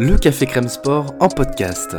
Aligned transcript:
Le 0.00 0.16
Café 0.16 0.46
Crème 0.46 0.68
Sport 0.68 1.12
en 1.18 1.26
podcast. 1.26 1.96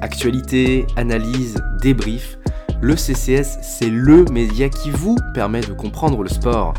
Actualité, 0.00 0.84
analyse, 0.96 1.62
débrief. 1.80 2.38
Le 2.80 2.96
CCS, 2.96 3.58
c'est 3.62 3.88
le 3.88 4.24
média 4.32 4.68
qui 4.68 4.90
vous 4.90 5.16
permet 5.32 5.60
de 5.60 5.72
comprendre 5.72 6.24
le 6.24 6.28
sport. 6.28 6.74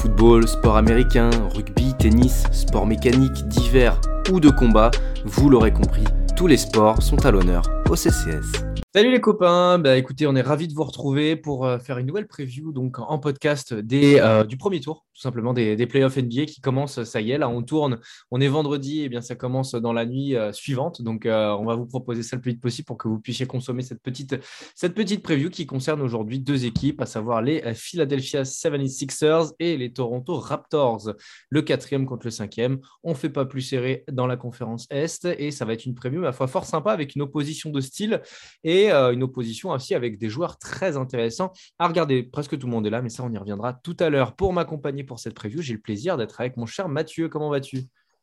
Football, 0.00 0.48
sport 0.48 0.78
américain, 0.78 1.30
rugby, 1.54 1.94
tennis, 1.96 2.42
sport 2.50 2.88
mécanique, 2.88 3.46
divers 3.46 4.00
ou 4.32 4.40
de 4.40 4.50
combat, 4.50 4.90
vous 5.24 5.48
l'aurez 5.48 5.72
compris, 5.72 6.04
tous 6.34 6.48
les 6.48 6.56
sports 6.56 7.00
sont 7.00 7.24
à 7.24 7.30
l'honneur 7.30 7.62
au 7.88 7.94
CCS. 7.94 8.69
Salut 8.92 9.12
les 9.12 9.20
copains, 9.20 9.78
bah, 9.78 9.96
écoutez, 9.96 10.26
on 10.26 10.34
est 10.34 10.42
ravis 10.42 10.66
de 10.66 10.74
vous 10.74 10.82
retrouver 10.82 11.36
pour 11.36 11.64
euh, 11.64 11.78
faire 11.78 11.98
une 11.98 12.08
nouvelle 12.08 12.26
preview 12.26 12.72
donc 12.72 12.98
en 12.98 13.20
podcast 13.20 13.72
des, 13.72 14.18
euh, 14.18 14.42
du 14.42 14.56
premier 14.56 14.80
tour, 14.80 15.06
tout 15.14 15.20
simplement 15.20 15.54
des, 15.54 15.76
des, 15.76 15.86
playoffs 15.86 16.16
NBA 16.16 16.46
qui 16.46 16.60
commencent, 16.60 17.04
ça 17.04 17.20
y 17.20 17.30
est, 17.30 17.38
là 17.38 17.48
on 17.48 17.62
tourne, 17.62 18.00
on 18.32 18.40
est 18.40 18.48
vendredi, 18.48 19.02
et 19.02 19.08
bien 19.08 19.20
ça 19.20 19.36
commence 19.36 19.76
dans 19.76 19.92
la 19.92 20.06
nuit 20.06 20.34
euh, 20.34 20.52
suivante, 20.52 21.02
donc 21.02 21.22
on 21.24 21.64
va 21.64 21.76
vous 21.76 21.86
proposer 21.86 22.24
ça 22.24 22.34
le 22.34 22.42
plus 22.42 22.50
vite 22.50 22.60
possible 22.60 22.84
pour 22.84 22.98
que 22.98 23.06
vous 23.06 23.20
puissiez 23.20 23.46
consommer 23.46 23.82
cette 23.82 24.02
petite, 24.02 24.34
cette 24.74 24.94
petite 24.94 25.22
preview 25.22 25.50
qui 25.50 25.66
concerne 25.66 26.02
aujourd'hui 26.02 26.40
deux 26.40 26.64
équipes, 26.64 27.00
à 27.00 27.06
savoir 27.06 27.42
les 27.42 27.62
Philadelphia 27.74 28.42
76ers 28.42 29.52
et 29.60 29.76
les 29.76 29.92
Toronto 29.92 30.34
Raptors, 30.34 31.12
le 31.48 31.62
quatrième 31.62 32.06
contre 32.06 32.26
le 32.26 32.32
cinquième. 32.32 32.80
On 33.04 33.14
fait 33.14 33.30
pas 33.30 33.44
plus 33.44 33.62
serré 33.62 34.02
dans 34.10 34.26
la 34.26 34.36
conférence 34.36 34.88
Est 34.90 35.26
et 35.38 35.52
ça 35.52 35.64
va 35.64 35.74
être 35.74 35.86
une 35.86 35.94
preview, 35.94 36.22
ma 36.22 36.32
foi, 36.32 36.48
fort 36.48 36.64
sympa 36.64 36.90
avec 36.90 37.14
une 37.14 37.22
opposition 37.22 37.70
de 37.70 37.80
style 37.80 38.20
et 38.64 38.79
euh, 38.88 39.12
une 39.12 39.22
opposition 39.22 39.70
aussi 39.70 39.94
avec 39.94 40.18
des 40.18 40.28
joueurs 40.28 40.58
très 40.58 40.96
intéressants 40.96 41.52
à 41.78 41.88
regarder. 41.88 42.22
Presque 42.22 42.58
tout 42.58 42.66
le 42.66 42.72
monde 42.72 42.86
est 42.86 42.90
là, 42.90 43.02
mais 43.02 43.08
ça, 43.08 43.22
on 43.24 43.32
y 43.32 43.38
reviendra 43.38 43.74
tout 43.74 43.96
à 44.00 44.10
l'heure. 44.10 44.36
Pour 44.36 44.52
m'accompagner 44.52 45.04
pour 45.04 45.18
cette 45.18 45.34
preview, 45.34 45.60
j'ai 45.60 45.74
le 45.74 45.80
plaisir 45.80 46.16
d'être 46.16 46.40
avec 46.40 46.56
mon 46.56 46.66
cher 46.66 46.88
Mathieu. 46.88 47.28
Comment 47.28 47.50
vas-tu? 47.50 47.82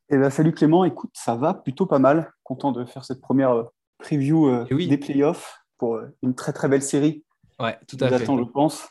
Eh 0.10 0.18
ben, 0.18 0.30
Salut 0.30 0.54
Clément, 0.54 0.86
écoute, 0.86 1.12
ça 1.14 1.36
va 1.36 1.54
plutôt 1.54 1.86
pas 1.86 2.00
mal. 2.00 2.32
Content 2.44 2.72
de 2.72 2.86
faire 2.86 3.06
cette 3.06 3.22
première 3.22 3.52
euh, 3.52 3.64
preview 4.00 4.48
euh, 4.48 4.66
eh 4.70 4.88
des 4.88 4.98
playoffs 4.98 5.60
pour 5.78 6.00
une 6.24 6.34
très 6.34 6.54
très 6.54 6.68
belle 6.68 6.82
série. 6.82 7.24
Ouais, 7.60 7.78
tout 7.88 7.98
à 8.00 8.10
fait. 8.10 8.26
je 8.26 8.52
pense. 8.52 8.88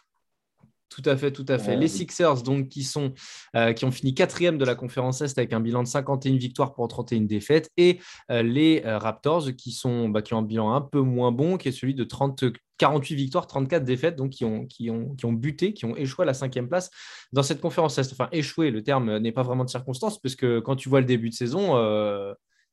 Tout 0.88 1.02
à 1.04 1.16
fait, 1.16 1.32
tout 1.32 1.44
à 1.48 1.58
fait. 1.58 1.76
les 1.76 1.88
Sixers, 1.88 2.42
donc, 2.42 2.68
qui, 2.68 2.84
sont, 2.84 3.12
euh, 3.56 3.72
qui 3.72 3.84
ont 3.84 3.90
fini 3.90 4.14
quatrième 4.14 4.56
de 4.56 4.64
la 4.64 4.74
conférence 4.74 5.20
Est 5.20 5.36
avec 5.36 5.52
un 5.52 5.60
bilan 5.60 5.82
de 5.82 5.88
51 5.88 6.36
victoires 6.36 6.74
pour 6.74 6.86
31 6.86 7.22
défaites. 7.22 7.70
Et 7.76 7.98
euh, 8.30 8.42
les 8.42 8.82
euh, 8.84 8.98
Raptors, 8.98 9.54
qui, 9.56 9.72
sont, 9.72 10.08
bah, 10.08 10.22
qui 10.22 10.34
ont 10.34 10.38
un 10.38 10.42
bilan 10.42 10.72
un 10.72 10.80
peu 10.80 11.00
moins 11.00 11.32
bon, 11.32 11.56
qui 11.56 11.68
est 11.68 11.72
celui 11.72 11.94
de 11.94 12.04
30, 12.04 12.44
48 12.78 13.14
victoires, 13.16 13.46
34 13.48 13.84
défaites, 13.84 14.16
donc 14.16 14.30
qui 14.30 14.44
ont, 14.44 14.66
qui, 14.66 14.90
ont, 14.90 15.14
qui 15.16 15.26
ont 15.26 15.32
buté, 15.32 15.74
qui 15.74 15.86
ont 15.86 15.96
échoué 15.96 16.22
à 16.22 16.26
la 16.26 16.34
cinquième 16.34 16.68
place 16.68 16.90
dans 17.32 17.42
cette 17.42 17.60
conférence 17.60 17.98
Est. 17.98 18.12
Enfin, 18.12 18.28
échoué, 18.30 18.70
le 18.70 18.82
terme 18.82 19.18
n'est 19.18 19.32
pas 19.32 19.42
vraiment 19.42 19.64
de 19.64 19.70
circonstance, 19.70 20.20
parce 20.20 20.36
que 20.36 20.60
quand 20.60 20.76
tu 20.76 20.88
vois 20.88 21.00
le 21.00 21.06
début 21.06 21.30
de 21.30 21.34
saison, 21.34 21.74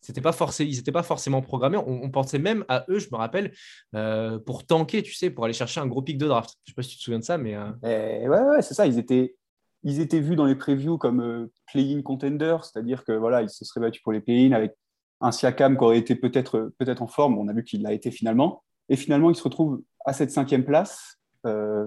c'était 0.04 0.22
pas 0.22 0.34
forcé, 0.34 0.66
ils 0.66 0.76
n'étaient 0.76 0.92
pas 0.92 1.02
forcément 1.02 1.42
programmés. 1.42 1.78
On, 1.78 2.10
pensait 2.12 2.38
même 2.38 2.66
à 2.68 2.86
eux, 2.90 3.00
je 3.00 3.08
me 3.12 3.16
rappelle, 3.16 3.54
euh, 3.96 4.38
pour 4.38 4.66
tanker, 4.66 5.02
tu 5.02 5.14
sais, 5.14 5.30
pour 5.30 5.46
aller 5.46 5.54
chercher 5.54 5.80
un 5.80 5.88
gros 5.88 6.02
pic 6.02 6.18
de 6.18 6.28
draft. 6.28 6.56
Je 6.66 6.72
sais 6.72 6.76
pas 6.76 6.84
si 6.84 6.90
tu 6.90 6.98
te 6.98 7.04
souviens 7.04 7.20
de 7.20 7.24
ça, 7.24 7.38
mais. 7.38 7.56
Euh, 7.56 7.72
eh, 7.84 8.28
ouais, 8.28 8.62
c'est 8.62 8.74
ça. 8.74 8.86
Ils 8.86 9.00
étaient, 9.00 9.36
ils 9.84 10.02
étaient 10.02 10.20
vus 10.20 10.36
dans 10.36 10.46
les 10.46 10.56
previews 10.56 10.98
comme 10.98 11.22
euh, 11.22 11.52
play-in 11.72 12.02
contender, 12.02 12.58
c'est-à-dire 12.64 13.06
que 13.06 13.14
voilà, 13.14 13.42
ils 13.42 13.50
se 13.50 13.64
seraient 13.64 13.80
battus 13.80 14.04
pour 14.04 14.12
les 14.12 14.20
play-in 14.20 14.52
avec 14.52 14.74
un 15.22 15.32
Siakam 15.32 15.78
qui 15.78 15.84
aurait 15.84 16.00
été 16.00 16.16
peut-être 16.16 16.74
peut-être 16.78 17.02
en 17.02 17.08
forme. 17.08 17.38
On 17.38 17.48
a 17.48 17.54
vu 17.54 17.64
qu'il 17.64 17.82
l'a 17.82 17.94
été 17.94 18.12
finalement. 18.12 18.62
Et 18.90 18.98
finalement, 18.98 19.30
ils 19.30 19.36
se 19.36 19.44
retrouvent 19.44 19.82
à 20.06 20.12
cette 20.12 20.32
cinquième 20.32 20.66
place, 20.66 21.18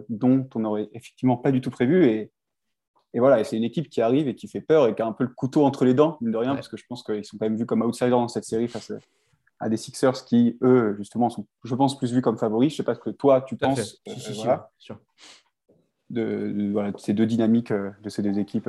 dont 0.09 0.49
on 0.55 0.61
n'aurait 0.61 0.89
effectivement 0.95 1.37
pas 1.37 1.53
du 1.53 1.61
tout 1.61 1.71
prévu. 1.71 2.07
Et 2.07 2.33
et 3.15 3.19
voilà, 3.19 3.43
c'est 3.45 3.57
une 3.57 3.65
équipe 3.65 3.89
qui 3.89 4.01
arrive 4.01 4.29
et 4.29 4.35
qui 4.35 4.49
fait 4.49 4.61
peur 4.61 4.87
et 4.89 4.95
qui 4.95 5.03
a 5.03 5.07
un 5.07 5.13
peu 5.13 5.25
le 5.25 5.31
couteau 5.31 5.65
entre 5.65 5.85
les 5.85 5.95
dents, 5.95 6.19
mine 6.21 6.33
de 6.33 6.37
rien, 6.37 6.55
parce 6.55 6.69
que 6.69 6.77
je 6.77 6.85
pense 6.89 7.03
qu'ils 7.03 7.25
sont 7.25 7.39
quand 7.39 7.47
même 7.47 7.57
vus 7.57 7.67
comme 7.67 7.83
outsiders 7.83 8.11
dans 8.11 8.29
cette 8.29 8.45
série 8.45 8.69
face 8.69 8.93
à 9.59 9.69
des 9.69 9.77
Sixers 9.77 10.25
qui, 10.25 10.59
eux, 10.63 10.95
justement, 10.99 11.31
sont, 11.31 11.47
je 11.65 11.75
pense, 11.75 11.97
plus 11.97 12.13
vus 12.13 12.21
comme 12.21 12.37
favoris. 12.37 12.71
Je 12.71 12.75
ne 12.75 12.77
sais 12.79 12.83
pas 12.83 12.95
ce 12.95 13.01
que 13.01 13.11
toi, 13.11 13.41
tu 13.41 13.57
penses 13.57 14.03
de, 16.11 16.93
ces 16.99 17.15
deux 17.15 17.27
dynamiques 17.27 17.71
euh, 17.71 17.91
de 18.03 18.09
ces 18.09 18.23
deux 18.23 18.39
équipes. 18.39 18.69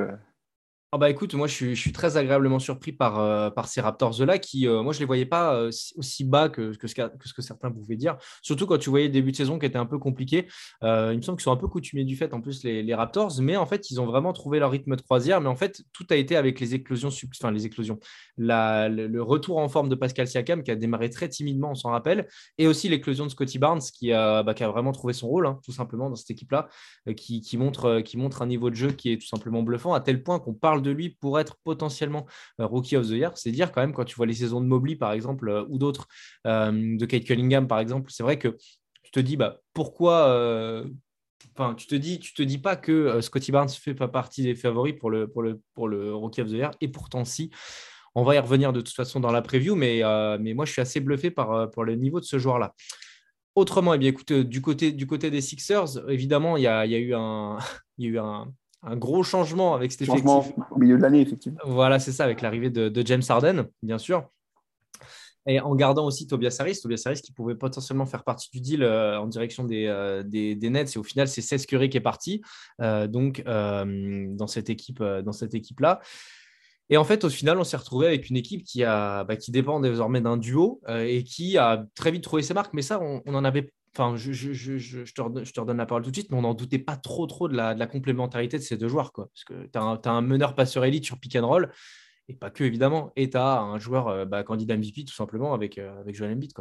Ah 0.90 0.96
bah 0.96 1.10
écoute, 1.10 1.34
moi 1.34 1.46
je 1.46 1.74
suis, 1.74 1.92
très 1.92 2.16
agréablement 2.16 2.58
surpris 2.58 2.92
par, 2.92 3.18
euh, 3.18 3.50
par 3.50 3.68
ces 3.68 3.82
Raptors-là 3.82 4.38
qui, 4.38 4.66
euh, 4.66 4.82
moi 4.82 4.94
je 4.94 5.00
les 5.00 5.04
voyais 5.04 5.26
pas 5.26 5.54
euh, 5.54 5.70
aussi 5.96 6.24
bas 6.24 6.48
que, 6.48 6.74
que, 6.78 6.86
ce 6.86 6.94
que, 6.94 7.02
ce 7.26 7.34
que 7.34 7.42
certains 7.42 7.70
pouvaient 7.70 7.96
dire. 7.96 8.16
Surtout 8.40 8.66
quand 8.66 8.78
tu 8.78 8.88
voyais 8.88 9.08
le 9.08 9.12
début 9.12 9.30
de 9.30 9.36
saison 9.36 9.58
qui 9.58 9.66
était 9.66 9.76
un 9.76 9.84
peu 9.84 9.98
compliqué. 9.98 10.48
il 10.80 10.88
me 10.88 11.20
semble 11.20 11.36
qu'ils 11.36 11.42
sont 11.44 11.52
un 11.52 11.58
peu 11.58 11.68
coutumiers 11.68 12.04
du 12.04 12.16
fait 12.16 12.32
en 12.32 12.40
plus 12.40 12.64
les, 12.64 12.82
les, 12.82 12.94
Raptors, 12.94 13.38
mais 13.42 13.58
en 13.58 13.66
fait 13.66 13.90
ils 13.90 14.00
ont 14.00 14.06
vraiment 14.06 14.32
trouvé 14.32 14.60
leur 14.60 14.70
rythme 14.70 14.96
de 14.96 15.02
croisière. 15.02 15.42
Mais 15.42 15.48
en 15.48 15.56
fait 15.56 15.82
tout 15.92 16.06
a 16.08 16.16
été 16.16 16.36
avec 16.36 16.58
les 16.58 16.74
éclosions, 16.74 17.10
enfin 17.38 17.50
les 17.50 17.66
éclosions, 17.66 17.98
la, 18.38 18.88
le, 18.88 19.22
retour 19.22 19.58
en 19.58 19.68
forme 19.68 19.90
de 19.90 19.94
Pascal 19.94 20.26
Siakam 20.26 20.62
qui 20.62 20.70
a 20.70 20.74
démarré 20.74 21.10
très 21.10 21.28
timidement, 21.28 21.72
on 21.72 21.74
s'en 21.74 21.90
rappelle, 21.90 22.28
et 22.56 22.66
aussi 22.66 22.88
l'éclosion 22.88 23.26
de 23.26 23.30
Scotty 23.30 23.58
Barnes 23.58 23.82
qui 23.92 24.14
a, 24.14 24.42
bah, 24.42 24.54
qui 24.54 24.64
a 24.64 24.70
vraiment 24.70 24.92
trouvé 24.92 25.12
son 25.12 25.28
rôle 25.28 25.46
hein, 25.46 25.60
tout 25.66 25.72
simplement 25.72 26.08
dans 26.08 26.16
cette 26.16 26.30
équipe-là, 26.30 26.70
qui, 27.14 27.42
qui, 27.42 27.58
montre, 27.58 28.00
qui 28.00 28.16
montre 28.16 28.40
un 28.40 28.46
niveau 28.46 28.70
de 28.70 28.74
jeu 28.74 28.92
qui 28.92 29.12
est 29.12 29.18
tout 29.18 29.28
simplement 29.28 29.62
bluffant 29.62 29.92
à 29.92 30.00
tel 30.00 30.22
point 30.22 30.38
qu'on 30.38 30.54
parle 30.54 30.77
de 30.80 30.90
lui 30.90 31.10
pour 31.10 31.38
être 31.38 31.56
potentiellement 31.64 32.26
euh, 32.60 32.66
Rookie 32.66 32.96
of 32.96 33.06
the 33.06 33.12
Year. 33.12 33.36
C'est 33.36 33.50
dire 33.50 33.72
quand 33.72 33.80
même, 33.80 33.92
quand 33.92 34.04
tu 34.04 34.16
vois 34.16 34.26
les 34.26 34.34
saisons 34.34 34.60
de 34.60 34.66
Mobley, 34.66 34.96
par 34.96 35.12
exemple, 35.12 35.48
euh, 35.48 35.64
ou 35.68 35.78
d'autres, 35.78 36.06
euh, 36.46 36.96
de 36.96 37.06
Kate 37.06 37.24
Cunningham, 37.24 37.66
par 37.66 37.80
exemple, 37.80 38.10
c'est 38.10 38.22
vrai 38.22 38.38
que 38.38 38.56
tu 39.02 39.10
te 39.10 39.20
dis 39.20 39.36
bah, 39.36 39.58
pourquoi. 39.72 40.84
Enfin, 41.54 41.74
tu 41.74 41.86
te 41.86 41.94
dis, 41.94 42.18
tu 42.18 42.34
te 42.34 42.42
dis 42.42 42.58
pas 42.58 42.76
que 42.76 43.20
Scotty 43.20 43.52
Barnes 43.52 43.68
fait 43.68 43.94
pas 43.94 44.08
partie 44.08 44.42
des 44.42 44.54
favoris 44.54 44.94
pour 44.98 45.10
le, 45.10 46.14
Rookie 46.14 46.42
of 46.42 46.48
the 46.48 46.52
Year, 46.52 46.70
et 46.80 46.88
pourtant 46.88 47.24
si. 47.24 47.50
On 48.14 48.24
va 48.24 48.34
y 48.34 48.38
revenir 48.38 48.72
de 48.72 48.80
toute 48.80 48.94
façon 48.94 49.20
dans 49.20 49.30
la 49.30 49.42
preview, 49.42 49.74
mais, 49.76 50.02
moi 50.54 50.64
je 50.64 50.72
suis 50.72 50.80
assez 50.80 51.00
bluffé 51.00 51.30
par, 51.30 51.68
le 51.82 51.94
niveau 51.94 52.20
de 52.20 52.24
ce 52.24 52.38
joueur-là. 52.38 52.74
Autrement, 53.54 53.94
eh 53.94 53.98
bien, 53.98 54.10
écoute, 54.10 54.32
du 54.32 54.60
côté, 54.60 54.92
du 54.92 55.06
côté 55.06 55.30
des 55.30 55.40
Sixers, 55.40 56.08
évidemment, 56.08 56.56
il 56.56 56.62
y 56.62 56.66
a 56.68 56.86
eu 56.86 57.14
un, 57.14 57.58
un 58.82 58.96
gros 58.96 59.22
changement 59.22 59.74
avec 59.74 59.92
cet 59.92 60.04
changement 60.04 60.44
au 60.70 60.78
milieu 60.78 60.96
de 60.96 61.02
l'année, 61.02 61.20
effectivement. 61.20 61.58
Voilà, 61.64 61.98
c'est 61.98 62.12
ça, 62.12 62.24
avec 62.24 62.42
l'arrivée 62.42 62.70
de, 62.70 63.02
James 63.04 63.22
Harden, 63.28 63.66
bien 63.82 63.98
sûr. 63.98 64.28
Et 65.46 65.60
en 65.60 65.74
gardant 65.74 66.04
aussi 66.04 66.26
Tobias 66.26 66.56
Harris, 66.60 66.78
Tobias 66.82 67.02
Harris 67.06 67.22
qui 67.22 67.32
pouvait 67.32 67.54
potentiellement 67.54 68.04
faire 68.04 68.22
partie 68.22 68.50
du 68.50 68.60
deal 68.60 68.82
euh, 68.82 69.18
en 69.18 69.26
direction 69.26 69.64
des, 69.64 69.86
euh, 69.86 70.22
des, 70.22 70.54
des, 70.54 70.68
Nets. 70.68 70.94
Et 70.94 70.98
au 70.98 71.02
final, 71.02 71.26
c'est 71.26 71.66
Curry 71.66 71.88
qui 71.88 71.96
est 71.96 72.02
parti 72.02 72.42
euh, 72.82 73.06
donc, 73.06 73.42
dans 73.44 74.46
cette 74.46 74.68
équipe-là. 74.68 75.22
Dans 75.22 75.32
cette 75.32 75.54
équipe 75.54 75.80
-là. 75.80 76.00
Et 76.90 76.96
en 76.96 77.04
fait, 77.04 77.24
au 77.24 77.30
final, 77.30 77.58
on 77.58 77.64
s'est 77.64 77.76
retrouvé 77.76 78.06
avec 78.06 78.28
une 78.30 78.36
équipe 78.36 78.64
qui, 78.64 78.84
a, 78.84 79.24
bah, 79.24 79.36
qui 79.36 79.50
dépend 79.50 79.80
désormais 79.80 80.20
d'un 80.20 80.36
duo 80.36 80.80
et 80.88 81.22
qui 81.24 81.56
a 81.58 81.84
très 81.94 82.10
vite 82.10 82.22
trouvé 82.22 82.42
ses 82.42 82.54
marques. 82.54 82.74
Mais 82.74 82.82
ça, 82.82 83.00
on, 83.00 83.22
on 83.26 83.34
en 83.34 83.44
avait 83.44 83.72
Enfin, 83.98 84.14
je, 84.16 84.30
te 85.12 85.20
redonne, 85.20 85.44
je, 85.44 85.72
la 85.76 85.86
parole 85.86 86.04
tout 86.04 86.10
de 86.10 86.14
suite, 86.14 86.30
mais 86.30 86.38
on 86.38 86.42
n'en 86.42 86.54
doutait 86.54 86.78
pas 86.78 86.96
trop 86.96 87.26
trop 87.26 87.48
de 87.48 87.56
la, 87.56 87.86
complémentarité 87.88 88.56
de 88.56 88.62
ces 88.62 88.76
deux 88.76 88.86
joueurs. 88.86 89.12
Quoi. 89.12 89.28
Parce 89.34 89.42
que 89.42 89.66
tu 89.66 89.76
as, 90.08 90.12
un 90.12 90.20
meneur 90.20 90.54
passeur 90.54 90.84
élite 90.84 91.04
sur 91.04 91.18
pick 91.18 91.34
and 91.34 91.46
roll, 91.46 91.72
et 92.28 92.34
pas 92.34 92.50
que 92.50 92.62
évidemment, 92.62 93.10
et 93.16 93.28
tu 93.28 93.36
as 93.36 93.60
un 93.60 93.78
joueur 93.78 94.06
euh, 94.06 94.24
bah, 94.24 94.44
candidat 94.44 94.76
MVP 94.76 95.04
tout 95.04 95.14
simplement 95.14 95.52
avec, 95.52 95.78
euh, 95.78 95.98
avec 96.00 96.14
Joel 96.14 96.32
Embiid. 96.32 96.52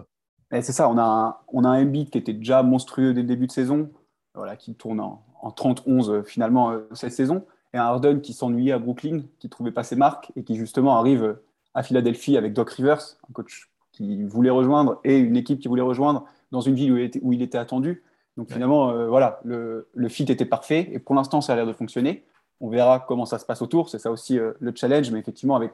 C'est 0.49 0.71
ça, 0.71 0.89
on 0.89 0.97
a, 0.97 1.03
un, 1.03 1.35
on 1.49 1.63
a 1.63 1.69
un 1.69 1.83
Embiid 1.83 2.09
qui 2.09 2.17
était 2.17 2.33
déjà 2.33 2.63
monstrueux 2.63 3.13
dès 3.13 3.21
le 3.21 3.27
début 3.27 3.45
de 3.45 3.51
saison, 3.51 3.91
voilà, 4.33 4.55
qui 4.55 4.73
tourne 4.73 4.99
en, 4.99 5.23
en 5.41 5.49
30-11 5.49 6.09
euh, 6.09 6.23
finalement 6.23 6.75
cette 6.93 7.11
saison, 7.11 7.45
et 7.73 7.77
un 7.77 7.83
Harden 7.83 8.19
qui 8.19 8.33
s'ennuyait 8.33 8.71
à 8.71 8.79
Brooklyn, 8.79 9.21
qui 9.37 9.45
ne 9.45 9.51
trouvait 9.51 9.71
pas 9.71 9.83
ses 9.83 9.95
marques, 9.95 10.31
et 10.35 10.43
qui 10.43 10.55
justement 10.55 10.97
arrive 10.97 11.37
à 11.75 11.83
Philadelphie 11.83 12.35
avec 12.35 12.53
Doc 12.53 12.71
Rivers, 12.71 13.17
un 13.29 13.33
coach 13.33 13.69
qui 13.91 14.23
voulait 14.23 14.49
rejoindre, 14.49 14.99
et 15.03 15.19
une 15.19 15.35
équipe 15.35 15.59
qui 15.59 15.67
voulait 15.67 15.83
rejoindre 15.83 16.25
dans 16.51 16.61
une 16.61 16.75
ville 16.75 16.91
où 16.91 16.97
il 16.97 17.03
était, 17.03 17.19
où 17.21 17.33
il 17.33 17.41
était 17.41 17.57
attendu. 17.57 18.03
Donc 18.37 18.51
finalement, 18.51 18.91
euh, 18.91 19.07
voilà, 19.07 19.39
le, 19.43 19.89
le, 19.93 20.09
fit 20.09 20.23
était 20.23 20.45
parfait 20.45 20.89
et 20.91 20.99
pour 20.99 21.15
l'instant, 21.15 21.41
ça 21.41 21.53
a 21.53 21.55
l'air 21.55 21.65
de 21.65 21.73
fonctionner. 21.73 22.23
On 22.61 22.69
verra 22.69 22.99
comment 22.99 23.25
ça 23.25 23.39
se 23.39 23.45
passe 23.45 23.61
autour. 23.61 23.89
C'est 23.89 23.99
ça 23.99 24.11
aussi 24.11 24.37
euh, 24.37 24.53
le 24.59 24.73
challenge. 24.75 25.09
Mais 25.11 25.19
effectivement, 25.19 25.55
avec, 25.55 25.71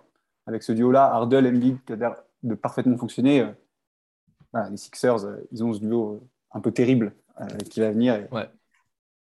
avec 0.48 0.64
ce 0.64 0.72
duo-là, 0.72 1.06
Hardel, 1.06 1.46
Embiid, 1.46 1.78
qui 1.86 1.94
a 1.94 1.96
l'air 1.98 2.16
de 2.42 2.56
parfaitement 2.56 2.98
fonctionner, 2.98 3.42
euh, 3.42 3.52
voilà, 4.54 4.70
les 4.70 4.78
Sixers, 4.78 5.20
ils 5.52 5.64
ont 5.64 5.74
ce 5.74 5.80
duo 5.80 6.26
un 6.52 6.62
peu 6.62 6.72
terrible 6.72 7.14
qui 7.70 7.80
va 7.80 7.92
venir. 7.92 8.16
Et, 8.16 8.28
ouais. 8.32 8.50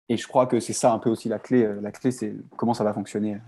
et 0.07 0.17
je 0.17 0.27
crois 0.27 0.45
que 0.45 0.59
c'est 0.59 0.73
ça 0.73 0.93
un 0.93 0.99
peu 0.99 1.09
aussi 1.09 1.27
la 1.27 1.39
clé. 1.39 1.67
la 1.81 1.91
clé, 1.91 2.11
c'est 2.11 2.35
comment 2.55 2.75
ça 2.75 2.83
va 2.83 2.93
fonctionner. 2.93 3.39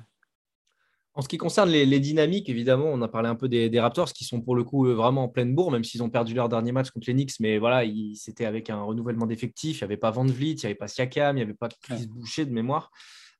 En 1.17 1.21
ce 1.21 1.29
qui 1.29 1.37
concerne 1.37 1.69
les, 1.69 1.99
dynamiques, 2.01 2.49
évidemment, 2.49 2.87
on 2.87 3.01
a 3.01 3.07
parlé 3.07 3.29
un 3.29 3.35
peu 3.35 3.47
des, 3.47 3.79
Raptors 3.79 4.11
qui 4.11 4.25
sont 4.25 4.41
pour 4.41 4.53
le 4.53 4.65
coup 4.65 4.85
vraiment 4.93 5.23
en 5.23 5.29
pleine 5.29 5.55
bourre, 5.55 5.71
même 5.71 5.85
s'ils 5.85 6.03
ont 6.03 6.09
perdu 6.09 6.33
leur 6.33 6.49
dernier 6.49 6.73
match 6.73 6.91
contre 6.91 7.07
les 7.07 7.13
Knicks. 7.13 7.39
Mais 7.39 7.57
voilà, 7.57 7.89
c'était 8.15 8.45
avec 8.45 8.69
un 8.69 8.83
renouvellement 8.83 9.25
d'effectifs. 9.25 9.79
Il 9.79 9.83
n'y 9.83 9.85
avait 9.85 9.97
pas 9.97 10.11
Van 10.11 10.25
Vliet, 10.25 10.51
il 10.51 10.59
n'y 10.59 10.65
avait 10.65 10.75
pas 10.75 10.89
Siakam, 10.89 11.37
il 11.37 11.39
n'y 11.39 11.43
avait 11.43 11.53
pas 11.53 11.69
Chris 11.69 12.07
Boucher 12.07 12.45
de 12.45 12.51
mémoire. 12.51 12.91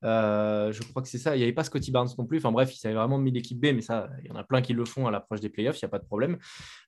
Euh, 0.04 0.72
je 0.72 0.84
crois 0.84 1.02
que 1.02 1.08
c'est 1.08 1.18
ça. 1.18 1.36
Il 1.36 1.40
n'y 1.40 1.44
avait 1.44 1.54
pas 1.54 1.64
Scotty 1.64 1.92
Barnes 1.92 2.10
non 2.18 2.26
plus. 2.26 2.38
Enfin 2.38 2.52
bref, 2.52 2.74
il 2.76 2.78
s'avait 2.78 2.96
vraiment 2.96 3.18
mis 3.18 3.32
l'équipe 3.32 3.60
B, 3.60 3.68
mais 3.74 3.82
ça, 3.82 4.10
il 4.24 4.28
y 4.28 4.32
en 4.32 4.36
a 4.36 4.44
plein 4.44 4.62
qui 4.62 4.74
le 4.74 4.86
font 4.86 5.08
à 5.08 5.12
l'approche 5.12 5.40
des 5.40 5.50
playoffs, 5.50 5.82
il 5.82 5.86
n'y 5.86 5.88
a 5.88 5.90
pas 5.90 6.00
de 6.00 6.06
problème. 6.06 6.38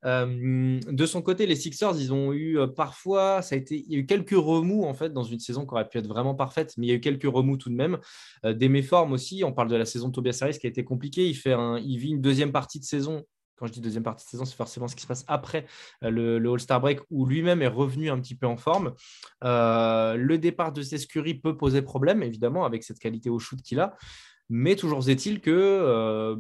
Euh, 0.06 0.80
de 0.88 1.06
son 1.06 1.22
côté, 1.22 1.46
les 1.46 1.56
Sixers, 1.56 2.00
ils 2.00 2.14
ont 2.14 2.34
eu 2.34 2.60
parfois, 2.76 3.42
ça 3.42 3.56
a 3.56 3.58
été, 3.58 3.84
il 3.88 3.94
y 3.94 3.96
a 3.96 4.00
eu 4.00 4.06
quelques 4.06 4.32
remous 4.32 4.84
en 4.86 4.94
fait 4.94 5.12
dans 5.12 5.24
une 5.24 5.40
saison 5.40 5.66
qui 5.66 5.74
aurait 5.74 5.88
pu 5.88 5.98
être 5.98 6.08
vraiment 6.08 6.36
parfaite, 6.36 6.74
mais 6.78 6.88
il 6.88 6.90
y 6.90 6.94
a 6.94 6.96
eu 6.96 7.02
quelques 7.02 7.24
remous 7.24 7.58
tout 7.58 7.70
de 7.70 7.76
même. 7.76 7.98
des 8.44 8.70
méformes 8.70 9.14
aussi. 9.14 9.44
On 9.44 9.54
parle 9.54 9.70
de 9.70 9.76
la 9.76 9.86
saison 9.86 10.10
de 10.10 10.14
Tobias 10.14 10.40
Harris 10.42 10.60
qui 10.60 10.68
a 10.68 10.70
été 10.70 10.84
compliquée. 10.84 11.28
Il, 11.28 11.36
fait 11.36 11.54
un, 11.54 11.78
il 11.78 11.98
vit 11.98 12.10
une 12.10 12.22
deuxième 12.22 12.52
partie 12.52 12.80
de 12.80 12.86
saison 12.86 13.24
quand 13.58 13.68
je 13.68 13.74
dis 13.74 13.82
deuxième 13.82 14.04
partie 14.04 14.26
de 14.26 14.30
saison, 14.30 14.46
c'est 14.46 14.56
forcément 14.56 14.88
ce 14.88 14.96
qui 14.96 15.02
se 15.02 15.08
passe 15.08 15.26
après 15.28 15.66
euh, 16.04 16.10
le, 16.40 16.52
All-Star 16.52 16.80
Break 16.80 17.02
où 17.10 17.26
lui-même 17.26 17.62
est 17.62 17.68
revenu 17.68 18.10
un 18.10 18.20
petit 18.20 18.36
peu 18.36 18.48
en 18.48 18.58
forme. 18.58 18.94
Euh, 19.44 20.16
le 20.16 20.38
départ 20.38 20.72
de 20.72 20.82
Sescuri 20.82 21.34
peut 21.36 21.58
poser 21.58 21.82
problème, 21.82 22.24
évidemment, 22.24 22.66
avec 22.66 22.84
cette 22.84 23.00
qualité 23.00 23.30
au 23.30 23.40
shoot 23.40 23.62
qu'il 23.62 23.80
a. 23.80 23.96
Mais 24.50 24.76
toujours 24.76 25.10
est-il 25.10 25.42
que 25.42 25.52
euh, 25.52 26.38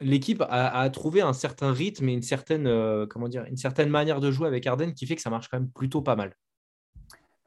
l'équipe 0.00 0.42
a, 0.48 0.88
trouvé 0.90 1.20
un 1.20 1.32
certain 1.32 1.72
rythme 1.72 2.08
et 2.08 2.14
une 2.14 2.22
certaine, 2.22 2.64
comment 3.08 3.28
dire, 3.28 3.44
une 3.44 3.56
certaine 3.56 3.90
manière 3.90 4.20
de 4.20 4.30
jouer 4.30 4.48
avec 4.48 4.66
Arden 4.66 4.94
qui 4.94 5.06
fait 5.06 5.16
que 5.16 5.22
ça 5.22 5.30
marche 5.30 5.48
quand 5.48 5.58
même 5.58 5.70
plutôt 5.70 6.02
pas 6.02 6.16
mal. 6.16 6.34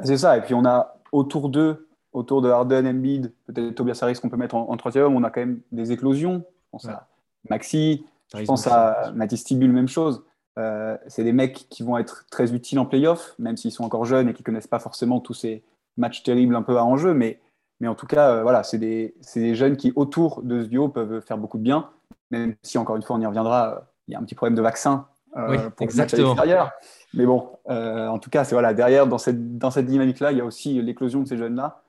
C'est 0.04 0.18
ça. 0.18 0.38
Et 0.38 0.42
puis 0.42 0.54
on 0.54 0.66
a 0.66 1.00
autour 1.12 1.50
d'eux, 1.50 1.90
autour 2.14 2.42
de 2.42 2.50
Harden, 2.50 2.86
Embiid, 2.86 3.34
peut-être 3.48 3.76
Tobias 3.76 4.00
Harris 4.02 4.20
qu'on 4.22 4.30
peut 4.30 4.38
mettre 4.38 4.56
en, 4.56 4.78
troisième, 4.78 5.16
on 5.16 5.24
a 5.24 5.32
quand 5.32 5.42
même 5.42 5.62
des 5.72 5.92
éclosions. 5.92 6.46
Je 6.48 6.70
pense 6.72 6.86
à 6.88 7.08
Maxi, 7.50 8.06
je 8.34 8.44
pense 8.44 8.68
à 8.68 9.12
Mathis 9.14 9.44
Tibul, 9.44 9.72
même 9.72 9.88
chose. 9.88 10.24
Euh, 10.58 10.98
c'est 11.08 11.24
des 11.24 11.34
mecs 11.34 11.68
qui 11.70 11.84
vont 11.84 11.98
être 11.98 12.26
très 12.32 12.54
utiles 12.54 12.80
en 12.80 12.86
playoff, 12.86 13.36
même 13.38 13.58
s'ils 13.58 13.72
sont 13.72 13.84
encore 13.84 14.06
jeunes 14.06 14.30
et 14.30 14.34
qui 14.34 14.42
ne 14.42 14.46
connaissent 14.46 14.68
pas 14.68 14.80
forcément 14.80 15.20
tous 15.20 15.36
ces 15.36 15.64
matchs 15.98 16.24
terribles 16.24 16.56
un 16.56 16.64
peu 16.64 16.78
à 16.78 16.84
enjeu. 16.84 17.14
Mais, 17.14 17.40
mais 17.80 17.88
en 17.88 17.96
tout 17.96 18.08
cas, 18.08 18.32
euh, 18.32 18.42
voilà, 18.42 18.64
c'est 18.64 18.80
des, 18.80 19.16
des, 19.36 19.56
jeunes 19.56 19.78
qui, 19.78 19.94
autour 19.96 20.42
de 20.42 20.64
ce 20.64 20.68
duo, 20.68 20.90
peuvent 20.90 21.22
faire 21.22 21.38
beaucoup 21.38 21.58
de 21.58 21.64
bien. 21.64 21.90
Même 22.32 22.56
si, 22.64 22.78
encore 22.78 22.96
une 22.96 23.04
fois, 23.04 23.16
on 23.16 23.22
y 23.22 23.26
reviendra, 23.26 23.70
euh, 23.70 23.80
il 24.08 24.14
y 24.14 24.16
a 24.16 24.20
un 24.20 24.24
petit 24.24 24.36
problème 24.36 24.56
de 24.56 24.62
vaccin 24.62 25.08
oui, 25.36 25.58
pour 25.76 25.84
exactement. 25.84 26.30
l'extérieur. 26.30 26.72
Mais 27.14 27.26
bon, 27.26 27.50
en 27.68 28.18
tout 28.18 28.32
cas, 28.32 28.44
c'est 28.44 28.56
voilà, 28.56 28.74
derrière, 28.74 29.06
dans 29.06 29.20
cette, 29.20 29.60
dans 29.60 29.70
cette 29.70 29.86
dynamique-là, 29.86 30.32
il 30.32 30.40
y 30.40 30.42
a 30.42 30.46
aussi 30.46 30.82
l'éclosion 30.82 31.22
de 31.22 31.28
ces 31.28 31.38
jeunes-là 31.38 31.84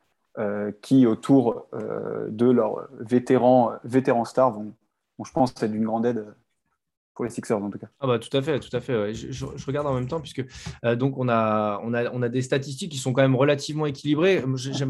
qui, 0.82 1.06
autour 1.06 1.67
de 1.73 2.50
leurs 2.50 2.88
vétérans, 2.99 3.73
vétérans 3.85 4.26
stars, 4.26 4.50
vont, 4.50 4.75
je 5.25 5.32
pense 5.32 5.53
que 5.53 5.61
c'est 5.61 5.70
d'une 5.70 5.85
grande 5.85 6.06
aide 6.06 6.35
pour 7.19 7.25
les 7.25 7.32
Sixers 7.32 7.61
en 7.61 7.69
tout 7.69 7.79
cas. 7.79 7.88
Ah 7.99 8.06
bah 8.06 8.20
tout 8.20 8.35
à 8.37 8.41
fait, 8.41 8.61
tout 8.61 8.75
à 8.76 8.81
fait. 8.81 9.12
Je, 9.12 9.44
regarde 9.67 9.88
en 9.88 9.94
même 9.94 10.06
temps 10.06 10.20
puisque 10.20 10.44
euh, 10.85 10.94
donc 10.94 11.19
on 11.19 11.29
a, 11.29 12.29
des 12.29 12.43
statistiques 12.43 12.93
qui 12.93 12.99
sont 12.99 13.12
quand 13.12 13.23
même 13.23 13.35
relativement 13.35 13.87
équilibrées. 13.87 14.44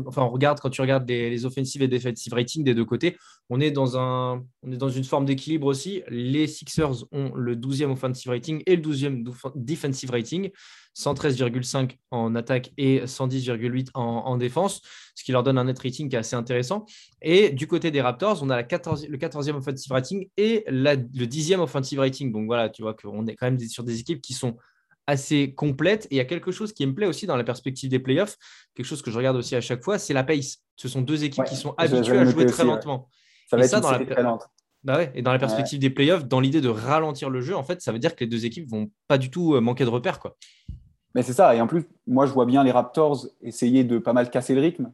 Enfin 0.06 0.22
on 0.24 0.28
regarde 0.28 0.60
quand 0.60 0.68
tu 0.68 0.82
regardes 0.82 1.08
les, 1.08 1.46
offensives 1.46 1.80
et 1.80 1.88
defensive 1.88 2.34
rating 2.34 2.64
des 2.64 2.74
deux 2.74 2.84
côtés, 2.84 3.16
on 3.48 3.62
est 3.62 3.70
dans 3.70 3.96
on 3.96 4.70
est 4.70 4.76
dans 4.76 4.90
une 4.90 5.04
forme 5.04 5.24
d'équilibre 5.24 5.66
aussi. 5.66 6.02
Les 6.08 6.46
Sixers 6.46 7.06
ont 7.12 7.34
le 7.34 7.56
12e 7.56 7.92
offensive 7.92 8.30
rating 8.30 8.62
et 8.66 8.76
le 8.76 8.82
12e 8.82 9.24
defensive 9.54 10.10
rating. 10.10 10.50
113,5 10.96 11.96
en 12.10 12.34
attaque 12.34 12.72
et 12.76 13.04
110,8 13.04 13.90
en, 13.94 14.36
défense, 14.36 14.82
ce 15.14 15.22
qui 15.22 15.32
leur 15.32 15.42
donne 15.42 15.58
un 15.58 15.64
net 15.64 15.78
rating 15.78 16.08
qui 16.08 16.16
est 16.16 16.18
assez 16.18 16.36
intéressant. 16.36 16.86
Et 17.22 17.50
du 17.50 17.66
côté 17.66 17.90
des 17.90 18.00
Raptors, 18.00 18.42
on 18.42 18.50
a 18.50 18.56
la 18.56 18.64
14, 18.64 19.06
le 19.08 19.16
14e 19.16 19.54
offensive 19.54 19.92
rating 19.92 20.28
et 20.36 20.64
le 20.68 20.96
10e 20.96 21.60
offensive 21.60 22.00
rating. 22.00 22.32
Donc 22.32 22.46
voilà, 22.46 22.68
tu 22.68 22.82
vois 22.82 22.94
qu'on 22.94 23.26
est 23.26 23.36
quand 23.36 23.46
même 23.46 23.58
sur 23.60 23.84
des 23.84 24.00
équipes 24.00 24.20
qui 24.20 24.32
sont 24.32 24.56
assez 25.06 25.54
complètes. 25.54 26.06
Et 26.06 26.16
il 26.16 26.18
y 26.18 26.20
a 26.20 26.24
quelque 26.24 26.52
chose 26.52 26.72
qui 26.72 26.86
me 26.86 26.94
plaît 26.94 27.06
aussi 27.06 27.26
dans 27.26 27.36
la 27.36 27.44
perspective 27.44 27.88
des 27.88 27.98
playoffs, 27.98 28.36
quelque 28.74 28.86
chose 28.86 29.02
que 29.02 29.10
je 29.10 29.16
regarde 29.16 29.36
aussi 29.36 29.56
à 29.56 29.60
chaque 29.60 29.82
fois, 29.82 29.98
c'est 29.98 30.14
la 30.14 30.22
pace. 30.24 30.58
Ce 30.76 30.88
sont 30.88 31.00
deux 31.00 31.24
équipes 31.24 31.44
qui 31.44 31.56
sont 31.56 31.74
habituées 31.78 32.18
à 32.18 32.24
jouer 32.24 32.46
très 32.46 32.64
lentement. 32.64 33.08
Ça 33.48 33.56
va 33.56 33.64
être 33.64 33.80
dans 33.80 33.90
la... 33.90 34.04
très 34.04 34.22
lente. 34.22 34.46
Bah 34.84 35.02
et 35.14 35.22
dans 35.22 35.32
la 35.32 35.38
perspective 35.38 35.78
des 35.78 35.90
playoffs, 35.90 36.26
dans 36.26 36.40
l'idée 36.40 36.60
de 36.60 36.68
ralentir 36.68 37.30
le 37.30 37.40
jeu, 37.40 37.56
en 37.56 37.64
fait, 37.64 37.82
ça 37.82 37.92
veut 37.92 37.98
dire 37.98 38.14
que 38.14 38.24
les 38.24 38.30
deux 38.30 38.46
équipes 38.46 38.68
vont 38.70 38.90
pas 39.08 39.18
du 39.18 39.30
tout 39.30 39.54
euh, 39.54 39.60
manquer 39.60 39.84
de 39.84 39.90
repères. 39.90 40.20
Quoi. 40.20 40.36
Mais 41.14 41.22
c'est 41.22 41.32
ça. 41.32 41.54
Et 41.54 41.60
en 41.60 41.66
plus, 41.66 41.84
moi, 42.06 42.26
je 42.26 42.32
vois 42.32 42.46
bien 42.46 42.62
les 42.62 42.70
Raptors 42.70 43.26
essayer 43.42 43.84
de 43.84 43.98
pas 43.98 44.12
mal 44.12 44.30
casser 44.30 44.54
le 44.54 44.60
rythme. 44.60 44.92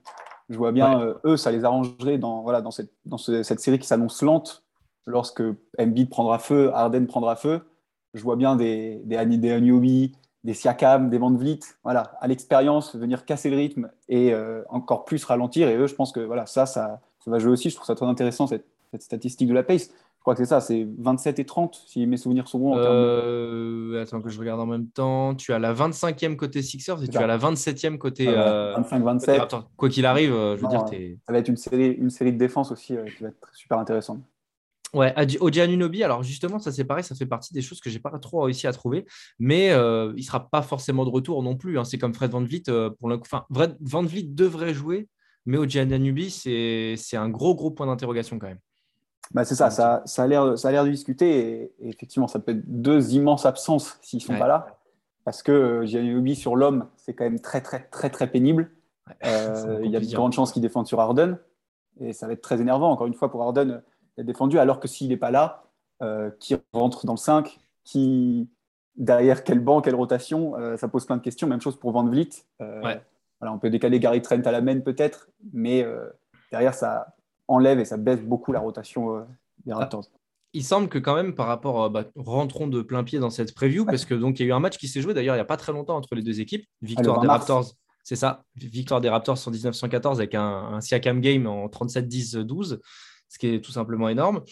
Je 0.49 0.57
vois 0.57 0.73
bien, 0.73 1.01
euh, 1.01 1.15
eux, 1.25 1.37
ça 1.37 1.51
les 1.53 1.65
arrangerait 1.65 2.19
dans, 2.19 2.43
voilà, 2.43 2.61
dans, 2.61 2.71
cette, 2.71 2.93
dans 3.05 3.19
cette 3.19 3.61
série 3.61 3.79
qui 3.79 3.87
s'annonce 3.87 4.23
lente. 4.23 4.65
Lorsque 5.07 5.43
Embiid 5.79 6.09
prendra 6.09 6.39
feu, 6.39 6.71
Harden 6.73 7.07
prendra 7.07 7.37
feu, 7.37 7.61
je 8.15 8.23
vois 8.23 8.37
bien 8.37 8.57
des, 8.57 9.03
des, 9.05 9.23
des 9.27 10.13
des 10.45 10.55
Siakam, 10.55 11.09
des 11.09 11.19
Van 11.19 11.33
Vliet, 11.33 11.61
voilà, 11.83 12.17
à 12.21 12.29
l'expérience, 12.29 12.95
venir 12.95 13.25
casser 13.25 13.49
le 13.49 13.57
rythme 13.57 13.91
et 14.09 14.33
euh, 14.33 14.63
encore 14.69 15.07
plus 15.07 15.25
ralentir. 15.25 15.69
Et 15.69 15.77
eux, 15.77 15.87
je 15.87 15.95
pense 15.95 16.13
que 16.13 16.21
voilà, 16.21 16.45
ça, 16.47 16.67
ça, 16.67 17.01
ça 17.21 17.31
va 17.31 17.39
jouer 17.39 17.53
aussi. 17.53 17.71
Je 17.71 17.77
trouve 17.77 17.87
ça 17.87 17.95
très 17.95 18.07
intéressant, 18.07 18.47
cette, 18.47 18.67
cette 18.95 19.03
statistique 19.03 19.49
de 19.49 19.55
la 19.55 19.63
pace 19.63 19.91
crois 20.25 20.35
que 20.35 20.43
c'est 20.43 20.49
ça, 20.49 20.61
c'est 20.61 20.89
27 20.99 21.39
et 21.39 21.45
30, 21.45 21.85
si 21.87 22.07
mes 22.07 22.17
souvenirs 22.17 22.49
sont 22.49 22.59
bons. 22.59 22.79
Euh, 22.79 24.03
attends 24.03 24.23
que 24.23 24.31
je 24.31 24.39
regarde 24.39 24.59
en 24.59 24.67
même 24.67 24.89
temps. 24.89 25.35
Tu 25.35 25.53
as 25.53 25.59
la 25.59 25.75
25e 25.75 26.37
côté 26.37 26.63
Sixers 26.63 27.03
et 27.05 27.09
tu 27.09 27.19
as 27.19 27.27
la 27.27 27.37
27e 27.37 27.99
côté. 27.99 28.27
25-27. 28.27 29.29
Euh, 29.29 29.61
quoi 29.77 29.89
qu'il 29.91 30.07
arrive, 30.07 30.33
euh, 30.33 30.57
je 30.57 30.63
veux 30.63 30.69
dire, 30.69 30.87
Ça 31.27 31.33
va 31.33 31.39
être 31.39 31.49
une 31.49 31.59
série, 31.59 31.91
une 31.91 32.09
série 32.09 32.33
de 32.33 32.39
défense 32.39 32.73
aussi 32.73 32.97
qui 33.17 33.23
va 33.23 33.29
être 33.29 33.49
super 33.53 33.79
intéressante. 33.79 34.23
Ouais, 34.95 35.13
Oji 35.41 35.61
Anunobi, 35.61 36.05
alors 36.05 36.23
justement, 36.23 36.59
ça 36.59 36.71
c'est 36.71 36.85
pareil, 36.85 37.03
ça 37.03 37.17
fait 37.17 37.27
partie 37.27 37.53
des 37.53 37.63
choses 37.63 37.81
que 37.81 37.91
j'ai 37.91 37.99
pas 37.99 38.17
trop 38.19 38.43
réussi 38.43 38.67
à 38.67 38.73
trouver, 38.73 39.05
mais 39.39 39.73
il 40.17 40.23
sera 40.23 40.49
pas 40.49 40.63
forcément 40.63 41.05
de 41.05 41.11
retour 41.11 41.43
non 41.43 41.57
plus. 41.57 41.79
Hein. 41.79 41.85
C'est 41.85 41.99
comme 41.99 42.15
Fred 42.15 42.31
Van 42.31 42.43
Vliet, 42.43 42.63
pour 42.99 43.11
le 43.11 43.17
Enfin, 43.17 43.45
Van 43.51 44.03
Vliet 44.03 44.29
devrait 44.29 44.73
jouer, 44.73 45.07
mais 45.45 45.59
Oji 45.59 45.81
Anunobi, 45.81 46.31
c'est 46.31 47.17
un 47.17 47.29
gros, 47.29 47.55
gros 47.55 47.73
point 47.73 47.87
d'interrogation 47.87 48.39
quand 48.39 48.47
même. 48.47 48.61
Bah, 49.33 49.45
c'est 49.45 49.55
ça, 49.55 49.71
ça, 49.71 50.03
ça, 50.05 50.25
a 50.25 50.27
l'air, 50.27 50.59
ça 50.59 50.69
a 50.69 50.73
l'air 50.73 50.85
de 50.85 50.91
discuter. 50.91 51.73
Et, 51.81 51.89
effectivement, 51.89 52.29
ça 52.29 52.39
peut 52.39 52.53
être 52.53 52.65
deux 52.67 53.15
immenses 53.15 53.47
absences 53.47 53.99
s'ils 54.03 54.19
ne 54.19 54.23
sont 54.25 54.39
pas 54.39 54.49
là. 54.49 54.79
Parce 55.25 55.43
que 55.43 55.85
Gianni 55.87 56.37
sur 56.37 56.55
l'homme, 56.55 56.87
c'est 56.97 57.15
quand 57.15 57.25
même 57.25 57.41
très, 57.41 57.63
très, 57.63 57.81
très, 57.85 58.11
très 58.11 58.27
pénible. 58.27 58.71
Euh, 59.27 59.81
il 59.85 59.91
y 59.91 59.97
a 59.97 60.01
de 60.01 60.15
grandes 60.15 60.33
chances 60.33 60.51
qu'il 60.51 60.63
défende 60.63 60.87
sur 60.87 60.99
Harden. 60.99 61.37
Et 62.01 62.15
ça 62.15 62.27
va 62.27 62.33
être 62.33 62.41
très 62.41 62.63
énervant, 62.63 62.91
encore 62.91 63.07
une 63.07 63.13
fois, 63.13 63.31
pour 63.31 63.43
Harden 63.43 63.83
d'être 64.17 64.27
défendu. 64.27 64.59
Alors 64.59 64.81
que 64.81 64.89
s'il 64.89 65.09
n'est 65.09 65.19
pas 65.19 65.31
là, 65.31 65.65
euh, 66.03 66.31
qui 66.41 66.57
rentre 66.73 67.05
dans 67.05 67.13
le 67.13 67.19
5, 67.19 67.61
qui, 67.85 68.49
derrière 68.97 69.45
quel 69.45 69.61
banc, 69.61 69.83
quelle 69.83 69.95
rotation, 69.95 70.57
euh, 70.57 70.79
ça 70.79 70.89
pose 70.89 71.05
plein 71.05 71.19
de 71.19 71.23
questions. 71.23 71.47
Même 71.47 71.61
chose 71.61 71.79
pour 71.79 71.93
Van 71.93 72.03
Vliet. 72.07 72.31
voilà, 72.59 73.03
on 73.43 73.59
peut 73.59 73.69
décaler 73.69 74.01
Gary 74.01 74.23
Trent 74.23 74.41
à 74.43 74.51
la 74.51 74.63
main 74.63 74.81
peut-être, 74.81 75.29
mais 75.53 75.87
derrière, 76.51 76.73
ça, 76.73 77.14
enlève 77.49 77.79
et 77.79 77.85
ça 77.85 77.97
baisse 77.97 78.23
beaucoup 78.23 78.53
la 78.53 78.61
rotation 78.61 79.17
euh, 79.17 79.23
des 79.65 79.73
ah, 79.73 79.79
Raptors. 79.79 80.05
il 80.53 80.65
semble 80.65 80.89
que 80.89 80.99
quand 80.99 81.15
même 81.15 81.35
par 81.35 81.47
rapport, 81.47 81.91
bah, 81.91 82.05
rentrons 82.17 82.67
de 82.67 82.83
plein 82.83 83.05
pied 83.05 83.19
dans 83.19 83.31
cette 83.31 83.55
preview, 83.55 83.85
parce 83.85 84.05
que 84.05 84.15
donc 84.15 84.39
il 84.39 84.43
y 84.43 84.47
a 84.47 84.49
eu 84.49 84.53
un 84.53 84.61
match 84.61 84.79
qui 84.79 84.89
s'est 84.89 85.01
joué 85.01 85.15
d'ailleurs 85.15 85.35
il 85.35 85.39
n'y 85.39 85.43
a 85.43 85.47
pas 85.47 85.57
très 85.57 85.73
longtemps 85.73 85.97
entre 85.97 86.15
les 86.15 86.23
deux 86.23 86.41
équipes. 86.41 86.67
Victoire 86.83 87.21
des 87.21 87.29
Raptors, 87.29 87.73
c'est 88.03 88.17
ça, 88.17 88.45
victoire 88.57 89.01
des 89.01 89.09
Raptors 89.09 89.37
119-114 89.37 90.17
avec 90.17 90.35
un, 90.35 90.43
un 90.43 90.81
Siakam 90.81 91.21
game 91.21 91.47
en 91.47 91.67
37-10-12, 91.67 92.79
ce 93.29 93.39
qui 93.39 93.49
est 93.49 93.61
tout 93.61 93.73
simplement 93.73 94.09
énorme. 94.09 94.43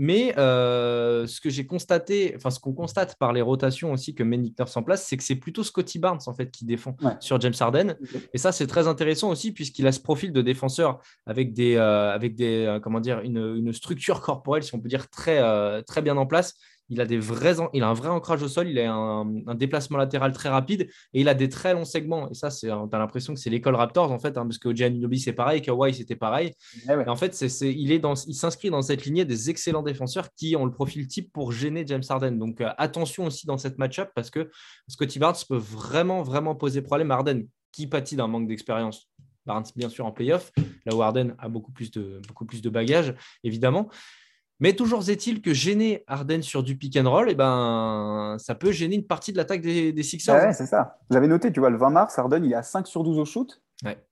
Mais 0.00 0.32
euh, 0.38 1.26
ce 1.26 1.40
que 1.40 1.50
j'ai 1.50 1.66
constaté, 1.66 2.32
enfin 2.36 2.50
ce 2.50 2.60
qu'on 2.60 2.72
constate 2.72 3.16
par 3.18 3.32
les 3.32 3.42
rotations 3.42 3.90
aussi 3.90 4.14
que 4.14 4.22
Nick 4.22 4.56
Nurse 4.56 4.76
en 4.76 4.84
place, 4.84 5.04
c'est 5.04 5.16
que 5.16 5.24
c'est 5.24 5.34
plutôt 5.34 5.64
Scotty 5.64 5.98
Barnes 5.98 6.20
en 6.28 6.34
fait 6.34 6.52
qui 6.52 6.64
défend 6.64 6.96
sur 7.18 7.40
James 7.40 7.54
Harden. 7.58 7.96
Et 8.32 8.38
ça 8.38 8.52
c'est 8.52 8.68
très 8.68 8.86
intéressant 8.86 9.28
aussi 9.28 9.50
puisqu'il 9.50 9.88
a 9.88 9.92
ce 9.92 9.98
profil 9.98 10.32
de 10.32 10.40
défenseur 10.40 11.00
avec 11.26 11.52
des, 11.52 11.74
euh, 11.74 12.12
avec 12.12 12.36
des, 12.36 12.64
euh, 12.64 12.78
comment 12.78 13.00
dire, 13.00 13.22
une, 13.22 13.56
une, 13.56 13.72
structure 13.72 14.20
corporelle 14.20 14.62
si 14.62 14.72
on 14.76 14.78
peut 14.78 14.88
dire 14.88 15.10
très, 15.10 15.42
très 15.82 16.00
bien 16.00 16.16
en 16.16 16.26
place 16.26 16.54
il 16.90 17.00
a, 17.00 17.06
des 17.06 17.18
vrais, 17.18 17.56
il 17.74 17.82
a 17.82 17.88
un 17.88 17.94
vrai 17.94 18.08
ancrage 18.08 18.42
au 18.42 18.48
sol, 18.48 18.68
il 18.68 18.78
a 18.78 18.92
un, 18.92 19.54
déplacement 19.54 19.98
latéral 19.98 20.32
très 20.32 20.48
rapide 20.48 20.88
et 21.12 21.20
il 21.20 21.28
a 21.28 21.34
des 21.34 21.48
très 21.48 21.74
longs 21.74 21.84
segments. 21.84 22.30
Et 22.30 22.34
ça, 22.34 22.48
tu 22.50 22.70
as 22.70 22.98
l'impression 22.98 23.34
que 23.34 23.40
c'est 23.40 23.50
l'école 23.50 23.74
Raptors, 23.74 24.10
en 24.10 24.18
fait, 24.18 24.38
hein, 24.38 24.44
parce 24.44 24.58
que 24.58 24.74
Gianni 24.74 25.18
c'est 25.18 25.32
pareil, 25.32 25.60
Kawhi, 25.60 25.94
c'était 25.94 26.16
pareil. 26.16 26.52
Eh 26.88 27.08
en 27.08 27.16
fait, 27.16 27.34
c'est, 27.34 27.72
il, 27.72 27.92
est 27.92 27.98
dans, 27.98 28.14
il 28.14 28.34
s'inscrit 28.34 28.70
dans 28.70 28.82
cette 28.82 29.04
lignée 29.04 29.24
des 29.24 29.50
excellents 29.50 29.82
défenseurs 29.82 30.28
qui 30.34 30.56
ont 30.56 30.64
le 30.64 30.72
profil 30.72 31.06
type 31.06 31.32
pour 31.32 31.52
gêner 31.52 31.84
James 31.86 32.02
Harden. 32.08 32.32
Donc, 32.32 32.60
euh, 32.60 32.70
attention 32.78 33.26
aussi 33.26 33.46
dans 33.46 33.58
cette 33.58 33.78
match-up 33.78 34.10
parce 34.14 34.30
que 34.30 34.50
Scotty 34.88 35.18
Barnes 35.18 35.36
peut 35.48 35.56
vraiment, 35.56 36.22
vraiment 36.22 36.54
poser 36.54 36.82
problème 36.82 37.10
à 37.10 37.14
Harden, 37.14 37.46
qui 37.72 37.86
pâtit 37.86 38.16
d'un 38.16 38.28
manque 38.28 38.48
d'expérience? 38.48 39.08
Barnes, 39.46 39.64
bien 39.76 39.88
sûr, 39.88 40.04
en 40.04 40.12
playoff, 40.12 40.52
là 40.84 40.94
où 40.94 41.02
Harden 41.02 41.34
a 41.38 41.48
beaucoup 41.48 41.72
plus 41.72 41.90
de, 41.90 42.20
beaucoup 42.28 42.44
plus 42.44 42.60
de 42.60 42.68
bagages, 42.68 43.14
évidemment. 43.42 43.88
Mais 44.60 44.72
toujours 44.72 45.08
est-il 45.08 45.40
que 45.40 45.54
gêner 45.54 46.02
Arden 46.08 46.42
sur 46.42 46.62
du 46.62 46.76
pick 46.76 46.96
and 46.96 47.08
roll, 47.08 47.30
eh 47.30 47.34
ben, 47.34 48.36
ça 48.38 48.54
peut 48.54 48.72
gêner 48.72 48.96
une 48.96 49.06
partie 49.06 49.32
de 49.32 49.36
l'attaque 49.36 49.60
des, 49.60 49.92
des 49.92 50.02
Sixers. 50.02 50.34
Ouais, 50.34 50.52
c'est 50.52 50.66
ça. 50.66 50.98
J'avais 51.10 51.28
noté, 51.28 51.52
tu 51.52 51.60
vois, 51.60 51.70
le 51.70 51.76
20 51.76 51.90
mars, 51.90 52.18
Arden, 52.18 52.44
il 52.44 52.52
est 52.52 52.56
à 52.56 52.64
5 52.64 52.86
sur 52.86 53.04
12 53.04 53.18
au 53.18 53.24
shoot. 53.24 53.60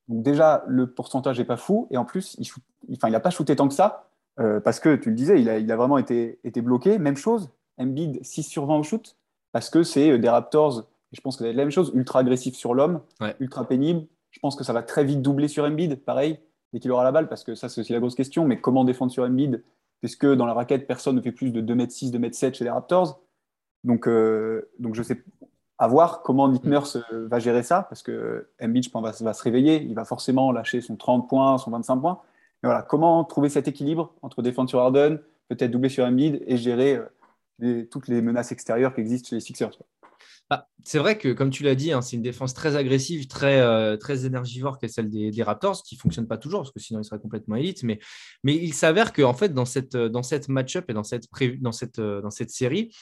Donc 0.09 0.23
déjà, 0.23 0.65
le 0.69 0.87
pourcentage 0.87 1.39
n'est 1.39 1.45
pas 1.45 1.57
fou. 1.57 1.89
Et 1.91 1.97
en 1.97 2.05
plus, 2.05 2.37
il 2.39 2.99
n'a 3.11 3.21
pas 3.21 3.31
shooté 3.31 3.57
tant 3.57 3.69
que 3.69 3.75
ça. 3.75 4.09
Euh, 4.39 4.61
parce 4.61 4.81
que, 4.81 4.95
tu 4.97 5.11
le 5.11 5.17
disais, 5.17 5.41
il 5.41 5.49
a, 5.49 5.59
il 5.59 5.71
a 5.73 5.77
vraiment 5.77 5.99
été, 5.99 6.39
été, 6.45 6.61
bloqué. 6.61 6.99
Même 6.99 7.17
chose, 7.17 7.51
Embiid, 7.79 8.23
6 8.23 8.45
sur 8.45 8.67
20 8.67 8.77
au 8.77 8.83
shoot. 8.83 9.17
Parce 9.53 9.71
que 9.71 9.83
c'est 9.83 10.11
euh, 10.11 10.19
des 10.19 10.29
Raptors, 10.29 10.85
je 11.13 11.21
pense 11.21 11.37
que 11.37 11.45
c'est 11.45 11.53
la 11.53 11.63
même 11.63 11.71
chose, 11.71 11.91
ultra 11.95 12.21
agressif 12.21 12.55
sur 12.55 12.75
l'homme, 12.75 13.01
ultra 13.41 13.67
pénible. 13.67 14.07
Je 14.31 14.39
pense 14.41 14.55
que 14.55 14.65
ça 14.65 14.73
va 14.73 14.83
très 14.83 15.05
vite 15.05 15.23
doubler 15.23 15.49
sur 15.49 15.65
Embiid. 15.65 16.05
Pareil, 16.05 16.39
dès 16.73 16.81
qu'il 16.81 16.93
aura 16.93 17.05
la 17.05 17.13
balle, 17.13 17.29
parce 17.29 17.43
que 17.43 17.55
ça, 17.55 17.69
c'est 17.69 17.81
aussi 17.81 17.93
la 17.93 18.01
grosse 18.01 18.15
question. 18.15 18.45
Mais 18.45 18.61
comment 18.61 18.85
défendre 18.85 19.11
sur 19.11 19.25
Embiid 19.25 19.63
Puisque 20.07 20.25
dans 20.25 20.47
la 20.47 20.55
raquette, 20.55 20.87
personne 20.87 21.17
ne 21.17 21.21
fait 21.21 21.33
plus 21.33 21.51
de 21.51 21.61
2m6, 21.61 22.13
2m7 22.13 22.55
chez 22.55 22.63
les 22.63 22.71
Raptors. 22.71 23.21
Donc, 23.83 24.07
euh, 24.07 24.71
donc 24.79 24.95
je 24.95 25.03
sais 25.03 25.21
à 25.79 25.89
voir 25.89 26.23
comment 26.23 26.49
Nick 26.49 26.63
Nurse 26.63 26.99
euh, 27.13 27.27
va 27.27 27.41
gérer 27.41 27.65
ça, 27.65 27.83
parce 27.89 28.05
que 28.05 28.49
Embiid, 28.63 28.85
je 28.85 28.91
pense, 28.91 29.03
va, 29.03 29.11
va, 29.11 29.35
se 29.35 29.43
réveiller. 29.43 29.83
Il 29.83 29.97
va 29.97 30.05
forcément 30.05 30.53
lâcher 30.53 30.81
son 30.81 30.95
30 30.95 31.29
points, 31.29 31.59
son 31.59 31.73
25 31.73 31.97
points. 31.97 32.21
Mais 32.63 32.69
voilà, 32.69 32.83
comment 32.83 33.25
trouver 33.25 33.49
cet 33.49 33.67
équilibre 33.67 34.15
entre 34.23 34.43
défendre 34.43 34.71
sur 34.71 34.79
Harden, 34.79 35.19
peut-être 35.49 35.73
doubler 35.73 35.89
sur 35.89 36.05
Embiid 36.05 36.41
et 36.47 36.57
gérer 36.57 37.01
toutes 37.91 38.07
les 38.07 38.23
menaces 38.23 38.53
extérieures 38.53 38.95
qui 38.95 39.01
existent 39.01 39.31
chez 39.31 39.35
les 39.35 39.41
Sixers 39.41 39.77
bah, 40.49 40.69
c'est 40.85 40.99
vrai 40.99 41.19
que, 41.19 41.33
comme 41.33 41.51
tu 41.51 41.65
l'as 41.65 41.75
dit, 41.75 41.93
hein, 41.93 42.03
c'est 42.03 42.17
une 42.17 42.23
défense 42.23 42.55
très 42.55 42.77
agressive, 42.77 43.27
très, 43.27 43.61
euh, 43.61 43.97
très 43.97 44.27
énergivore 44.27 44.79
est 44.81 44.89
celle 44.89 45.11
des, 45.11 45.43
Raptors, 45.43 45.83
qui 45.83 45.97
ne 45.97 46.01
fonctionne 46.01 46.29
pas 46.29 46.39
toujours, 46.39 46.61
parce 46.61 46.73
que 46.73 46.79
sinon 46.79 47.01
il 47.01 47.05
serait 47.05 47.19
complètement 47.19 47.57
élite. 47.57 47.83
Mais, 47.83 47.99
il 48.45 48.73
s'avère 48.73 49.13
qu'en 49.13 49.35
fait, 49.35 49.53
dans 49.53 49.65
cette, 49.65 49.97
cette 50.23 50.49
match-up 50.49 50.85
et 50.89 50.95
euh, 50.95 51.61
dans 52.21 52.31
cette 52.31 52.51
série, 52.51 52.93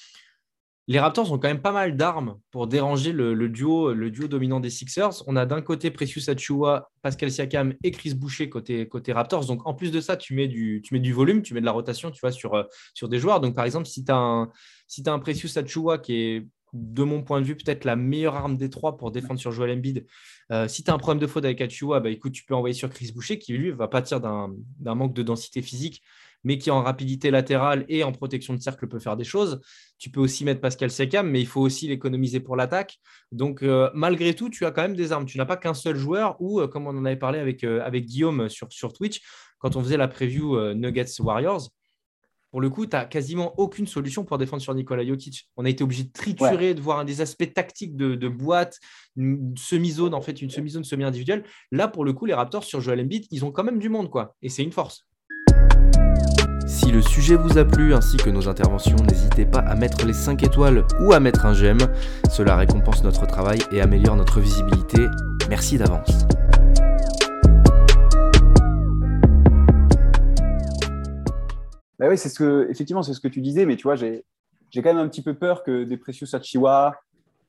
les 0.87 1.01
Raptors 1.01 1.33
ont 1.33 1.39
quand 1.39 1.49
même 1.49 1.63
pas 1.63 1.73
mal 1.73 1.97
d'armes 1.97 2.39
pour 2.51 2.67
déranger 2.67 3.13
le, 3.13 3.49
duo, 3.49 3.95
dominant 4.29 4.61
des 4.61 4.69
Sixers. 4.69 5.23
On 5.27 5.35
a 5.35 5.47
d'un 5.47 5.63
côté 5.63 5.91
Precious 5.91 6.29
Achua, 6.29 6.91
Pascal 7.01 7.31
Siakam 7.31 7.75
et 7.83 7.91
Chris 7.91 8.15
Boucher 8.15 8.51
côté, 8.51 8.89
Raptors. 9.09 9.47
Donc 9.47 9.67
en 9.67 9.73
plus 9.73 9.91
de 9.91 10.01
ça, 10.01 10.17
tu 10.17 10.35
mets, 10.35 10.47
du, 10.49 10.83
volume, 11.13 11.43
tu 11.43 11.55
mets 11.55 11.61
de 11.61 11.67
la 11.67 11.73
rotation 11.73 12.11
tu 12.11 12.21
vois, 12.21 12.33
sur, 12.33 12.55
euh, 12.55 12.65
sur 12.93 13.09
des 13.09 13.19
joueurs. 13.19 13.41
Donc 13.41 13.55
par 13.55 13.65
exemple, 13.65 13.87
si 13.87 14.05
tu 14.05 14.13
as 14.13 14.17
un, 14.17 14.51
si 14.87 15.03
as 15.07 15.13
un 15.13 15.19
Precious 15.19 15.59
Achua 15.59 15.99
qui 15.99 16.15
est 16.17 16.47
de 16.75 17.05
mon 17.05 17.23
point 17.23 17.41
de 17.41 17.47
vue, 17.47 17.57
peut-être 17.57 17.85
la 17.85 17.95
meilleure 17.95 18.35
arme 18.35 18.57
des 18.57 18.69
trois 18.69 18.97
pour 18.97 19.13
défendre 19.13 19.39
sur 19.39 19.53
Joel 19.53 19.79
Embiid. 19.79 20.07
Euh, 20.51 20.67
si 20.67 20.83
tu 20.83 20.91
as 20.91 20.95
un 20.95 20.99
problème 20.99 21.21
de 21.21 21.27
faute 21.27 21.45
avec 21.45 21.61
Achua, 21.61 22.01
bah, 22.01 22.11
écoute, 22.11 22.33
tu 22.33 22.45
peux 22.45 22.55
envoyer 22.55 22.75
sur 22.75 22.91
Chris 22.91 23.13
Boucher, 23.15 23.39
qui 23.39 23.53
lui 23.53 23.71
va 23.71 23.87
pâtir 23.87 24.21
d'un 24.21 24.55
manque 24.81 25.15
de 25.15 25.23
densité 25.23 25.63
physique, 25.63 26.03
mais 26.43 26.59
qui 26.59 26.71
en 26.71 26.83
rapidité 26.83 27.31
latérale 27.31 27.87
et 27.89 28.03
en 28.03 28.11
protection 28.11 28.55
de 28.55 28.61
cercle 28.61 28.89
peut 28.89 28.99
faire 28.99 29.17
des 29.17 29.25
choses. 29.25 29.61
Tu 29.99 30.11
peux 30.11 30.21
aussi 30.21 30.45
mettre 30.45 30.61
Pascal 30.61 30.91
Sekam, 30.91 31.31
mais 31.31 31.41
il 31.41 31.47
faut 31.47 31.61
aussi 31.61 31.87
l'économiser 31.87 32.41
pour 32.41 32.57
l'attaque. 32.57 32.99
Donc, 33.31 33.63
euh, 33.63 33.89
malgré 33.95 34.35
tout, 34.35 34.51
tu 34.51 34.67
as 34.67 34.73
quand 34.73 34.83
même 34.83 34.97
des 34.97 35.13
armes. 35.13 35.27
Tu 35.27 35.39
n'as 35.39 35.47
pas 35.47 35.57
qu'un 35.57 35.75
seul 35.75 35.97
joueur, 35.97 36.37
ou 36.41 36.61
euh, 36.61 36.67
comme 36.67 36.89
on 36.89 36.99
en 36.99 37.05
avait 37.05 37.17
parlé 37.17 37.39
avec, 37.39 37.65
Guillaume 38.05 38.49
sur, 38.49 38.71
sur 38.73 38.93
Twitch, 38.93 39.23
quand 39.59 39.77
on 39.77 39.83
faisait 39.83 39.97
la 39.97 40.09
preview 40.09 40.75
Nuggets 40.75 41.21
Warriors, 41.21 41.71
pour 42.55 42.61
le 42.61 42.71
coup, 42.71 42.87
tu 42.87 42.95
n'as 42.95 43.05
quasiment 43.05 43.53
aucune 43.59 43.89
solution 43.89 44.25
pour 44.25 44.39
défendre 44.39 44.63
sur 44.63 44.73
Nikola 44.77 45.05
Jokic. 45.05 45.51
On 45.57 45.65
a 45.65 45.69
été 45.69 45.83
obligé 45.83 46.05
de 46.05 46.13
triturer, 46.13 46.75
de 46.75 46.81
voir 46.81 47.01
un 47.01 47.05
des 47.05 47.21
aspects 47.21 47.53
tactiques 47.53 47.97
de, 47.97 48.29
boîte, 48.29 48.79
une 49.17 49.57
semi-zone, 49.59 50.15
en 50.15 50.21
fait, 50.21 50.41
une 50.41 50.51
semi-zone 50.51 50.85
semi-individuelle. 50.85 51.43
Là, 51.73 51.89
pour 51.89 52.05
le 52.05 52.13
coup, 52.13 52.27
les 52.27 52.33
Raptors 52.33 52.63
sur 52.63 52.81
Joel 52.81 53.01
Embiid, 53.01 53.27
ils 53.33 53.45
ont 53.45 53.51
quand 53.51 53.65
même 53.65 53.81
du 53.81 53.89
monde, 53.89 54.09
quoi. 54.09 54.37
Et 54.41 54.49
c'est 54.49 54.63
une 54.63 54.71
force. 54.71 55.05
Si 56.69 56.93
le 56.93 57.03
sujet 57.03 57.35
vous 57.35 57.59
a 57.59 57.65
plu 57.65 57.93
ainsi 57.93 58.19
que 58.19 58.31
nos 58.31 58.49
interventions, 58.49 58.99
n'hésitez 59.11 59.47
pas 59.47 59.59
à 59.59 59.75
mettre 59.75 60.07
les 60.07 60.13
5 60.13 60.41
étoiles 60.45 60.87
ou 61.01 61.13
à 61.13 61.19
mettre 61.19 61.47
un 61.47 61.55
j'aime. 61.55 61.79
Cela 62.31 62.55
récompense 62.55 63.03
notre 63.03 63.27
travail 63.27 63.59
et 63.73 63.81
améliore 63.81 64.15
notre 64.15 64.39
visibilité. 64.39 65.09
Merci 65.51 65.77
d'avance. 65.77 66.25
Bah 71.99 72.07
oui, 72.09 72.19
c'est 72.19 72.29
ce 72.29 72.39
que, 72.39 72.67
effectivement, 72.71 73.03
c'est 73.03 73.15
ce 73.15 73.21
que 73.21 73.29
tu 73.29 73.41
disais, 73.41 73.67
mais 73.67 73.77
tu 73.77 73.85
vois, 73.85 73.97
j'ai, 73.97 74.25
quand 74.75 74.83
même 74.83 74.99
un 74.99 75.09
petit 75.09 75.23
peu 75.23 75.35
peur 75.35 75.63
que 75.63 75.85
des 75.85 75.97
Precious 75.97 76.35
Achiwa, 76.35 76.97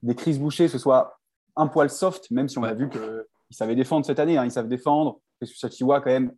des 0.04 0.16
Chris 0.16 0.38
Boucher, 0.38 0.68
ce 0.68 0.78
soit 0.78 1.20
un 1.56 1.68
poil 1.68 1.90
soft, 1.90 2.30
même 2.32 2.48
si 2.48 2.58
on 2.58 2.64
a 2.64 2.74
vu 2.74 2.90
qu'ils 2.90 3.24
savaient 3.50 3.76
défendre 3.76 4.06
cette 4.06 4.20
année. 4.20 4.38
Hein, 4.38 4.46
ils 4.46 4.52
savent 4.52 4.68
défendre. 4.68 5.20
Precious 5.40 5.66
Achiwa, 5.66 6.02
quand 6.02 6.12
même, 6.12 6.32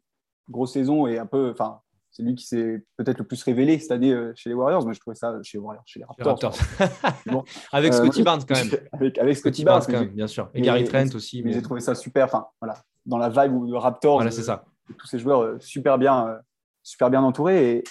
grosse 0.50 0.74
saison 0.74 1.08
et 1.08 1.18
un 1.18 1.26
peu. 1.26 1.52
Enfin, 1.52 1.82
c'est 2.12 2.24
lui 2.24 2.36
qui 2.36 2.46
s'est 2.46 2.84
peut-être 2.96 3.20
le 3.20 3.26
plus 3.26 3.44
révélé 3.44 3.78
cette 3.78 3.92
année 3.92 4.12
euh, 4.12 4.32
chez 4.36 4.50
les 4.50 4.56
Warriors, 4.56 4.86
mais 4.88 4.94
je 4.94 5.00
trouvais 5.00 5.16
ça 5.16 5.38
chez, 5.44 5.58
Warriors, 5.58 5.84
chez 5.86 6.00
les 6.00 6.06
Raptors. 6.06 6.56
avec 7.72 7.94
euh, 7.94 7.98
Scotty 7.98 8.24
Barnes, 8.24 8.42
quand 8.48 8.56
même. 8.56 8.70
avec, 8.92 9.18
avec 9.18 9.38
Scotty, 9.38 9.64
Barnes, 9.64 9.84
quand 9.86 10.00
même, 10.00 10.10
bien 10.10 10.28
sûr. 10.28 10.50
Et 10.54 10.62
Gary 10.62 10.84
Trent 10.86 11.14
aussi. 11.14 11.44
Mais, 11.44 11.54
j'ai 11.54 11.62
trouvé 11.62 11.80
ça 11.80 11.94
super. 11.94 12.26
Enfin, 12.26 12.48
voilà, 12.60 12.82
dans 13.06 13.18
la 13.18 13.30
vibe 13.30 13.68
de 13.68 13.76
Raptors. 13.76 14.16
Voilà, 14.16 14.32
c'est 14.32 14.44
ça. 14.44 14.66
Tous 14.98 15.06
ces 15.06 15.20
joueurs 15.20 15.62
super 15.62 15.98
bien, 15.98 16.40
super 16.88 17.10
bien 17.10 17.22
entourés. 17.22 17.72
Et, 17.72 17.84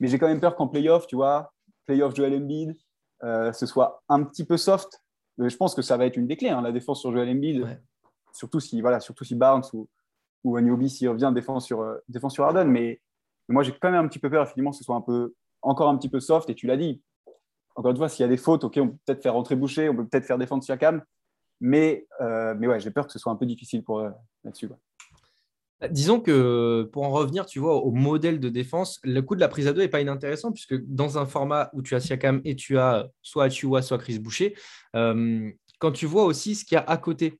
mais 0.00 0.08
j'ai 0.08 0.18
quand 0.18 0.26
même 0.26 0.40
peur 0.40 0.56
qu'en 0.56 0.66
playoff, 0.66 1.06
tu 1.06 1.14
vois, 1.14 1.52
playoff 1.84 2.14
Joel 2.14 2.34
Embiid, 2.34 2.74
euh, 3.22 3.52
ce 3.52 3.66
soit 3.66 4.02
un 4.08 4.22
petit 4.22 4.44
peu 4.44 4.56
soft. 4.56 5.02
je 5.38 5.54
pense 5.56 5.74
que 5.74 5.82
ça 5.82 5.98
va 5.98 6.06
être 6.06 6.16
une 6.16 6.26
des 6.26 6.36
clés, 6.36 6.48
hein, 6.48 6.62
la 6.62 6.72
défense 6.72 7.00
sur 7.00 7.12
Joel 7.12 7.28
Embiid. 7.28 7.66
Surtout, 8.32 8.60
si, 8.60 8.80
voilà, 8.80 9.00
surtout 9.00 9.24
si 9.24 9.34
Barnes 9.34 9.64
ou, 9.74 9.88
ou 10.44 10.56
Aniobi 10.56 10.88
s'y 10.88 11.06
revient 11.06 11.30
défense 11.34 11.66
sur, 11.66 11.82
euh, 11.82 11.98
défense 12.08 12.32
sur 12.32 12.44
Harden. 12.44 12.64
Mais, 12.64 13.02
moi, 13.48 13.62
j'ai 13.62 13.72
quand 13.72 13.90
même 13.90 14.04
un 14.04 14.08
petit 14.08 14.20
peu 14.20 14.30
peur, 14.30 14.44
effectivement, 14.44 14.70
que 14.70 14.76
ce 14.76 14.84
soit 14.84 14.96
un 14.96 15.00
peu, 15.02 15.34
encore 15.60 15.90
un 15.90 15.98
petit 15.98 16.08
peu 16.08 16.20
soft. 16.20 16.48
Et 16.48 16.54
tu 16.54 16.66
l'as 16.66 16.78
dit, 16.78 17.02
encore 17.74 17.90
une 17.90 17.96
fois, 17.98 18.08
s'il 18.08 18.22
y 18.22 18.26
a 18.26 18.28
des 18.28 18.38
fautes, 18.38 18.64
OK, 18.64 18.78
on 18.78 18.88
peut 18.88 18.96
peut-être 19.04 19.22
faire 19.22 19.34
rentrer 19.34 19.56
Boucher, 19.56 19.90
on 19.90 19.96
peut 19.96 20.06
peut-être 20.06 20.24
faire 20.24 20.38
défendre 20.38 20.62
Siakam. 20.62 21.02
Mais, 21.60 22.06
euh, 22.22 22.54
mais 22.56 22.68
ouais, 22.68 22.80
j'ai 22.80 22.90
peur 22.90 23.06
que 23.06 23.12
ce 23.12 23.18
soit 23.18 23.32
un 23.32 23.36
peu 23.36 23.44
difficile 23.44 23.84
pour 23.84 24.00
là-dessus. 24.00 24.68
Bah, 24.68 24.78
disons 25.88 26.20
que 26.20 26.88
pour 26.92 27.04
en 27.04 27.10
revenir, 27.10 27.46
tu 27.46 27.58
vois, 27.58 27.76
au 27.76 27.90
modèle 27.90 28.38
de 28.40 28.48
défense, 28.48 29.00
le 29.02 29.22
coup 29.22 29.34
de 29.34 29.40
la 29.40 29.48
prise 29.48 29.66
à 29.66 29.72
deux 29.72 29.80
n'est 29.80 29.88
pas 29.88 30.00
inintéressant 30.00 30.52
puisque 30.52 30.74
dans 30.86 31.18
un 31.18 31.26
format 31.26 31.70
où 31.72 31.82
tu 31.82 31.94
as 31.94 32.00
Siakam 32.00 32.40
et 32.44 32.54
tu 32.54 32.78
as 32.78 33.08
soit 33.22 33.44
Achua, 33.44 33.80
soit 33.82 33.98
Chris 33.98 34.18
Boucher, 34.18 34.54
euh, 34.94 35.50
quand 35.78 35.92
tu 35.92 36.06
vois 36.06 36.24
aussi 36.24 36.54
ce 36.54 36.64
qu'il 36.64 36.74
y 36.74 36.78
a 36.78 36.84
à 36.84 36.96
côté, 36.98 37.26
euh, 37.28 37.34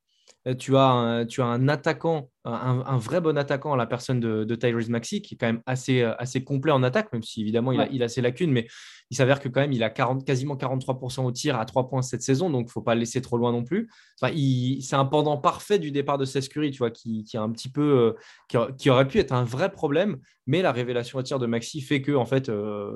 tu 0.58 0.76
as 0.76 0.88
un, 0.88 1.26
tu 1.26 1.42
as 1.42 1.46
un 1.46 1.68
attaquant, 1.68 2.30
un, 2.44 2.96
vrai 2.96 3.20
bon 3.20 3.36
attaquant 3.36 3.74
à 3.74 3.76
la 3.76 3.86
personne 3.86 4.20
de, 4.20 4.44
de 4.44 4.54
Tyrese 4.54 4.88
Maxi, 4.88 5.20
qui 5.20 5.34
est 5.34 5.36
quand 5.36 5.46
même 5.46 5.62
assez, 5.66 6.00
euh, 6.00 6.14
assez 6.18 6.42
complet 6.42 6.72
en 6.72 6.82
attaque, 6.82 7.12
même 7.12 7.22
si 7.22 7.42
évidemment 7.42 7.72
il, 7.72 7.80
a, 7.80 7.88
il 7.90 8.02
a 8.02 8.08
ses 8.08 8.22
lacunes, 8.22 8.50
mais 8.50 8.66
il 9.10 9.16
s'avère 9.18 9.40
que 9.40 9.50
quand 9.50 9.60
même 9.60 9.72
il 9.72 9.82
a 9.82 9.90
40, 9.90 10.24
quasiment 10.24 10.56
43% 10.56 11.24
au 11.24 11.32
tir 11.32 11.58
à 11.58 11.66
3 11.66 11.90
points 11.90 12.00
cette 12.00 12.22
saison, 12.22 12.48
donc 12.48 12.62
il 12.62 12.66
ne 12.68 12.70
faut 12.70 12.80
pas 12.80 12.94
le 12.94 13.00
laisser 13.00 13.20
trop 13.20 13.36
loin 13.36 13.52
non 13.52 13.64
plus. 13.64 13.90
Enfin, 14.20 14.34
c'est 14.80 14.96
un 14.96 15.04
pendant 15.04 15.36
parfait 15.36 15.78
du 15.78 15.90
départ 15.90 16.16
de 16.16 16.24
Sescuri, 16.24 16.70
tu 16.70 16.78
vois, 16.78 16.90
qui, 16.90 17.24
qui, 17.24 17.36
a 17.36 17.42
un 17.42 17.50
petit 17.50 17.70
peu, 17.70 18.16
euh, 18.52 18.72
qui, 18.78 18.88
aurait 18.88 19.08
pu 19.08 19.18
être 19.18 19.32
un 19.32 19.44
vrai 19.44 19.70
problème, 19.70 20.16
mais 20.46 20.62
la 20.62 20.72
révélation 20.72 21.18
au 21.18 21.22
tir 21.22 21.38
de 21.38 21.46
Maxi 21.46 21.82
fait 21.82 22.00
que 22.00 22.12
en 22.12 22.24
fait 22.24 22.50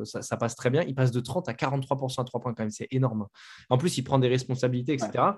ça, 0.05 0.23
ça, 0.23 0.39
passe 0.39 0.57
très 0.57 0.71
bien. 0.71 0.83
Il 0.89 0.95
passe 0.95 1.11
de 1.11 1.21
30 1.21 1.49
à 1.51 1.53
43% 1.53 2.23
à 2.23 2.25
3 2.25 2.41
points 2.41 2.55
quand 2.55 2.63
même, 2.63 2.71
c'est 2.71 2.89
énorme. 2.91 3.27
En 3.69 3.77
plus, 3.77 3.99
il 3.99 4.03
prend 4.03 4.19
des 4.19 4.29
responsabilités, 4.29 4.95
etc. 4.95 5.35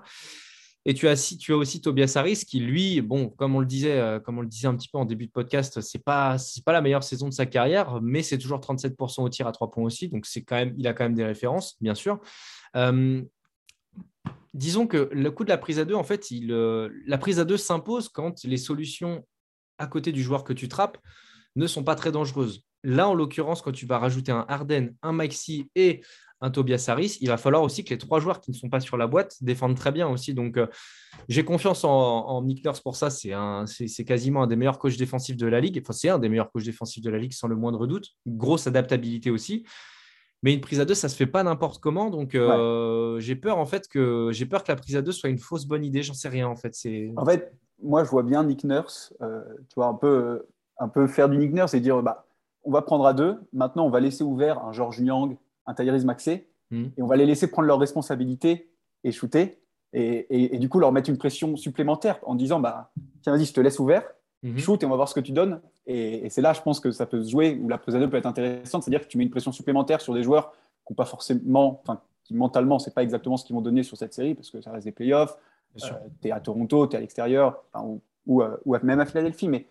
Et 0.89 0.93
tu 0.93 1.09
as, 1.09 1.35
aussi 1.49 1.81
Tobias 1.81 2.13
Harris 2.15 2.45
qui, 2.47 2.61
lui, 2.61 3.01
bon, 3.01 3.29
comme 3.29 3.55
on 3.55 3.59
le 3.59 3.65
disait, 3.65 3.99
euh, 3.99 4.21
comme 4.21 4.37
on 4.37 4.41
le 4.41 4.47
disait 4.47 4.69
un 4.69 4.75
petit 4.75 4.87
peu 4.87 4.97
en 4.97 5.03
début 5.03 5.27
de 5.27 5.31
podcast, 5.31 5.81
c'est 5.81 6.01
pas, 6.01 6.37
pas 6.65 6.71
la 6.71 6.79
meilleure 6.79 7.03
saison 7.03 7.27
de 7.27 7.33
sa 7.33 7.45
carrière, 7.45 7.99
mais 8.01 8.23
c'est 8.23 8.37
toujours 8.37 8.61
37% 8.61 9.21
au 9.21 9.27
tir 9.27 9.47
à 9.47 9.51
3 9.51 9.69
points 9.69 9.83
aussi. 9.83 10.07
Donc, 10.07 10.25
c'est 10.25 10.43
quand 10.43 10.55
même, 10.55 10.73
il 10.77 10.87
a 10.87 10.93
quand 10.93 11.03
même 11.03 11.13
des 11.13 11.25
références, 11.25 11.75
bien 11.81 11.93
sûr. 11.93 12.21
Euh, 12.77 13.21
disons 14.53 14.87
que 14.87 15.09
le 15.11 15.29
coup 15.29 15.43
de 15.43 15.49
la 15.49 15.57
prise 15.57 15.77
à 15.77 15.83
deux, 15.83 15.93
en 15.93 16.05
fait, 16.05 16.25
euh, 16.31 16.89
la 17.05 17.17
prise 17.17 17.41
à 17.41 17.43
deux 17.43 17.57
s'impose 17.57 18.07
quand 18.07 18.45
les 18.45 18.57
solutions 18.57 19.27
à 19.79 19.87
côté 19.87 20.13
du 20.13 20.23
joueur 20.23 20.45
que 20.45 20.53
tu 20.53 20.69
trappes 20.69 20.97
ne 21.57 21.67
sont 21.67 21.83
pas 21.83 21.95
très 21.95 22.13
dangereuses. 22.13 22.63
Là, 22.83 23.09
en 23.09 23.13
l'occurrence, 23.13 23.61
quand 23.61 23.73
tu 23.73 23.85
vas 23.85 23.99
rajouter 23.99 24.31
un 24.31 24.45
Harden, 24.47 24.95
un 25.01 25.11
Maxi 25.11 25.69
et 25.75 26.01
un 26.41 26.51
Tobias 26.51 26.85
Harris, 26.87 27.17
il 27.21 27.27
va 27.29 27.37
falloir 27.37 27.63
aussi 27.63 27.83
que 27.83 27.89
les 27.89 27.97
trois 27.97 28.19
joueurs 28.19 28.39
qui 28.39 28.51
ne 28.51 28.55
sont 28.55 28.69
pas 28.69 28.79
sur 28.79 28.97
la 28.97 29.07
boîte 29.07 29.35
défendent 29.41 29.75
très 29.75 29.91
bien 29.91 30.07
aussi. 30.07 30.33
Donc, 30.33 30.57
euh, 30.57 30.67
j'ai 31.29 31.43
confiance 31.43 31.83
en, 31.83 31.89
en, 31.91 32.43
Nick 32.43 32.63
Nurse 32.63 32.79
pour 32.79 32.95
ça. 32.95 33.09
C'est 33.09 34.05
quasiment 34.05 34.43
un 34.43 34.47
des 34.47 34.55
meilleurs 34.55 34.79
coachs 34.79 34.97
défensifs 34.97 35.37
de 35.37 35.47
la 35.47 35.59
ligue. 35.59 35.81
Enfin, 35.83 35.93
c'est 35.93 36.09
un 36.09 36.19
des 36.19 36.29
meilleurs 36.29 36.51
coachs 36.51 36.63
défensifs 36.63 37.03
de 37.03 37.09
la 37.09 37.17
ligue 37.17 37.33
sans 37.33 37.47
le 37.47 37.55
moindre 37.55 37.87
doute. 37.87 38.09
Grosse 38.27 38.67
adaptabilité 38.67 39.31
aussi. 39.31 39.65
Mais 40.43 40.53
une 40.53 40.61
prise 40.61 40.79
à 40.79 40.85
deux, 40.85 40.93
ça 40.93 41.09
se 41.09 41.15
fait 41.15 41.25
pas 41.25 41.43
n'importe 41.43 41.81
comment. 41.81 42.09
Donc, 42.09 42.35
euh, 42.35 43.19
j'ai 43.19 43.35
peur 43.35 43.57
en 43.57 43.65
fait 43.65 43.87
que 43.87 44.29
j'ai 44.31 44.45
peur 44.45 44.63
que 44.63 44.71
la 44.71 44.75
prise 44.75 44.95
à 44.95 45.01
deux 45.01 45.11
soit 45.11 45.29
une 45.29 45.39
fausse 45.39 45.65
bonne 45.65 45.83
idée. 45.83 46.03
J'en 46.03 46.13
sais 46.13 46.29
rien 46.29 46.47
en 46.47 46.55
fait. 46.55 46.75
En 47.15 47.25
fait, 47.25 47.51
moi, 47.81 48.03
je 48.03 48.09
vois 48.09 48.23
bien 48.23 48.43
Nick 48.43 48.63
Nurse, 48.63 49.13
euh, 49.21 49.43
tu 49.69 49.75
vois, 49.75 49.87
un 49.87 49.93
peu, 49.95 50.45
un 50.77 50.87
peu 50.87 51.07
faire 51.07 51.29
du 51.29 51.37
Nick 51.37 51.53
Nurse 51.53 51.73
et 51.73 51.79
dire, 51.79 52.01
bah, 52.03 52.25
on 52.63 52.71
va 52.71 52.81
prendre 52.81 53.05
à 53.05 53.13
deux. 53.13 53.37
Maintenant, 53.53 53.85
on 53.85 53.89
va 53.89 53.99
laisser 53.99 54.23
ouvert 54.23 54.63
un 54.63 54.71
George 54.71 54.99
Young, 54.99 55.37
un 55.67 55.73
Tyrese 55.73 56.05
Maxé, 56.05 56.47
hmm. 56.71 56.85
et 56.97 57.01
on 57.01 57.07
va 57.07 57.15
les 57.15 57.25
laisser 57.25 57.47
prendre 57.47 57.67
leurs 57.67 57.79
responsabilités 57.79 58.69
et 59.03 59.11
shooter, 59.11 59.59
et, 59.93 60.57
du 60.59 60.69
coup 60.69 60.79
leur 60.79 60.91
mettre 60.91 61.09
une 61.09 61.17
pression 61.17 61.55
supplémentaire 61.55 62.19
en 62.23 62.35
disant 62.35 62.59
bah, 62.59 62.91
Tiens, 63.21 63.33
vas-y, 63.33 63.45
je 63.45 63.53
te 63.53 63.61
laisse 63.61 63.79
ouvert, 63.79 64.03
hmm. 64.43 64.57
shoot 64.57 64.81
et 64.81 64.85
on 64.85 64.89
va 64.89 64.95
voir 64.95 65.09
ce 65.09 65.15
que 65.15 65.19
tu 65.19 65.31
donnes. 65.31 65.61
Et, 65.85 66.29
c'est 66.29 66.41
là, 66.41 66.53
je 66.53 66.61
pense 66.61 66.79
que 66.79 66.91
ça 66.91 67.05
peut 67.05 67.23
se 67.23 67.29
jouer, 67.29 67.59
ou 67.61 67.69
la 67.69 67.77
prise 67.77 67.95
à 67.95 67.99
deux 67.99 68.09
peut 68.09 68.17
être 68.17 68.25
intéressante, 68.25 68.83
c'est-à-dire 68.83 69.01
que 69.01 69.07
tu 69.07 69.17
mets 69.17 69.23
une 69.23 69.29
pression 69.29 69.51
supplémentaire 69.51 70.01
sur 70.01 70.13
des 70.13 70.23
joueurs 70.23 70.51
qui 70.85 70.93
n'ont 70.93 70.95
pas 70.95 71.05
forcément, 71.05 71.81
enfin, 71.83 72.01
qui 72.23 72.33
mentalement, 72.33 72.79
c'est 72.79 72.93
pas 72.93 73.03
exactement 73.03 73.37
ce 73.37 73.45
qu'ils 73.45 73.55
vont 73.55 73.61
donner 73.61 73.83
sur 73.83 73.97
cette 73.97 74.13
série, 74.13 74.35
parce 74.35 74.49
que 74.49 74.61
ça 74.61 74.71
reste 74.71 74.85
des 74.85 74.91
playoffs. 74.91 75.37
Euh, 75.83 75.87
tu 76.21 76.27
es 76.27 76.31
à 76.31 76.39
Toronto, 76.39 76.87
tu 76.87 76.95
es 76.95 76.97
à 76.97 77.01
l'extérieur, 77.01 77.63
ou, 78.25 78.41
euh, 78.41 78.57
ou, 78.65 78.75
même 78.83 78.99
à 78.99 79.05
Philadelphie, 79.05 79.47
mais 79.47 79.65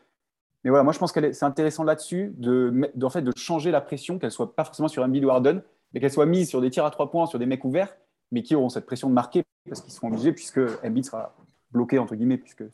mais 0.67 0.71
voilà, 0.71 0.83
moi 0.83 0.93
je 0.93 0.99
pense 0.99 1.13
que 1.13 1.33
c'est 1.33 1.45
intéressant 1.45 1.85
là-dessus 1.85 2.35
de, 2.39 2.91
de, 2.97 3.07
en 3.07 3.11
fait, 3.11 3.23
de 3.23 3.33
changer 3.37 3.71
la 3.71 3.81
pression, 3.81 4.19
qu'elle 4.19 4.33
soit 4.33 4.57
pas 4.57 4.65
forcément 4.65 4.89
sur 4.89 5.05
un 5.05 5.15
ou 5.15 5.31
Harden, 5.31 5.63
mais 5.93 6.01
qu'elle 6.01 6.13
soit 6.13 6.27
mise 6.27 6.49
sur 6.49 6.61
des 6.61 6.71
tirs 6.71 6.85
à 6.85 6.91
trois 6.91 7.11
points, 7.11 7.27
sur 7.27 7.39
des 7.39 7.47
mecs 7.47 7.65
ouverts, 7.65 7.97
mais 8.33 8.43
qui 8.43 8.55
auront 8.55 8.69
cette 8.69 8.87
pression 8.87 9.09
de 9.09 9.15
marquer 9.15 9.43
parce 9.69 9.81
qu'ils 9.81 9.93
seront 9.93 10.09
obligés, 10.09 10.33
puisque 10.33 10.61
Embiid 10.85 11.05
sera 11.05 11.35
bloqué, 11.71 11.99
entre 11.99 12.15
guillemets, 12.15 12.39
puisque 12.39 12.65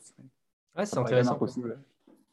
c'est 0.83 0.97
intéressant. 0.97 1.39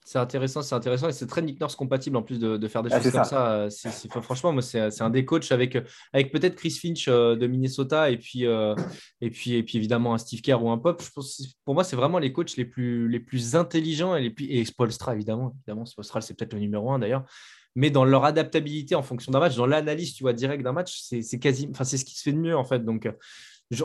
C'est 0.02 0.18
intéressant, 0.18 0.62
c'est 0.62 0.74
intéressant 0.74 1.08
et 1.08 1.12
c'est 1.12 1.26
très 1.26 1.42
Nick 1.42 1.60
Nurse 1.60 1.76
compatible 1.76 2.16
en 2.16 2.22
plus 2.22 2.40
de, 2.40 2.68
faire 2.68 2.82
des 2.82 2.90
choses 2.90 3.12
comme 3.12 3.24
ça. 3.24 3.68
franchement, 4.22 4.52
moi, 4.52 4.62
c'est 4.62 5.02
un 5.02 5.10
des 5.10 5.24
coachs 5.24 5.52
avec, 5.52 5.76
avec 6.12 6.32
peut-être 6.32 6.56
Chris 6.56 6.70
Finch 6.70 7.06
euh, 7.06 7.36
de 7.36 7.46
Minnesota 7.46 8.10
et 8.10 8.16
puis, 8.16 8.46
euh, 8.46 8.74
et, 9.20 9.30
puis, 9.30 9.54
et 9.54 9.62
puis 9.62 9.76
évidemment 9.76 10.14
un 10.14 10.18
Steve 10.18 10.40
Kerr 10.40 10.64
ou 10.64 10.70
un 10.70 10.78
Pop. 10.78 11.02
Je 11.02 11.10
pense, 11.10 11.54
pour 11.64 11.74
moi, 11.74 11.84
c'est 11.84 11.96
vraiment 11.96 12.18
les 12.18 12.32
coachs 12.32 12.56
les 12.56 12.64
plus, 12.64 13.08
les 13.08 13.20
plus 13.20 13.54
intelligents 13.56 14.16
et, 14.16 14.22
les 14.22 14.30
plus, 14.30 14.46
et 14.46 14.64
Spolstra, 14.64 15.14
évidemment. 15.14 15.54
évidemment 15.60 15.84
Spolstra, 15.84 16.22
c'est 16.22 16.34
peut-être 16.34 16.54
le 16.54 16.60
numéro 16.60 16.90
un 16.90 16.98
d'ailleurs. 16.98 17.24
Mais 17.76 17.90
dans 17.90 18.04
leur 18.04 18.24
adaptabilité 18.24 18.94
en 18.94 19.02
fonction 19.02 19.30
d'un 19.32 19.38
match, 19.38 19.56
dans 19.56 19.66
l'analyse, 19.66 20.14
tu 20.14 20.24
vois, 20.24 20.32
direct 20.32 20.62
d'un 20.62 20.72
match, 20.72 21.00
c'est 21.02 21.38
quasi, 21.38 21.68
enfin, 21.70 21.84
c'est 21.84 21.98
ce 21.98 22.04
qui 22.04 22.16
se 22.16 22.22
fait 22.22 22.32
de 22.32 22.38
mieux 22.38 22.56
en 22.56 22.64
fait. 22.64 22.84
Donc, 22.84 23.08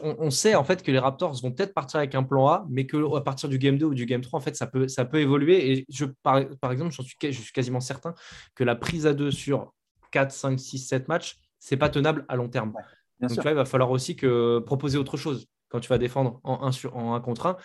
on, 0.01 0.31
sait 0.31 0.55
en 0.55 0.63
fait 0.63 0.81
que 0.81 0.91
les 0.91 0.97
Raptors 0.97 1.39
vont 1.41 1.51
peut-être 1.51 1.73
partir 1.73 1.99
avec 1.99 2.15
un 2.15 2.23
plan 2.23 2.47
A, 2.47 2.65
mais 2.69 2.87
que 2.87 3.15
à 3.15 3.21
partir 3.21 3.49
du 3.49 3.59
game 3.59 3.77
2 3.77 3.85
ou 3.85 3.93
du 3.93 4.05
game 4.05 4.21
3, 4.21 4.39
en 4.39 4.41
fait, 4.41 4.55
ça 4.55 4.65
peut, 4.65 4.87
ça 4.87 5.05
peut 5.05 5.19
évoluer. 5.19 5.71
Et 5.71 5.85
je, 5.89 6.05
par, 6.23 6.39
exemple, 6.71 6.91
je 6.91 7.01
suis, 7.03 7.15
je 7.21 7.41
suis 7.41 7.53
quasiment 7.53 7.79
certain 7.79 8.15
que 8.55 8.63
la 8.63 8.75
prise 8.75 9.05
à 9.05 9.13
2 9.13 9.29
sur 9.29 9.73
4, 10.11 10.31
5, 10.31 10.59
6, 10.59 10.79
7 10.79 11.07
matchs, 11.07 11.37
c'est 11.59 11.77
pas 11.77 11.89
tenable 11.89 12.25
à 12.27 12.35
long 12.35 12.49
terme. 12.49 12.73
Donc 13.19 13.43
là, 13.43 13.51
il 13.51 13.55
va 13.55 13.65
falloir 13.65 13.91
aussi 13.91 14.15
que 14.15 14.59
proposer 14.59 14.97
autre 14.97 15.17
chose. 15.17 15.45
Quand 15.69 15.79
tu 15.79 15.89
vas 15.89 15.97
défendre 15.97 16.39
en 16.43 16.63
1 16.63 16.71
sur 16.71 16.95
en 16.95 17.19
contre 17.21 17.47
1, 17.47 17.57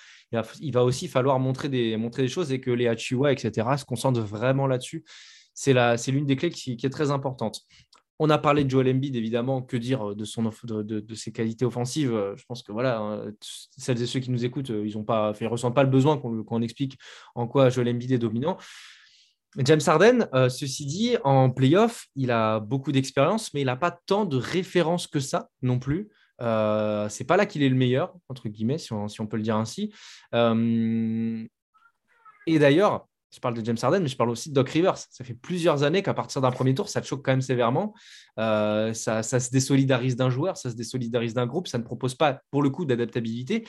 il 0.60 0.72
va, 0.72 0.84
aussi 0.84 1.08
falloir 1.08 1.38
montrer 1.38 1.68
des, 1.68 1.96
montrer 1.96 2.22
des 2.22 2.28
choses 2.28 2.52
et 2.52 2.60
que 2.60 2.70
les 2.70 2.88
Achiwa, 2.88 3.32
etc., 3.32 3.68
se 3.76 3.84
concentrent 3.84 4.20
vraiment 4.20 4.66
là-dessus. 4.66 5.04
C'est 5.62 6.10
l'une 6.12 6.26
des 6.26 6.36
clés 6.36 6.50
qui, 6.50 6.72
est 6.72 6.90
très 6.90 7.10
importante. 7.10 7.60
On 8.18 8.28
a 8.28 8.38
parlé 8.38 8.64
de 8.64 8.70
Joel 8.70 8.94
Embiid, 8.94 9.16
évidemment. 9.16 9.62
Que 9.62 9.76
dire 9.76 10.14
de, 10.14 10.24
son, 10.24 10.50
de, 10.64 11.14
ses 11.14 11.32
qualités 11.32 11.64
offensives? 11.64 12.10
Je 12.36 12.44
pense 12.46 12.62
que 12.62 12.72
voilà, 12.72 12.98
hein, 12.98 13.32
celles 13.76 14.00
et 14.02 14.06
ceux 14.06 14.20
qui 14.20 14.30
nous 14.30 14.44
écoutent, 14.44 14.68
ils 14.68 14.96
ne 14.96 15.48
ressentent 15.48 15.74
pas 15.74 15.82
le 15.82 15.90
besoin 15.90 16.18
qu'on 16.18 16.62
explique 16.62 16.98
en 17.34 17.46
quoi 17.46 17.70
Joel 17.70 17.88
Embiid 17.88 18.12
est 18.12 18.18
dominant. 18.18 18.58
James 19.58 19.80
Harden, 19.84 20.28
euh, 20.32 20.48
ceci 20.48 20.86
dit, 20.86 21.16
en 21.24 21.50
playoff, 21.50 22.06
il 22.14 22.30
a 22.30 22.60
beaucoup 22.60 22.92
d'expérience, 22.92 23.52
mais 23.52 23.62
il 23.62 23.66
n'a 23.66 23.76
pas 23.76 23.90
tant 23.90 24.24
de 24.24 24.36
références 24.36 25.06
que 25.06 25.18
ça 25.18 25.48
non 25.62 25.78
plus. 25.78 26.08
Euh, 26.40 27.08
c'est 27.08 27.24
pas 27.24 27.36
là 27.36 27.46
qu'il 27.46 27.62
est 27.62 27.68
le 27.68 27.74
meilleur, 27.74 28.14
entre 28.28 28.48
guillemets, 28.48 28.78
si 28.78 28.92
on, 28.92 29.26
peut 29.26 29.36
le 29.36 29.42
dire 29.42 29.56
ainsi. 29.56 29.92
Euh, 30.34 31.44
et 32.46 32.58
d'ailleurs, 32.58 33.08
je 33.30 33.38
parle 33.38 33.54
de 33.54 33.64
James 33.64 33.76
Harden, 33.80 34.00
mais 34.02 34.08
je 34.08 34.16
parle 34.16 34.30
aussi 34.30 34.48
de 34.48 34.54
Doc 34.54 34.68
Rivers. 34.70 34.96
Ça 34.96 35.24
fait 35.24 35.34
plusieurs 35.34 35.82
années 35.84 36.02
qu'à 36.02 36.14
partir 36.14 36.40
d'un 36.40 36.50
premier 36.50 36.74
tour, 36.74 36.88
ça 36.88 37.00
te 37.00 37.06
choque 37.06 37.24
quand 37.24 37.30
même 37.30 37.42
sévèrement. 37.42 37.94
Euh, 38.38 38.92
ça, 38.92 39.22
se 39.22 39.50
désolidarise 39.50 40.16
d'un 40.16 40.30
joueur, 40.30 40.56
ça 40.56 40.70
se 40.70 40.74
désolidarise 40.74 41.34
d'un 41.34 41.46
groupe, 41.46 41.68
ça 41.68 41.78
ne 41.78 41.84
propose 41.84 42.14
pas, 42.14 42.40
pour 42.50 42.62
le 42.62 42.70
coup, 42.70 42.84
d'adaptabilité. 42.84 43.66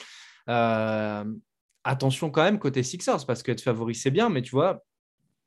Euh, 0.49 1.23
attention 1.83 2.31
quand 2.31 2.43
même 2.43 2.57
côté 2.57 2.81
Sixers, 2.81 3.25
parce 3.27 3.43
qu'être 3.43 3.61
favori, 3.61 3.93
c'est 3.93 4.11
bien, 4.11 4.29
mais 4.29 4.41
tu 4.41 4.51
vois, 4.51 4.83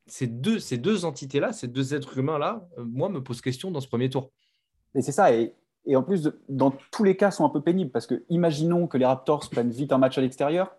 ces 0.06 0.28
deux, 0.28 0.60
ces 0.60 0.78
deux 0.78 1.04
entités-là, 1.04 1.52
ces 1.52 1.66
deux 1.66 1.94
êtres 1.94 2.16
humains-là, 2.16 2.68
euh, 2.78 2.84
moi, 2.84 3.08
me 3.08 3.22
posent 3.22 3.40
question 3.40 3.72
dans 3.72 3.80
ce 3.80 3.88
premier 3.88 4.10
tour. 4.10 4.30
Et 4.94 5.02
c'est 5.02 5.12
ça. 5.12 5.34
Et, 5.34 5.54
et 5.86 5.96
en 5.96 6.04
plus, 6.04 6.30
dans 6.48 6.70
tous 6.92 7.02
les 7.02 7.16
cas, 7.16 7.32
sont 7.32 7.44
un 7.44 7.50
peu 7.50 7.62
pénibles, 7.62 7.90
parce 7.90 8.06
que 8.06 8.24
imaginons 8.28 8.86
que 8.86 8.96
les 8.96 9.06
Raptors 9.06 9.50
prennent 9.50 9.72
vite 9.72 9.92
un 9.92 9.98
match 9.98 10.16
à 10.18 10.20
l'extérieur 10.20 10.70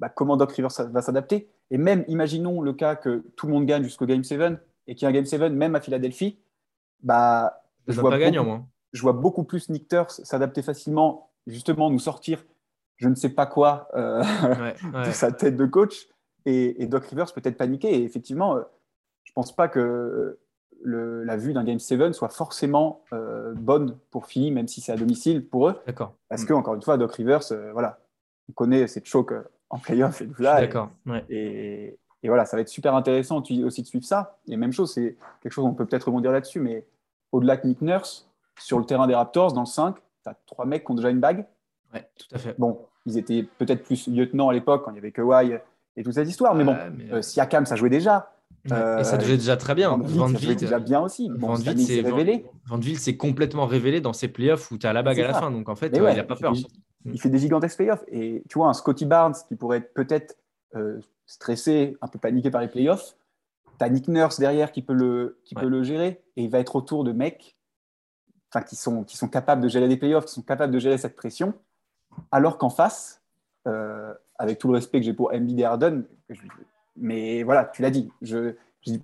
bah, 0.00 0.08
comment 0.08 0.36
Doc 0.36 0.52
Rivers 0.52 0.70
va 0.90 1.02
s'adapter. 1.02 1.48
Et 1.70 1.78
même, 1.78 2.04
imaginons 2.08 2.60
le 2.60 2.72
cas 2.72 2.96
que 2.96 3.24
tout 3.36 3.46
le 3.46 3.52
monde 3.52 3.66
gagne 3.66 3.82
jusqu'au 3.82 4.06
Game 4.06 4.24
7 4.24 4.58
et 4.86 4.94
qu'il 4.94 5.04
y 5.04 5.06
a 5.06 5.08
un 5.08 5.12
Game 5.12 5.24
7 5.24 5.52
même 5.52 5.74
à 5.74 5.80
Philadelphie, 5.80 6.38
bah, 7.02 7.62
je, 7.88 8.00
vois 8.00 8.16
beaucoup, 8.16 8.44
moi. 8.44 8.64
je 8.92 9.02
vois 9.02 9.12
beaucoup 9.12 9.44
plus 9.44 9.68
Nick 9.68 9.92
s'adapter 10.08 10.62
facilement, 10.62 11.30
justement 11.46 11.90
nous 11.90 11.98
sortir 11.98 12.44
je 12.96 13.08
ne 13.08 13.14
sais 13.14 13.28
pas 13.28 13.46
quoi 13.46 13.88
euh, 13.94 14.22
de 15.06 15.10
sa 15.10 15.32
tête 15.32 15.56
de 15.56 15.66
coach. 15.66 16.08
Et, 16.44 16.86
Doc 16.86 17.06
Rivers 17.06 17.32
peut-être 17.32 17.56
paniquer. 17.56 17.94
Et 17.94 18.04
effectivement, 18.04 18.56
euh, 18.56 18.62
je 19.24 19.32
ne 19.32 19.34
pense 19.34 19.54
pas 19.54 19.68
que 19.68 20.38
le, 20.82 21.24
la 21.24 21.36
vue 21.36 21.52
d'un 21.52 21.64
Game 21.64 21.78
7 21.78 22.12
soit 22.14 22.28
forcément 22.28 23.02
euh, 23.12 23.52
bonne 23.54 23.98
pour 24.10 24.26
Philly, 24.26 24.50
même 24.50 24.68
si 24.68 24.80
c'est 24.80 24.92
à 24.92 24.96
domicile 24.96 25.46
pour 25.46 25.68
eux. 25.68 25.74
D'accord. 25.86 26.14
Parce 26.28 26.44
mm. 26.44 26.46
que, 26.46 26.52
encore 26.52 26.74
une 26.74 26.82
fois, 26.82 26.96
Doc 26.98 27.12
Rivers, 27.12 27.42
voilà, 27.72 27.98
on 28.48 28.52
connaît 28.52 28.86
cette 28.86 29.06
choc 29.06 29.32
en 29.70 29.78
playoff 29.78 30.20
et 30.20 30.26
tout 30.26 30.42
ça. 30.42 30.60
D'accord. 30.60 30.90
Et, 31.28 31.98
voilà, 32.24 32.44
ça 32.44 32.56
va 32.56 32.62
être 32.62 32.68
super 32.68 32.94
intéressant 32.94 33.40
aussi 33.40 33.82
de 33.82 33.86
suivre 33.86 34.04
ça. 34.04 34.38
Et 34.48 34.56
même 34.56 34.72
chose, 34.72 34.92
c'est 34.92 35.16
quelque 35.40 35.52
chose, 35.52 35.64
on 35.64 35.74
peut 35.74 35.86
peut-être 35.86 36.04
rebondir 36.04 36.32
là-dessus, 36.32 36.58
mais 36.58 36.84
au-delà 37.30 37.56
de 37.56 37.66
Nick 37.68 37.80
Nurse, 37.82 38.28
sur 38.58 38.78
le 38.78 38.84
terrain 38.84 39.06
des 39.06 39.14
Raptors, 39.14 39.52
dans 39.52 39.60
le 39.60 39.66
5, 39.66 39.94
tu 39.94 40.00
as 40.28 40.34
trois 40.46 40.66
mecs 40.66 40.84
qui 40.84 40.90
ont 40.90 40.94
déjà 40.94 41.10
une 41.10 41.20
bague. 41.20 41.46
Ouais, 41.94 42.08
tout 42.18 42.34
à 42.34 42.38
fait. 42.38 42.56
Bon, 42.58 42.80
ils 43.04 43.16
étaient 43.16 43.46
peut-être 43.58 43.84
plus 43.84 44.08
lieutenants 44.08 44.48
à 44.48 44.52
l'époque, 44.52 44.84
quand 44.84 44.90
il 44.90 44.96
y 44.96 44.98
avait 44.98 45.12
Kawhi 45.12 45.56
et 45.96 46.02
toute 46.02 46.14
cette 46.14 46.28
histoire, 46.28 46.54
mais 46.54 46.64
bon, 46.64 46.76
mais... 46.96 47.12
Euh, 47.12 47.22
Siakam, 47.22 47.64
ça 47.64 47.76
jouait 47.76 47.90
déjà. 47.90 48.32
et 48.64 49.04
ça 49.04 49.18
jouait 49.20 49.36
déjà 49.36 49.56
très 49.56 49.74
bien. 49.74 49.96
Van 49.96 50.26
Vliet, 50.26 50.56
déjà 50.56 50.78
bien 50.78 51.00
aussi. 51.00 51.30
Bon, 51.30 51.54
Van 51.54 51.56
s'est 51.56 52.00
révélé. 52.00 52.44
Van 52.66 52.80
s'est 52.82 53.16
complètement 53.16 53.66
révélé 53.66 54.00
dans 54.00 54.12
ses 54.12 54.28
playoffs 54.28 54.70
où 54.72 54.78
tu 54.78 54.86
as 54.86 54.92
la 54.92 55.02
bague 55.02 55.20
à 55.20 55.28
la 55.28 55.34
fin. 55.34 55.50
Donc 55.50 55.68
en 55.68 55.76
fait, 55.76 55.96
euh, 55.96 56.10
il 56.10 56.16
n'a 56.16 56.24
pas 56.24 56.36
peur. 56.36 56.54
Mm. 57.06 57.10
il 57.14 57.20
fait 57.20 57.30
des 57.30 57.38
gigantesques 57.38 57.76
playoffs. 57.76 58.04
Et 58.08 58.42
tu 58.48 58.58
vois, 58.58 58.68
un 58.68 58.74
Scotty 58.74 59.06
Barnes 59.06 59.34
qui 59.48 59.54
pourrait 59.54 59.78
être 59.78 59.94
peut-être 59.94 60.36
euh, 60.74 61.00
stressé, 61.26 61.96
un 62.02 62.08
peu 62.08 62.18
paniqué 62.18 62.50
par 62.50 62.60
les 62.60 62.68
playoffs, 62.68 63.16
tu 63.78 63.84
as 63.84 63.88
Nick 63.88 64.08
Nurse 64.08 64.38
derrière 64.38 64.72
qui 64.72 64.82
peut 64.82 64.92
le, 64.92 65.40
qui 65.44 65.54
peut 65.54 65.68
le 65.68 65.82
gérer 65.82 66.22
et 66.36 66.44
il 66.44 66.50
va 66.50 66.58
être 66.58 66.76
autour 66.76 67.04
de 67.04 67.12
mecs 67.12 67.56
qui 68.68 68.76
sont, 68.76 69.04
qui 69.04 69.18
sont 69.18 69.28
capables 69.28 69.60
de 69.60 69.68
gérer 69.68 69.86
des 69.86 69.98
playoffs, 69.98 70.24
qui 70.24 70.32
sont 70.32 70.42
capables 70.42 70.72
de 70.72 70.78
gérer 70.78 70.96
cette 70.96 71.14
pression, 71.14 71.52
alors 72.32 72.56
qu'en 72.56 72.70
face, 72.70 73.22
euh, 73.66 74.14
avec 74.38 74.58
tout 74.58 74.68
le 74.68 74.74
respect 74.74 75.00
que 75.00 75.04
j'ai 75.04 75.12
pour 75.12 75.34
Embiid 75.34 75.60
et 75.60 75.64
Harden, 75.64 76.04
mais 76.96 77.42
voilà, 77.42 77.66
tu 77.66 77.82
l'as 77.82 77.90
dit, 77.90 78.10
j'ai 78.22 78.56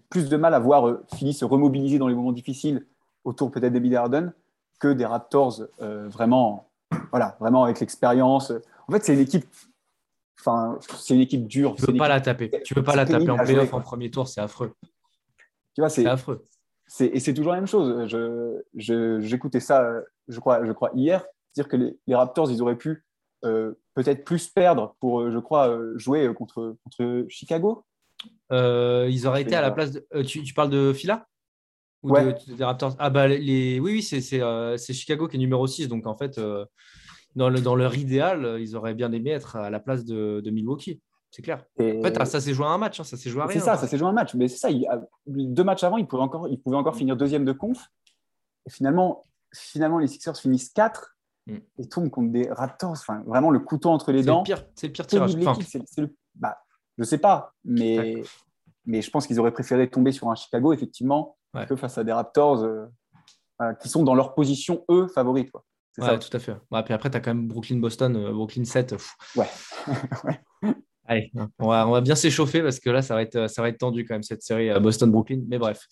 plus 0.08 0.30
de 0.30 0.36
mal 0.38 0.54
à 0.54 0.58
voir 0.58 0.88
euh, 0.88 1.04
Philly 1.14 1.34
se 1.34 1.44
remobiliser 1.44 1.98
dans 1.98 2.08
les 2.08 2.14
moments 2.14 2.32
difficiles 2.32 2.86
autour 3.24 3.50
peut-être 3.50 3.74
d'Embiid 3.74 3.92
et 3.92 3.96
Harden 3.96 4.32
que 4.78 4.88
des 4.88 5.04
Raptors 5.04 5.60
vraiment 5.78 6.71
voilà, 7.12 7.36
vraiment 7.38 7.64
avec 7.64 7.78
l'expérience. 7.78 8.52
En 8.88 8.92
fait, 8.92 9.04
c'est 9.04 9.14
une 9.14 9.20
équipe. 9.20 9.46
Enfin, 10.40 10.78
c'est 10.98 11.14
une 11.14 11.20
équipe 11.20 11.46
dure. 11.46 11.76
Tu 11.76 11.86
peux 11.86 11.96
pas 11.96 12.08
la 12.08 12.20
taper. 12.20 12.50
Tu 12.64 12.74
peux 12.74 12.82
pas 12.82 12.96
la 12.96 13.06
taper 13.06 13.30
en 13.30 13.36
playoff 13.36 13.72
en 13.72 13.80
premier 13.80 14.10
tour, 14.10 14.26
c'est 14.26 14.40
affreux. 14.40 14.72
Tu 15.74 15.80
vois, 15.80 15.88
c'est 15.88 16.06
affreux. 16.06 16.44
Et 16.98 17.20
c'est 17.20 17.32
toujours 17.32 17.52
la 17.52 17.58
même 17.58 17.68
chose. 17.68 18.08
J'écoutais 18.74 19.60
je, 19.60 19.64
ça, 19.64 19.92
je 20.26 20.40
crois, 20.40 20.64
je 20.64 20.72
crois 20.72 20.90
hier, 20.94 21.24
dire 21.54 21.68
que 21.68 21.76
les, 21.76 22.14
Raptors, 22.14 22.50
ils 22.50 22.60
auraient 22.60 22.76
pu 22.76 23.04
euh, 23.44 23.72
peut-être 23.94 24.24
plus 24.24 24.48
perdre 24.48 24.96
pour, 25.00 25.20
euh, 25.20 25.30
je 25.30 25.38
crois, 25.38 25.68
euh, 25.68 25.96
jouer 25.96 26.32
contre, 26.34 26.76
contre 26.82 27.26
Chicago. 27.28 27.84
ils 28.50 29.26
auraient 29.26 29.42
été 29.42 29.54
à 29.54 29.62
la 29.62 29.70
place 29.70 29.92
de. 29.92 30.22
tu, 30.22 30.42
tu, 30.42 30.54
parles 30.54 30.70
de 30.70 30.92
Phila 30.92 31.26
ouais. 32.02 32.34
des 32.46 32.64
Raptors? 32.64 32.94
Ah, 32.98 33.10
bah, 33.10 33.28
les... 33.28 33.80
oui, 33.80 33.92
oui, 33.92 34.02
c'est 34.02 34.92
Chicago 34.92 35.28
qui 35.28 35.36
est 35.36 35.38
numéro 35.38 35.66
6. 35.66 35.88
Donc, 35.88 36.06
en 36.06 36.16
fait, 36.16 36.38
euh, 36.38 36.64
dans, 37.36 37.48
le, 37.48 37.60
dans 37.60 37.74
leur 37.74 37.96
idéal, 37.96 38.58
ils 38.60 38.76
auraient 38.76 38.94
bien 38.94 39.12
aimé 39.12 39.30
être 39.30 39.56
à 39.56 39.70
la 39.70 39.80
place 39.80 40.04
de, 40.04 40.40
de 40.40 40.50
Milwaukee. 40.50 41.00
C'est 41.32 41.42
clair. 41.42 41.64
En 41.80 42.02
fait, 42.02 42.24
ça 42.26 42.40
s'est 42.40 42.52
joué 42.52 42.66
à 42.66 42.68
un 42.68 42.78
match, 42.78 43.00
hein, 43.00 43.04
ça 43.04 43.16
s'est 43.16 43.30
joué 43.30 43.40
à 43.40 43.46
rien. 43.46 43.58
C'est 43.58 43.64
ça, 43.64 43.78
ça 43.78 43.88
s'est 43.88 43.96
joué 43.96 44.06
à 44.06 44.10
un 44.10 44.14
match. 44.14 44.34
Mais 44.34 44.48
c'est 44.48 44.58
ça, 44.58 44.70
il, 44.70 44.86
deux 45.26 45.64
matchs 45.64 45.82
avant, 45.82 45.96
ils 45.96 46.06
pouvaient 46.06 46.22
encore, 46.22 46.46
ils 46.48 46.60
pouvaient 46.60 46.76
encore 46.76 46.94
finir 46.94 47.16
deuxième 47.16 47.46
de 47.46 47.52
conf. 47.52 47.88
Et 48.66 48.70
finalement, 48.70 49.24
finalement 49.54 49.98
les 49.98 50.08
Sixers 50.08 50.36
finissent 50.36 50.70
4 50.74 51.16
mm. 51.46 51.56
et 51.78 51.88
tombent 51.88 52.10
contre 52.10 52.32
des 52.32 52.50
Raptors. 52.50 52.90
Enfin, 52.90 53.22
vraiment 53.26 53.50
le 53.50 53.60
couteau 53.60 53.88
entre 53.88 54.12
les 54.12 54.22
dents. 54.22 54.44
C'est 54.74 54.88
le 54.88 54.92
pire 54.92 55.06
tirage. 55.06 55.34
Enfin... 55.36 55.58
Le, 55.96 56.14
bah, 56.34 56.58
je 56.98 57.04
sais 57.04 57.18
pas, 57.18 57.54
mais, 57.64 58.22
mais 58.84 59.00
je 59.00 59.10
pense 59.10 59.26
qu'ils 59.26 59.40
auraient 59.40 59.52
préféré 59.52 59.88
tomber 59.88 60.12
sur 60.12 60.28
un 60.28 60.34
Chicago, 60.34 60.74
effectivement, 60.74 61.38
que 61.66 61.76
face 61.76 61.96
à 61.96 62.04
des 62.04 62.12
Raptors 62.12 62.62
euh, 62.62 62.84
euh, 63.62 63.72
qui 63.74 63.88
sont 63.88 64.02
dans 64.02 64.14
leur 64.14 64.34
position, 64.34 64.84
eux, 64.90 65.08
favorites. 65.08 65.50
Quoi. 65.50 65.64
Ouais, 65.98 66.18
tout 66.18 66.34
à 66.34 66.38
fait. 66.38 66.56
Bah, 66.70 66.82
puis 66.82 66.94
après, 66.94 67.10
tu 67.10 67.16
as 67.16 67.20
quand 67.20 67.34
même 67.34 67.48
Brooklyn-Boston, 67.48 68.16
euh, 68.16 68.32
Brooklyn 68.32 68.64
7. 68.64 68.94
Ouais. 69.36 69.46
Allez, 71.06 71.32
on 71.58 71.68
va, 71.68 71.86
on 71.86 71.90
va 71.90 72.00
bien 72.00 72.14
s'échauffer 72.14 72.62
parce 72.62 72.78
que 72.78 72.88
là, 72.88 73.02
ça 73.02 73.14
va, 73.14 73.22
être, 73.22 73.50
ça 73.50 73.60
va 73.60 73.68
être 73.68 73.78
tendu 73.78 74.04
quand 74.04 74.14
même, 74.14 74.22
cette 74.22 74.42
série 74.42 74.70
Boston-Brooklyn. 74.80 75.42
Mais 75.48 75.58
bref. 75.58 75.86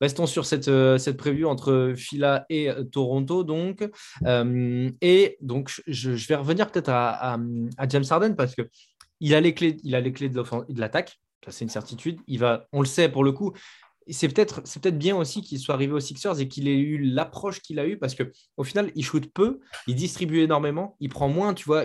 Restons 0.00 0.26
sur 0.26 0.44
cette, 0.44 0.64
cette 0.98 1.16
preview 1.16 1.46
entre 1.46 1.92
Phila 1.96 2.46
et 2.48 2.70
Toronto. 2.90 3.44
Donc. 3.44 3.88
et 4.26 5.36
donc, 5.40 5.82
je, 5.86 6.10
vais 6.10 6.34
revenir 6.34 6.70
peut-être 6.70 6.88
à, 6.88 7.34
à, 7.34 7.88
James 7.88 8.04
Harden 8.10 8.34
parce 8.34 8.54
qu'il 8.56 9.34
a 9.34 9.40
les 9.40 9.54
clés, 9.54 9.76
il 9.84 9.94
a 9.94 10.00
les 10.00 10.12
clés 10.12 10.30
de 10.30 10.42
l'attaque. 10.80 11.20
Ça, 11.44 11.52
c'est 11.52 11.64
une 11.64 11.70
certitude. 11.70 12.20
Il 12.26 12.38
va, 12.38 12.66
on 12.72 12.80
le 12.80 12.86
sait 12.86 13.08
pour 13.08 13.22
le 13.22 13.32
coup, 13.32 13.52
c'est 14.08 14.28
peut-être 14.28 14.60
c'est 14.64 14.82
peut-être 14.82 14.98
bien 14.98 15.16
aussi 15.16 15.42
qu'il 15.42 15.58
soit 15.58 15.74
arrivé 15.74 15.92
aux 15.92 16.00
Sixers 16.00 16.40
et 16.40 16.48
qu'il 16.48 16.68
ait 16.68 16.78
eu 16.78 16.98
l'approche 16.98 17.60
qu'il 17.60 17.78
a 17.78 17.86
eue 17.86 17.98
parce 17.98 18.14
que 18.14 18.32
au 18.56 18.64
final 18.64 18.90
il 18.94 19.04
shoot 19.04 19.32
peu, 19.32 19.60
il 19.86 19.94
distribue 19.94 20.40
énormément, 20.40 20.96
il 21.00 21.08
prend 21.08 21.28
moins, 21.28 21.54
tu 21.54 21.64
vois, 21.64 21.84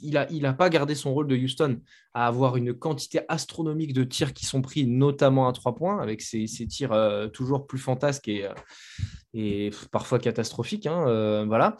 il 0.00 0.16
a 0.16 0.30
il 0.30 0.46
a 0.46 0.52
pas 0.52 0.68
gardé 0.68 0.94
son 0.94 1.12
rôle 1.12 1.26
de 1.26 1.36
Houston 1.36 1.80
à 2.14 2.26
avoir 2.26 2.56
une 2.56 2.72
quantité 2.72 3.20
astronomique 3.28 3.92
de 3.92 4.04
tirs 4.04 4.32
qui 4.32 4.46
sont 4.46 4.62
pris 4.62 4.86
notamment 4.86 5.48
à 5.48 5.52
trois 5.52 5.74
points 5.74 6.00
avec 6.00 6.22
ses, 6.22 6.46
tirs 6.46 6.92
euh, 6.92 7.28
toujours 7.28 7.66
plus 7.66 7.78
fantasques 7.78 8.28
et, 8.28 8.46
euh, 8.46 8.54
et 9.34 9.70
parfois 9.92 10.18
catastrophiques, 10.18 10.86
hein, 10.86 11.06
euh, 11.08 11.44
voilà. 11.46 11.76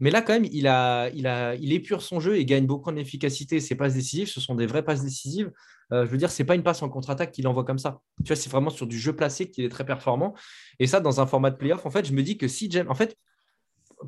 Mais 0.00 0.10
là, 0.10 0.22
quand 0.22 0.32
même, 0.32 0.48
il, 0.50 0.66
a, 0.66 1.08
il, 1.10 1.26
a, 1.26 1.54
il 1.54 1.72
épure 1.72 2.02
son 2.02 2.18
jeu 2.18 2.36
et 2.36 2.44
gagne 2.44 2.66
beaucoup 2.66 2.90
en 2.90 2.96
efficacité. 2.96 3.60
Ses 3.60 3.76
passes 3.76 3.94
décisives, 3.94 4.28
ce 4.28 4.40
sont 4.40 4.54
des 4.54 4.66
vraies 4.66 4.84
passes 4.84 5.02
décisives. 5.02 5.52
Euh, 5.92 6.06
je 6.06 6.10
veux 6.10 6.16
dire, 6.16 6.30
c'est 6.30 6.44
pas 6.44 6.54
une 6.54 6.62
passe 6.62 6.82
en 6.82 6.88
contre-attaque 6.88 7.32
qu'il 7.32 7.46
envoie 7.46 7.64
comme 7.64 7.78
ça. 7.78 8.00
Tu 8.24 8.28
vois, 8.28 8.36
c'est 8.36 8.50
vraiment 8.50 8.70
sur 8.70 8.86
du 8.86 8.98
jeu 8.98 9.14
placé 9.14 9.50
qu'il 9.50 9.64
est 9.64 9.68
très 9.68 9.84
performant. 9.84 10.34
Et 10.78 10.86
ça, 10.86 11.00
dans 11.00 11.20
un 11.20 11.26
format 11.26 11.50
de 11.50 11.56
playoff, 11.56 11.84
en 11.86 11.90
fait, 11.90 12.06
je 12.06 12.12
me 12.12 12.22
dis 12.22 12.38
que 12.38 12.48
si 12.48 12.70
James, 12.70 12.86
en 12.88 12.94
fait, 12.94 13.16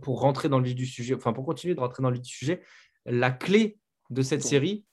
pour 0.02 0.20
rentrer 0.20 0.48
dans 0.48 0.58
le 0.58 0.64
vif 0.64 0.74
du 0.74 0.86
sujet, 0.86 1.14
enfin, 1.14 1.32
pour 1.32 1.44
continuer 1.44 1.74
de 1.74 1.80
rentrer 1.80 2.02
dans 2.02 2.10
le 2.10 2.16
vif 2.16 2.24
du 2.24 2.32
sujet, 2.32 2.62
la 3.04 3.30
clé 3.30 3.78
de 4.10 4.22
cette 4.22 4.42
série, 4.42 4.84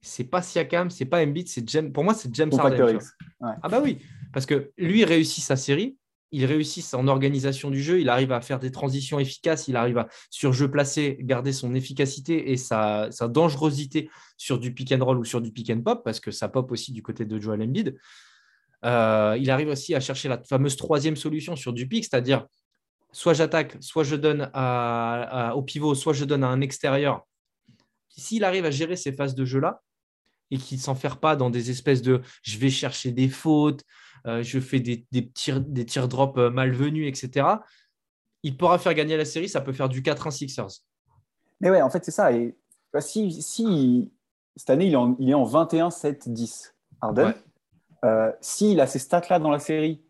c'est 0.00 0.24
pas 0.24 0.42
Siakam, 0.42 0.90
c'est 0.90 1.04
pas 1.04 1.22
Embiid, 1.22 1.48
c'est 1.48 1.68
James. 1.68 1.92
Pour 1.92 2.04
moi, 2.04 2.14
c'est 2.14 2.32
James 2.34 2.52
Harden. 2.56 2.98
Ah 3.40 3.68
bah 3.68 3.80
oui, 3.82 3.98
parce 4.32 4.46
que 4.46 4.72
lui 4.76 5.04
réussit 5.04 5.42
sa 5.42 5.56
série, 5.56 5.96
il 6.32 6.44
réussit 6.44 6.92
en 6.94 7.06
organisation 7.08 7.70
du 7.70 7.82
jeu, 7.82 8.00
il 8.00 8.08
arrive 8.08 8.32
à 8.32 8.40
faire 8.40 8.58
des 8.58 8.72
transitions 8.72 9.18
efficaces, 9.18 9.68
il 9.68 9.76
arrive 9.76 9.98
à, 9.98 10.08
sur 10.30 10.52
jeu 10.52 10.70
placé, 10.70 11.18
garder 11.20 11.52
son 11.52 11.74
efficacité 11.74 12.50
et 12.50 12.56
sa, 12.56 13.08
dangerosité 13.28 14.10
sur 14.36 14.58
du 14.58 14.74
pick 14.74 14.92
and 14.92 15.04
roll 15.04 15.18
ou 15.18 15.24
sur 15.24 15.40
du 15.40 15.52
pick 15.52 15.70
and 15.70 15.82
pop, 15.82 16.02
parce 16.04 16.20
que 16.20 16.30
ça 16.30 16.48
pop 16.48 16.70
aussi 16.72 16.92
du 16.92 17.02
côté 17.02 17.24
de 17.24 17.40
Joel 17.40 17.62
Embiid. 17.62 17.96
Euh, 18.84 19.36
il 19.40 19.50
arrive 19.50 19.68
aussi 19.68 19.94
à 19.94 20.00
chercher 20.00 20.28
la 20.28 20.42
fameuse 20.42 20.76
troisième 20.76 21.16
solution 21.16 21.56
sur 21.56 21.72
du 21.72 21.88
pick, 21.88 22.04
c'est-à-dire 22.04 22.46
soit 23.12 23.34
j'attaque, 23.34 23.76
soit 23.80 24.04
je 24.04 24.16
donne 24.16 24.50
au 25.54 25.62
pivot, 25.62 25.94
soit 25.94 26.12
je 26.12 26.24
donne 26.24 26.44
à 26.44 26.48
un 26.48 26.60
extérieur. 26.60 27.26
S'il 28.08 28.44
arrive 28.44 28.64
à 28.64 28.70
gérer 28.70 28.96
ces 28.96 29.12
phases 29.12 29.34
de 29.34 29.44
jeu-là 29.44 29.82
et 30.50 30.58
qu'il 30.58 30.78
ne 30.78 30.82
s'enferme 30.82 31.18
pas 31.18 31.36
dans 31.36 31.50
des 31.50 31.70
espèces 31.70 32.02
de 32.02 32.20
je 32.42 32.58
vais 32.58 32.70
chercher 32.70 33.12
des 33.12 33.28
fautes, 33.28 33.82
je 34.26 34.60
fais 34.60 34.80
des, 34.80 35.06
des, 35.12 35.28
tirs, 35.28 35.60
des 35.60 35.84
tirs 35.84 36.08
drop 36.08 36.38
euh, 36.38 36.50
malvenus, 36.50 37.08
etc. 37.08 37.46
Il 38.42 38.56
pourra 38.56 38.78
faire 38.78 38.94
gagner 38.94 39.16
la 39.16 39.24
série, 39.24 39.48
ça 39.48 39.60
peut 39.60 39.72
faire 39.72 39.88
du 39.88 40.02
4-1 40.02 40.30
Sixers. 40.30 40.82
Mais 41.60 41.70
ouais, 41.70 41.82
en 41.82 41.90
fait, 41.90 42.04
c'est 42.04 42.10
ça. 42.10 42.32
Et 42.32 42.56
si, 43.00 43.42
si 43.42 44.12
cette 44.56 44.70
année, 44.70 44.86
il 44.86 44.92
est 44.92 44.96
en, 44.96 45.16
il 45.18 45.30
est 45.30 45.34
en 45.34 45.44
21-7-10, 45.44 46.72
Harden, 47.00 47.34
euh, 48.04 48.32
s'il 48.40 48.80
a 48.80 48.86
ces 48.86 48.98
stats-là 48.98 49.38
dans 49.38 49.50
la 49.50 49.58
série, 49.58 50.02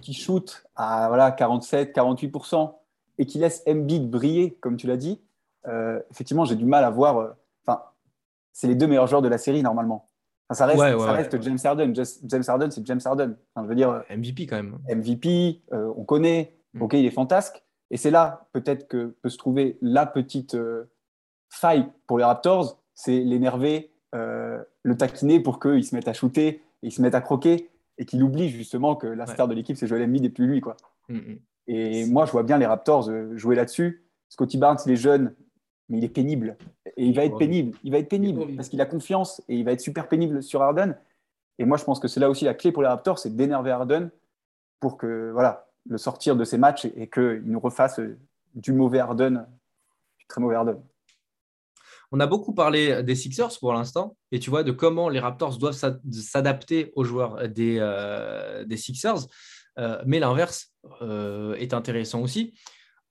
qui 0.00 0.14
shoot 0.14 0.64
à 0.76 1.08
voilà, 1.08 1.30
47-48% 1.30 2.74
et 3.18 3.26
qui 3.26 3.38
laisse 3.38 3.62
Embiid 3.66 4.08
briller, 4.08 4.54
comme 4.60 4.76
tu 4.76 4.86
l'as 4.86 4.96
dit, 4.96 5.20
effectivement, 6.10 6.44
j'ai 6.44 6.56
du 6.56 6.64
mal 6.64 6.84
à 6.84 6.90
voir. 6.90 7.34
Enfin, 7.64 7.82
c'est 8.52 8.68
les 8.68 8.74
deux 8.74 8.86
meilleurs 8.86 9.06
joueurs 9.06 9.22
de 9.22 9.28
la 9.28 9.38
série 9.38 9.62
normalement 9.62 10.08
ça 10.54 10.66
reste, 10.66 11.42
James 11.42 11.58
Harden. 11.62 11.92
James 11.94 12.42
Harden, 12.46 12.70
c'est 12.70 12.86
James 12.86 13.00
Harden. 13.04 13.36
je 13.56 13.62
veux 13.62 13.74
dire, 13.74 14.02
MVP 14.10 14.46
quand 14.46 14.56
même. 14.56 14.78
MVP, 14.88 15.62
euh, 15.72 15.92
on 15.96 16.04
connaît. 16.04 16.54
Mm. 16.74 16.82
Ok, 16.82 16.94
il 16.94 17.06
est 17.06 17.10
fantasque. 17.10 17.62
Et 17.90 17.96
c'est 17.96 18.10
là 18.10 18.48
peut-être 18.52 18.88
que 18.88 19.14
peut 19.22 19.28
se 19.28 19.36
trouver 19.36 19.78
la 19.82 20.06
petite 20.06 20.54
euh, 20.54 20.90
faille 21.50 21.86
pour 22.06 22.18
les 22.18 22.24
Raptors, 22.24 22.80
c'est 22.94 23.18
l'énerver, 23.18 23.92
euh, 24.14 24.62
le 24.82 24.96
taquiner 24.96 25.40
pour 25.40 25.60
qu'il 25.60 25.84
se 25.84 25.94
mette 25.94 26.08
à 26.08 26.14
shooter, 26.14 26.48
et 26.48 26.62
il 26.82 26.92
se 26.92 27.02
mette 27.02 27.14
à 27.14 27.20
croquer 27.20 27.68
et 27.98 28.06
qu'il 28.06 28.22
oublie 28.22 28.48
justement 28.48 28.96
que 28.96 29.06
la 29.06 29.26
star 29.26 29.46
de 29.46 29.54
l'équipe 29.54 29.76
c'est 29.76 29.86
Joel 29.86 30.02
Embiid 30.04 30.24
et 30.24 30.30
plus 30.30 30.46
lui 30.46 30.60
quoi. 30.62 30.76
Mm, 31.10 31.16
mm. 31.16 31.38
Et 31.68 32.06
moi 32.06 32.24
je 32.24 32.32
vois 32.32 32.42
bien 32.42 32.56
les 32.56 32.64
Raptors 32.64 33.10
jouer 33.36 33.54
là-dessus. 33.54 34.04
Scotty 34.30 34.56
Barnes 34.56 34.78
il 34.86 34.92
est 34.92 34.96
jeune, 34.96 35.34
mais 35.92 35.98
il 35.98 36.04
est 36.04 36.08
pénible. 36.08 36.56
Et 36.96 37.04
il 37.04 37.14
va 37.14 37.24
être 37.24 37.36
pénible. 37.36 37.76
Il 37.84 37.92
va 37.92 37.98
être 37.98 38.08
pénible 38.08 38.56
parce 38.56 38.70
qu'il 38.70 38.80
a 38.80 38.86
confiance 38.86 39.42
et 39.46 39.56
il 39.56 39.64
va 39.64 39.72
être 39.72 39.80
super 39.82 40.08
pénible 40.08 40.42
sur 40.42 40.62
Harden. 40.62 40.96
Et 41.58 41.66
moi, 41.66 41.76
je 41.76 41.84
pense 41.84 42.00
que 42.00 42.08
c'est 42.08 42.18
là 42.18 42.30
aussi 42.30 42.46
la 42.46 42.54
clé 42.54 42.72
pour 42.72 42.82
les 42.82 42.88
Raptors, 42.88 43.18
c'est 43.18 43.36
d'énerver 43.36 43.70
Harden 43.70 44.10
pour 44.80 44.96
que 44.96 45.30
voilà, 45.32 45.68
le 45.86 45.98
sortir 45.98 46.34
de 46.34 46.44
ces 46.44 46.56
matchs 46.56 46.86
et, 46.96 47.10
qu'il 47.10 47.42
nous 47.44 47.60
refasse 47.60 48.00
du 48.54 48.72
mauvais 48.72 49.00
Harden, 49.00 49.46
du 50.18 50.26
très 50.26 50.40
mauvais 50.40 50.56
Harden. 50.56 50.82
On 52.10 52.20
a 52.20 52.26
beaucoup 52.26 52.54
parlé 52.54 53.02
des 53.02 53.14
Sixers 53.14 53.58
pour 53.60 53.74
l'instant, 53.74 54.16
et 54.32 54.38
tu 54.38 54.48
vois 54.48 54.64
de 54.64 54.72
comment 54.72 55.10
les 55.10 55.20
Raptors 55.20 55.58
doivent 55.58 55.78
s'adapter 56.10 56.92
aux 56.96 57.04
joueurs 57.04 57.48
des, 57.48 57.76
euh, 57.80 58.64
des 58.64 58.76
Sixers. 58.78 59.26
Euh, 59.78 60.02
mais 60.06 60.20
l'inverse 60.20 60.72
euh, 61.02 61.54
est 61.54 61.74
intéressant 61.74 62.20
aussi. 62.20 62.54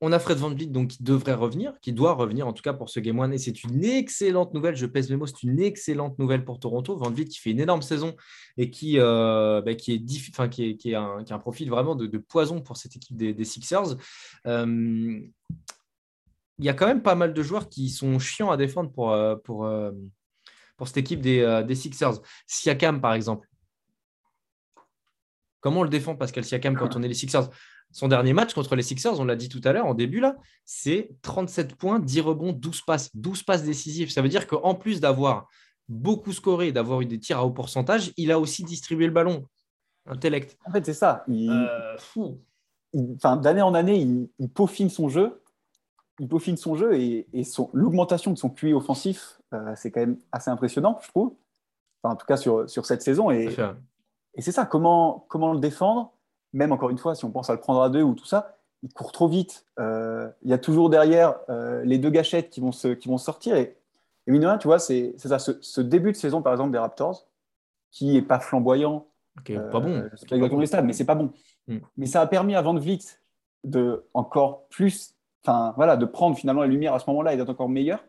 On 0.03 0.11
a 0.11 0.17
Fred 0.17 0.39
Van 0.39 0.49
Vliet 0.49 0.65
donc, 0.65 0.87
qui 0.87 1.03
devrait 1.03 1.35
revenir, 1.35 1.79
qui 1.79 1.93
doit 1.93 2.13
revenir 2.13 2.47
en 2.47 2.53
tout 2.53 2.63
cas 2.63 2.73
pour 2.73 2.89
ce 2.89 2.99
Game 2.99 3.19
One. 3.19 3.33
Et 3.33 3.37
c'est 3.37 3.63
une 3.63 3.85
excellente 3.85 4.51
nouvelle, 4.55 4.75
je 4.75 4.87
pèse 4.87 5.11
mes 5.11 5.15
mots, 5.15 5.27
c'est 5.27 5.43
une 5.43 5.59
excellente 5.59 6.17
nouvelle 6.17 6.43
pour 6.43 6.59
Toronto. 6.59 6.97
Van 6.97 7.11
Vliet 7.11 7.25
qui 7.25 7.37
fait 7.37 7.51
une 7.51 7.59
énorme 7.59 7.83
saison 7.83 8.15
et 8.57 8.71
qui, 8.71 8.97
euh, 8.97 9.61
est, 9.63 10.95
un, 10.95 11.39
profil 11.39 11.69
vraiment 11.69 11.95
de, 11.95 12.17
poison 12.17 12.61
pour 12.61 12.77
cette 12.77 12.95
équipe 12.95 13.15
des, 13.15 13.45
Sixers. 13.45 13.95
Euh, 14.47 15.21
il 16.57 16.65
y 16.65 16.69
a 16.69 16.73
quand 16.73 16.87
même 16.87 17.03
pas 17.03 17.15
mal 17.15 17.33
de 17.33 17.43
joueurs 17.43 17.69
qui 17.69 17.89
sont 17.89 18.17
chiants 18.17 18.49
à 18.49 18.57
défendre 18.57 18.91
pour, 18.91 19.13
euh, 19.13 19.35
pour 20.77 20.87
cette 20.87 20.97
équipe 20.97 21.21
des, 21.21 21.63
des 21.67 21.75
Sixers. 21.75 22.19
Siakam, 22.47 23.01
par 23.01 23.13
exemple. 23.13 23.47
Comment 25.59 25.81
on 25.81 25.83
le 25.83 25.89
défend, 25.89 26.15
Pascal 26.15 26.43
Siakam, 26.43 26.75
quand 26.75 26.95
on 26.95 27.03
est 27.03 27.07
les 27.07 27.13
Sixers? 27.13 27.49
Son 27.91 28.07
dernier 28.07 28.33
match 28.33 28.53
contre 28.53 28.75
les 28.75 28.83
Sixers, 28.83 29.19
on 29.19 29.25
l'a 29.25 29.35
dit 29.35 29.49
tout 29.49 29.61
à 29.63 29.73
l'heure 29.73 29.85
en 29.85 29.93
début, 29.93 30.19
là, 30.19 30.35
c'est 30.65 31.11
37 31.21 31.75
points, 31.75 31.99
10 31.99 32.21
rebonds, 32.21 32.53
12 32.53 32.81
passes, 32.81 33.09
12 33.15 33.43
passes 33.43 33.63
décisives. 33.63 34.11
Ça 34.11 34.21
veut 34.21 34.29
dire 34.29 34.47
qu'en 34.47 34.75
plus 34.75 35.01
d'avoir 35.01 35.47
beaucoup 35.89 36.31
scoré, 36.31 36.71
d'avoir 36.71 37.01
eu 37.01 37.05
des 37.05 37.19
tirs 37.19 37.39
à 37.39 37.45
haut 37.45 37.51
pourcentage, 37.51 38.13
il 38.17 38.31
a 38.31 38.39
aussi 38.39 38.63
distribué 38.63 39.05
le 39.05 39.11
ballon. 39.11 39.45
Intellect. 40.05 40.57
En 40.65 40.71
fait, 40.71 40.85
c'est 40.85 40.93
ça. 40.93 41.25
Euh, 41.29 41.97
enfin, 43.15 43.37
d'année 43.37 43.61
en 43.61 43.73
année, 43.73 43.99
il, 44.39 44.49
peaufine 44.49 44.89
son 44.89 45.09
jeu. 45.09 45.41
Il 46.19 46.27
peaufine 46.27 46.57
son 46.57 46.75
jeu 46.75 46.95
et, 46.95 47.27
l'augmentation 47.73 48.31
de 48.31 48.37
son 48.37 48.49
QI 48.49 48.73
offensif, 48.73 49.39
euh, 49.53 49.73
c'est 49.75 49.91
quand 49.91 49.99
même 49.99 50.17
assez 50.31 50.49
impressionnant, 50.49 50.99
je 51.03 51.09
trouve. 51.09 51.35
en 52.03 52.15
tout 52.15 52.25
cas, 52.25 52.37
sur, 52.37 52.69
sur 52.69 52.85
cette 52.85 53.01
saison. 53.01 53.31
Et, 53.31 53.55
et 54.35 54.41
c'est 54.41 54.51
ça, 54.51 54.65
comment, 54.65 55.25
comment 55.27 55.53
le 55.53 55.59
défendre? 55.59 56.13
Même 56.53 56.71
encore 56.71 56.89
une 56.89 56.97
fois, 56.97 57.15
si 57.15 57.25
on 57.25 57.31
pense 57.31 57.49
à 57.49 57.53
le 57.53 57.59
prendre 57.59 57.81
à 57.81 57.89
deux 57.89 58.01
ou 58.01 58.13
tout 58.13 58.25
ça, 58.25 58.57
il 58.83 58.91
court 58.93 59.11
trop 59.11 59.27
vite. 59.27 59.65
Euh, 59.79 60.29
il 60.43 60.49
y 60.49 60.53
a 60.53 60.57
toujours 60.57 60.89
derrière 60.89 61.35
euh, 61.49 61.83
les 61.83 61.97
deux 61.97 62.09
gâchettes 62.09 62.49
qui 62.49 62.59
vont, 62.59 62.71
se, 62.71 62.89
qui 62.89 63.07
vont 63.07 63.17
sortir. 63.17 63.55
Et, 63.55 63.77
et 64.27 64.31
mine 64.31 64.57
tu 64.59 64.67
vois, 64.67 64.79
c'est 64.79 65.13
ça. 65.17 65.39
Ce, 65.39 65.81
début 65.81 66.11
de 66.11 66.17
saison, 66.17 66.41
par 66.41 66.53
exemple, 66.53 66.71
des 66.71 66.77
Raptors, 66.77 67.27
qui 67.91 68.13
n'est 68.13 68.21
pas 68.21 68.39
flamboyant. 68.39 69.07
Okay, 69.39 69.55
pas 69.55 69.79
bon. 69.79 69.89
Euh, 69.89 70.09
pas 70.29 70.35
exactement 70.35 70.61
les 70.61 70.67
stades, 70.67 70.85
mais 70.85 70.93
c'est 70.93 71.05
pas 71.05 71.15
bon. 71.15 71.31
Hmm. 71.67 71.79
Mais 71.97 72.05
ça 72.05 72.21
a 72.21 72.27
permis 72.27 72.55
à 72.55 72.61
Van 72.61 72.73
Vliet 72.73 72.99
de 73.63 74.05
encore 74.13 74.67
plus, 74.69 75.15
enfin 75.45 75.73
voilà, 75.77 75.95
de 75.95 76.05
prendre 76.05 76.35
finalement 76.35 76.61
la 76.61 76.67
lumière 76.67 76.93
à 76.93 76.99
ce 76.99 77.09
moment-là 77.09 77.33
et 77.33 77.37
d'être 77.37 77.49
encore 77.49 77.69
meilleur. 77.69 78.03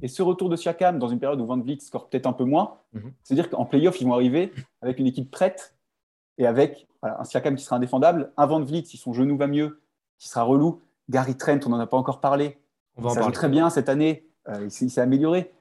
Et 0.00 0.08
ce 0.08 0.22
retour 0.22 0.48
de 0.48 0.56
Siakam 0.56 0.98
dans 0.98 1.08
une 1.08 1.18
période 1.18 1.40
où 1.40 1.46
Van 1.46 1.58
Vliet 1.58 1.80
score 1.80 2.08
peut-être 2.08 2.26
un 2.26 2.32
peu 2.32 2.44
moins, 2.44 2.78
mhm. 2.92 3.12
c'est-à-dire 3.22 3.50
qu'en 3.50 3.64
playoff, 3.64 4.00
ils 4.00 4.06
vont 4.06 4.14
arriver 4.14 4.52
avec 4.80 4.98
une 4.98 5.06
équipe 5.06 5.30
prête 5.30 5.74
et 6.38 6.46
avec 6.46 6.88
un 7.02 7.24
Siakam 7.24 7.56
qui 7.56 7.64
sera 7.64 7.76
indéfendable, 7.76 8.32
un 8.36 8.46
Van 8.46 8.62
Vliet, 8.62 8.84
si 8.84 8.96
son 8.96 9.12
genou 9.12 9.36
va 9.36 9.46
mieux, 9.46 9.80
qui 10.18 10.28
sera 10.28 10.42
relou. 10.42 10.80
Gary 11.08 11.36
Trent, 11.36 11.60
on 11.66 11.70
n'en 11.70 11.80
a 11.80 11.86
pas 11.86 11.96
encore 11.96 12.20
parlé. 12.20 12.58
On 12.96 13.02
va 13.02 13.10
ça 13.10 13.22
joue 13.22 13.30
très 13.30 13.48
bien 13.48 13.70
cette 13.70 13.88
année. 13.88 14.28
Euh, 14.48 14.64
il 14.64 14.90
s'est 14.90 15.00
amélioré. 15.00 15.52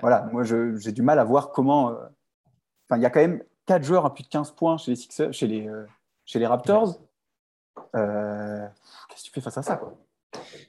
Voilà, 0.00 0.28
moi 0.32 0.42
j'ai 0.42 0.92
du 0.92 1.02
mal 1.02 1.18
à 1.18 1.24
voir 1.24 1.50
comment. 1.50 1.90
Euh, 1.90 1.94
enfin, 2.88 2.98
il 2.98 3.02
y 3.02 3.06
a 3.06 3.10
quand 3.10 3.20
même 3.20 3.42
4 3.66 3.84
joueurs 3.84 4.06
à 4.06 4.14
plus 4.14 4.24
de 4.24 4.28
15 4.28 4.52
points 4.52 4.78
chez 4.78 4.92
les, 4.92 4.96
Sixers, 4.96 5.32
chez 5.32 5.46
les, 5.46 5.68
euh, 5.68 5.84
chez 6.24 6.38
les 6.38 6.46
Raptors. 6.46 6.98
Qu'est-ce 7.92 9.22
que 9.22 9.26
tu 9.26 9.30
fais 9.32 9.40
face 9.40 9.58
à 9.58 9.62
ça 9.62 9.80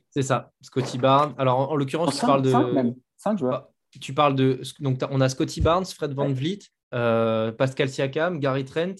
C'est 0.09 0.23
ça, 0.23 0.51
Scotty 0.61 0.97
Barnes. 0.97 1.33
Alors 1.37 1.71
en, 1.71 1.75
l'occurrence, 1.75 2.19
tu 2.19 2.25
parles 2.25 2.41
de. 2.41 2.51
5 2.51 2.73
même, 2.73 2.95
5 3.17 3.37
joueurs. 3.37 3.69
Ah, 3.69 3.97
tu 4.01 4.13
parles 4.13 4.35
de. 4.35 4.61
Donc 4.79 4.99
on 5.09 5.21
a 5.21 5.29
Scotty 5.29 5.61
Barnes, 5.61 5.85
Fred 5.85 6.13
Van 6.13 6.33
Vliet, 6.33 6.59
Pascal 6.91 7.87
Siakam, 7.87 8.39
Gary 8.39 8.65
Trent. 8.65 8.95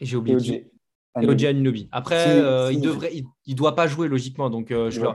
Et 0.00 0.06
j'ai 0.06 0.16
oublié. 0.16 0.70
Et 1.20 1.26
OJ 1.26 1.44
Anunobi. 1.44 1.88
Après, 1.92 2.40
euh, 2.40 2.72
il 2.72 2.80
devrait, 2.80 3.12
il, 3.46 3.54
doit 3.54 3.76
pas 3.76 3.86
jouer 3.86 4.08
logiquement, 4.08 4.50
donc 4.50 4.72
euh, 4.72 4.90
je 4.90 5.00
ne 5.00 5.06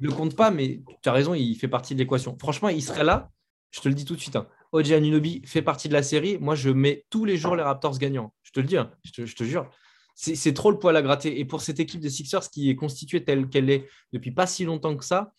le 0.00 0.12
compte 0.12 0.36
pas, 0.36 0.52
mais 0.52 0.80
tu 1.02 1.08
as 1.08 1.12
raison, 1.12 1.34
il 1.34 1.56
fait 1.56 1.66
partie 1.66 1.94
de 1.94 1.98
l'équation. 1.98 2.36
Franchement, 2.38 2.68
il 2.68 2.82
serait 2.82 3.02
là, 3.02 3.30
je 3.72 3.80
te 3.80 3.88
le 3.88 3.94
dis 3.94 4.04
tout 4.04 4.14
de 4.14 4.20
suite. 4.20 4.36
Hein. 4.36 4.46
OJ 4.72 4.92
Anunobi 4.92 5.42
fait 5.44 5.62
partie 5.62 5.88
de 5.88 5.92
la 5.92 6.04
série. 6.04 6.38
Moi, 6.38 6.54
je 6.54 6.70
mets 6.70 7.04
tous 7.10 7.24
les 7.24 7.36
jours 7.36 7.56
les 7.56 7.62
Raptors 7.62 7.98
gagnants. 7.98 8.32
Je 8.42 8.52
te 8.52 8.60
le 8.60 8.66
dis, 8.66 8.76
hein. 8.76 8.92
je, 9.04 9.34
te, 9.34 9.44
jure. 9.44 9.68
C'est 10.14 10.54
trop 10.54 10.70
le 10.70 10.78
poil 10.78 10.96
à 10.96 11.02
gratter. 11.02 11.40
Et 11.40 11.44
pour 11.44 11.62
cette 11.62 11.80
équipe 11.80 12.00
des 12.00 12.10
Sixers 12.10 12.48
qui 12.50 12.70
est 12.70 12.76
constituée 12.76 13.24
telle 13.24 13.48
qu'elle 13.48 13.70
est 13.70 13.88
depuis 14.12 14.30
pas 14.30 14.46
si 14.46 14.64
longtemps 14.64 14.96
que 14.96 15.04
ça, 15.04 15.32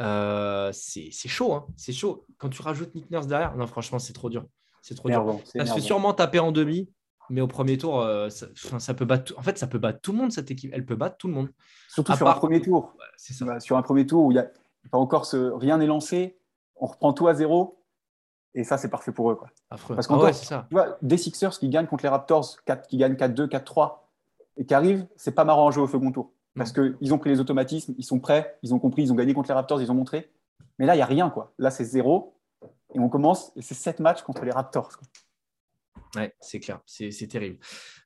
euh, 0.00 0.70
c'est 0.72 1.12
chaud. 1.28 1.52
Hein. 1.52 1.66
C'est 1.76 1.92
chaud. 1.92 2.26
Quand 2.38 2.48
tu 2.48 2.62
rajoutes 2.62 2.94
Nick 2.96 3.10
Nurse 3.10 3.28
derrière, 3.28 3.56
non, 3.56 3.68
franchement, 3.68 4.00
c'est 4.00 4.12
trop 4.12 4.30
dur. 4.30 4.44
C'est 4.80 4.96
trop 4.96 5.08
dur. 5.08 5.40
Ça 5.44 5.64
se 5.64 5.74
fait 5.74 5.80
sûrement 5.80 6.12
taper 6.12 6.40
en 6.40 6.50
demi 6.50 6.88
mais 7.30 7.40
au 7.40 7.46
premier 7.46 7.78
tour, 7.78 8.00
euh, 8.00 8.28
ça, 8.30 8.94
peut 8.94 9.04
battre. 9.04 9.32
En 9.36 9.42
fait, 9.42 9.58
ça 9.58 9.66
peut 9.66 9.78
battre 9.78 10.00
tout 10.00 10.12
le 10.12 10.18
monde 10.18 10.32
cette 10.32 10.50
équipe. 10.50 10.70
Elle 10.74 10.84
peut 10.84 10.96
battre 10.96 11.16
tout 11.16 11.28
le 11.28 11.34
monde. 11.34 11.48
Surtout 11.88 12.14
sur 12.14 12.28
un 12.28 12.34
premier 12.34 12.60
tour. 12.60 12.94
Bah, 13.40 13.60
sur 13.60 13.76
un 13.76 13.82
premier 13.82 14.06
tour 14.06 14.24
où 14.24 14.32
il 14.32 14.36
y 14.36 14.38
a 14.38 14.46
pas 14.90 14.98
encore 14.98 15.26
ce... 15.26 15.36
rien 15.36 15.78
n'est 15.78 15.86
lancé, 15.86 16.38
on 16.76 16.86
reprend 16.86 17.12
tout 17.12 17.28
à 17.28 17.34
zéro. 17.34 17.78
Et 18.54 18.64
ça, 18.64 18.76
c'est 18.76 18.90
parfait 18.90 19.12
pour 19.12 19.30
eux. 19.30 19.36
Quoi. 19.36 19.48
Parce 19.70 20.06
qu'encore, 20.06 20.26
ah 20.26 20.32
ça. 20.32 20.66
tu 20.68 20.74
vois, 20.74 20.98
des 21.00 21.16
Sixers 21.16 21.58
qui 21.58 21.68
gagnent 21.68 21.86
contre 21.86 22.04
les 22.04 22.10
Raptors, 22.10 22.62
4, 22.66 22.86
qui 22.86 22.98
gagnent 22.98 23.14
4-2, 23.14 23.48
4-3, 23.48 23.94
et 24.58 24.66
qui 24.66 24.74
arrivent, 24.74 25.06
c'est 25.16 25.32
pas 25.32 25.44
marrant 25.44 25.68
à 25.68 25.70
jouer 25.70 25.84
au 25.84 25.88
second 25.88 26.12
tour. 26.12 26.32
Parce 26.54 26.72
qu'ils 26.72 27.14
ont 27.14 27.18
pris 27.18 27.30
les 27.30 27.40
automatismes, 27.40 27.94
ils 27.96 28.04
sont 28.04 28.20
prêts, 28.20 28.58
ils 28.62 28.74
ont 28.74 28.78
compris, 28.78 29.04
ils 29.04 29.12
ont 29.12 29.14
gagné 29.14 29.32
contre 29.32 29.48
les 29.48 29.54
Raptors, 29.54 29.80
ils 29.80 29.90
ont 29.90 29.94
montré. 29.94 30.30
Mais 30.78 30.84
là, 30.84 30.94
il 30.94 30.98
n'y 30.98 31.02
a 31.02 31.06
rien. 31.06 31.30
quoi. 31.30 31.54
Là, 31.58 31.70
c'est 31.70 31.84
zéro. 31.84 32.34
Et 32.94 32.98
on 32.98 33.08
commence, 33.08 33.52
et 33.56 33.62
c'est 33.62 33.74
sept 33.74 34.00
matchs 34.00 34.22
contre 34.22 34.44
les 34.44 34.50
Raptors. 34.50 34.90
Ouais, 36.14 36.34
c'est 36.40 36.60
clair, 36.60 36.80
c'est 36.84 37.26
terrible. 37.28 37.58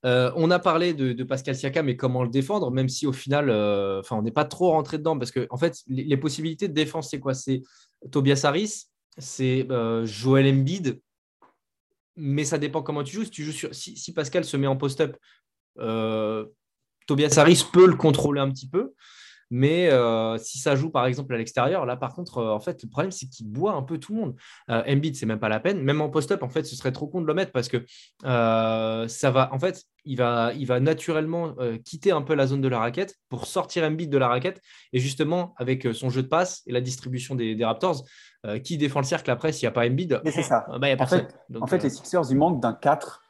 Euh, 0.04 0.30
on 0.36 0.50
a 0.52 0.60
parlé 0.60 0.94
de, 0.94 1.22
Pascal 1.24 1.56
Siakam 1.56 1.88
et 1.88 1.96
comment 1.96 2.22
le 2.22 2.28
défendre, 2.28 2.70
même 2.70 2.88
si 2.88 3.06
au 3.06 3.12
final, 3.12 3.50
euh, 3.50 4.00
on 4.12 4.22
n'est 4.22 4.30
pas 4.30 4.44
trop 4.44 4.70
rentré 4.70 4.98
dedans 4.98 5.18
parce 5.18 5.32
que 5.32 5.46
en 5.50 5.56
fait, 5.56 5.82
les, 5.88 6.16
possibilités 6.16 6.68
de 6.68 6.72
défense, 6.72 7.10
c'est 7.10 7.18
quoi? 7.18 7.34
C'est 7.34 7.62
Tobias 8.12 8.42
Harris, 8.44 8.84
c'est 9.18 9.66
euh, 9.70 10.06
Joel 10.06 10.64
mais 12.14 12.44
ça 12.44 12.58
dépend 12.58 12.82
comment 12.82 13.02
tu 13.02 13.16
joues. 13.16 13.24
Si, 13.72 13.96
si, 13.96 14.12
Pascal 14.12 14.44
se 14.44 14.56
met 14.56 14.68
en 14.68 14.76
post-up, 14.76 15.16
Tobias 17.06 17.34
Harris 17.36 17.64
peut 17.72 17.86
le 17.86 17.96
contrôler 17.96 18.40
un 18.40 18.50
petit 18.50 18.68
peu. 18.68 18.94
Mais 19.50 19.88
euh, 19.90 20.38
si 20.38 20.58
ça 20.58 20.74
joue 20.74 20.90
par 20.90 21.06
exemple 21.06 21.32
à 21.34 21.38
l'extérieur, 21.38 21.86
là 21.86 21.96
par 21.96 22.14
contre, 22.14 22.38
euh, 22.38 22.50
en 22.50 22.60
fait, 22.60 22.82
le 22.82 22.88
problème 22.88 23.12
c'est 23.12 23.26
qu'il 23.26 23.48
boit 23.48 23.74
un 23.74 23.82
peu 23.82 23.98
tout 23.98 24.12
le 24.12 24.20
monde. 24.20 24.36
Euh, 24.70 24.82
Embiid, 24.88 25.14
c'est 25.16 25.26
même 25.26 25.38
pas 25.38 25.48
la 25.48 25.60
peine. 25.60 25.82
Même 25.82 26.00
en 26.00 26.08
post-up, 26.08 26.42
en 26.42 26.48
fait, 26.48 26.64
ce 26.64 26.74
serait 26.74 26.92
trop 26.92 27.06
con 27.06 27.20
de 27.20 27.26
le 27.26 27.34
mettre 27.34 27.52
parce 27.52 27.68
que 27.68 27.84
ça 28.22 29.30
va, 29.30 29.52
en 29.52 29.58
fait, 29.58 29.84
il 30.04 30.16
va, 30.16 30.52
il 30.54 30.66
va 30.66 30.80
naturellement 30.80 31.54
quitter 31.84 32.12
un 32.12 32.22
peu 32.22 32.34
la 32.34 32.46
zone 32.46 32.60
de 32.60 32.68
la 32.68 32.78
raquette 32.78 33.16
pour 33.28 33.46
sortir 33.46 33.84
Embiid 33.84 34.10
de 34.10 34.18
la 34.18 34.28
raquette. 34.28 34.60
Et 34.92 34.98
justement, 34.98 35.54
avec 35.56 35.86
son 35.94 36.10
jeu 36.10 36.22
de 36.22 36.28
passe 36.28 36.62
et 36.66 36.72
la 36.72 36.80
distribution 36.80 37.34
des, 37.34 37.56
Raptors, 37.64 38.04
qui 38.62 38.78
défend 38.78 39.00
le 39.00 39.06
cercle 39.06 39.30
après 39.30 39.52
s'il 39.52 39.66
n'y 39.66 39.68
a 39.68 39.72
pas 39.72 39.86
Embiid? 39.86 40.20
C'est 40.26 40.42
ça. 40.42 40.66
Bah, 40.80 40.88
en, 40.98 41.06
fait, 41.06 41.34
en 41.60 41.66
fait, 41.66 41.82
les 41.82 41.90
Sixers, 41.90 42.30
ils 42.30 42.36
manquent 42.36 42.60
d'un 42.60 42.72
4. 42.72 43.22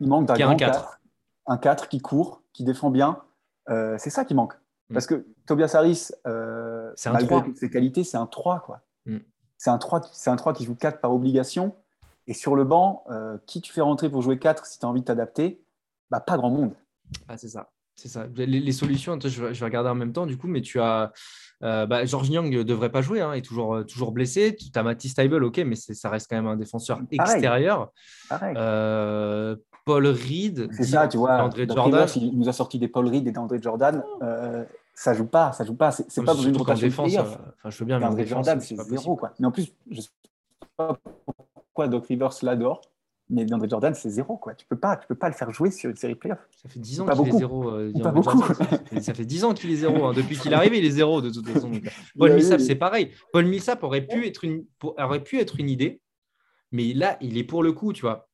Il 0.00 0.08
manque 0.08 0.26
d'un 0.26 0.34
grand 0.34 0.56
4. 0.56 1.00
Un 1.46 1.58
4 1.58 1.88
qui 1.88 2.00
court, 2.00 2.42
qui 2.52 2.64
défend 2.64 2.90
bien. 2.90 3.22
c'est 3.68 4.10
ça 4.10 4.24
qui 4.24 4.34
manque. 4.34 4.54
Mm. 4.90 4.94
Parce 4.94 5.06
que 5.06 5.26
Tobias 5.46 5.72
Harris, 5.74 6.10
euh, 6.26 6.92
malgré 7.06 7.42
toutes 7.42 7.58
ses 7.58 7.70
qualités, 7.70 8.04
c'est 8.04 8.16
un 8.16 8.26
3. 8.26 8.60
Quoi. 8.60 8.80
Mm. 9.06 9.18
C'est 9.58 9.70
un 9.70 9.78
3, 9.78 10.02
c'est 10.12 10.30
un 10.30 10.36
3 10.36 10.52
qui 10.52 10.64
joue 10.64 10.74
4 10.74 11.00
par 11.00 11.12
obligation. 11.12 11.74
Et 12.28 12.34
sur 12.34 12.56
le 12.56 12.64
banc, 12.64 13.04
euh, 13.10 13.38
qui 13.46 13.60
tu 13.60 13.72
fais 13.72 13.80
rentrer 13.80 14.10
pour 14.10 14.22
jouer 14.22 14.38
4 14.38 14.66
si 14.66 14.78
tu 14.78 14.86
as 14.86 14.88
envie 14.88 15.00
de 15.00 15.06
t'adapter? 15.06 15.62
Bah, 16.10 16.20
Pas 16.20 16.36
grand 16.36 16.50
monde. 16.50 16.74
Ah, 17.28 17.36
c'est 17.36 17.48
ça. 17.48 17.70
C'est 17.94 18.08
ça. 18.08 18.26
Les, 18.36 18.72
solutions, 18.72 19.18
je 19.18 19.42
vais, 19.42 19.64
regarder 19.64 19.88
en 19.88 19.94
même 19.94 20.12
temps 20.12 20.26
du 20.26 20.36
coup, 20.36 20.48
mais 20.48 20.60
tu 20.60 20.80
as. 20.80 21.12
Euh, 21.62 21.86
bah, 21.86 22.04
George 22.04 22.28
Young 22.28 22.54
ne 22.54 22.62
devrait 22.62 22.90
pas 22.90 23.00
jouer, 23.00 23.22
hein, 23.22 23.34
il 23.34 23.38
est 23.38 23.42
toujours, 23.42 23.86
toujours 23.86 24.12
blessé. 24.12 24.54
Tu 24.54 24.66
as 24.78 24.82
Matisse 24.82 25.12
Stable, 25.12 25.42
ok, 25.42 25.56
mais 25.64 25.76
ça 25.76 26.10
reste 26.10 26.26
quand 26.28 26.36
même 26.36 26.46
un 26.46 26.56
défenseur 26.56 27.00
extérieur. 27.10 27.90
Euh, 28.42 29.56
Paul 29.86 30.06
Reed. 30.08 30.68
C'est 30.72 30.84
ça, 30.84 31.08
tu 31.08 31.16
vois. 31.16 31.42
André 31.42 31.66
Jordan. 31.66 32.06
il 32.16 32.36
nous 32.36 32.48
a 32.48 32.52
sorti 32.52 32.78
des 32.78 32.88
Paul 32.88 33.06
Reed 33.06 33.26
et 33.26 33.30
d'André 33.30 33.58
Jordan. 33.62 34.04
Euh, 34.20 34.64
ça 34.92 35.14
joue 35.14 35.26
pas, 35.26 35.52
ça 35.52 35.64
joue 35.64 35.76
pas. 35.76 35.92
C'est 35.92 36.24
pas 36.24 36.34
dans 36.34 36.42
une 36.42 36.56
rotation 36.56 36.88
défense. 36.88 37.16
Enfin, 37.16 37.70
je 37.70 37.78
veux 37.78 37.84
bien, 37.86 37.98
mais 37.98 38.06
André 38.06 38.26
Jordan, 38.26 38.60
c'est 38.60 38.76
zéro. 38.76 39.16
Quoi. 39.16 39.32
Mais 39.38 39.46
en 39.46 39.52
plus, 39.52 39.72
je 39.90 40.00
sais 40.00 40.10
pas 40.76 40.98
pourquoi 41.54 41.88
Doc 41.88 42.06
Rivers 42.06 42.32
l'adore. 42.42 42.82
Mais 43.28 43.44
DeAndre 43.44 43.68
Jordan, 43.68 43.92
c'est 43.94 44.10
zéro. 44.10 44.36
Quoi. 44.36 44.54
Tu 44.54 44.64
ne 44.64 44.68
peux, 44.68 44.78
pas, 44.78 44.96
tu 44.96 45.06
peux 45.08 45.16
pas 45.16 45.28
le 45.28 45.34
faire 45.34 45.50
jouer 45.50 45.70
sur 45.70 45.90
une 45.90 45.96
série 45.96 46.14
playoff. 46.14 46.38
Ça 46.62 46.68
fait 46.68 46.78
10 46.78 47.00
ans 47.00 47.06
qu'il 47.06 47.28
est 47.28 47.38
zéro. 47.38 47.70
Euh, 47.70 47.92
pas 48.00 48.12
beaucoup. 48.12 48.40
Ça, 49.00 49.14
fait, 49.14 49.24
10 49.24 49.44
ans 49.44 49.54
qu'il 49.54 49.70
est 49.72 49.76
zéro. 49.76 50.04
Hein. 50.04 50.12
Depuis 50.14 50.36
qu'il 50.38 50.52
est 50.52 50.56
arrivé, 50.56 50.78
il 50.78 50.84
est 50.84 50.90
zéro 50.90 51.20
de 51.20 51.30
toute 51.30 51.48
façon. 51.48 51.70
Paul 52.18 52.32
Millsap, 52.34 52.60
c'est 52.60 52.76
pareil. 52.76 53.10
Paul 53.32 53.46
Millsap 53.46 53.82
aurait 53.82 54.06
pu, 54.06 54.26
être 54.26 54.44
une, 54.44 54.64
aurait 54.80 55.24
pu 55.24 55.40
être 55.40 55.58
une 55.58 55.68
idée. 55.68 56.00
Mais 56.70 56.92
là, 56.92 57.16
il 57.20 57.36
est 57.36 57.44
pour 57.44 57.64
le 57.64 57.72
coup, 57.72 57.92
tu 57.92 58.02
vois. 58.02 58.28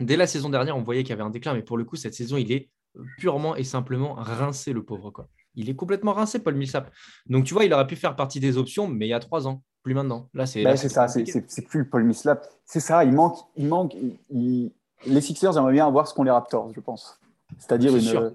Dès 0.00 0.16
la 0.16 0.26
saison 0.26 0.48
dernière, 0.48 0.76
on 0.76 0.82
voyait 0.82 1.02
qu'il 1.02 1.10
y 1.10 1.12
avait 1.12 1.22
un 1.22 1.30
déclin. 1.30 1.54
Mais 1.54 1.62
pour 1.62 1.76
le 1.76 1.84
coup, 1.84 1.96
cette 1.96 2.14
saison, 2.14 2.36
il 2.36 2.52
est 2.52 2.70
purement 3.18 3.56
et 3.56 3.64
simplement 3.64 4.14
rincé, 4.14 4.72
le 4.72 4.82
pauvre. 4.82 5.10
Quoi. 5.10 5.28
Il 5.54 5.68
est 5.68 5.74
complètement 5.74 6.12
rincé, 6.12 6.38
Paul 6.38 6.54
Millsap. 6.54 6.90
Donc, 7.26 7.44
tu 7.44 7.54
vois, 7.54 7.64
il 7.64 7.72
aurait 7.72 7.86
pu 7.86 7.96
faire 7.96 8.16
partie 8.16 8.40
des 8.40 8.56
options, 8.58 8.88
mais 8.88 9.06
il 9.06 9.10
y 9.10 9.14
a 9.14 9.20
trois 9.20 9.46
ans 9.46 9.62
plus 9.82 9.94
maintenant. 9.94 10.28
Là, 10.34 10.46
c'est 10.46 10.62
bah, 10.62 10.76
ça, 10.76 11.08
c'est 11.08 11.62
plus 11.62 11.80
le 11.80 11.88
Paul 11.88 12.04
Mislap. 12.04 12.46
C'est 12.64 12.80
ça, 12.80 13.04
il 13.04 13.12
manque. 13.12 13.38
Il 13.56 13.66
manque 13.66 13.96
Les 14.30 15.20
Sixers 15.20 15.56
aimeraient 15.56 15.72
bien 15.72 15.86
avoir 15.86 16.06
ce 16.06 16.14
qu'ont 16.14 16.24
les 16.24 16.30
Raptors, 16.30 16.72
je 16.74 16.80
pense. 16.80 17.20
C'est-à-dire 17.58 17.92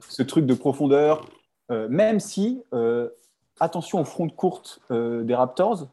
ce 0.08 0.24
truc 0.24 0.46
de 0.46 0.54
profondeur, 0.54 1.26
euh, 1.72 1.88
même 1.90 2.20
si, 2.20 2.64
euh, 2.74 3.10
attention 3.60 4.02
au 4.02 4.06
front 4.06 4.26
de 4.26 4.32
courte 4.32 4.80
euh, 4.92 5.24
des 5.24 5.36
Raptors. 5.36 5.88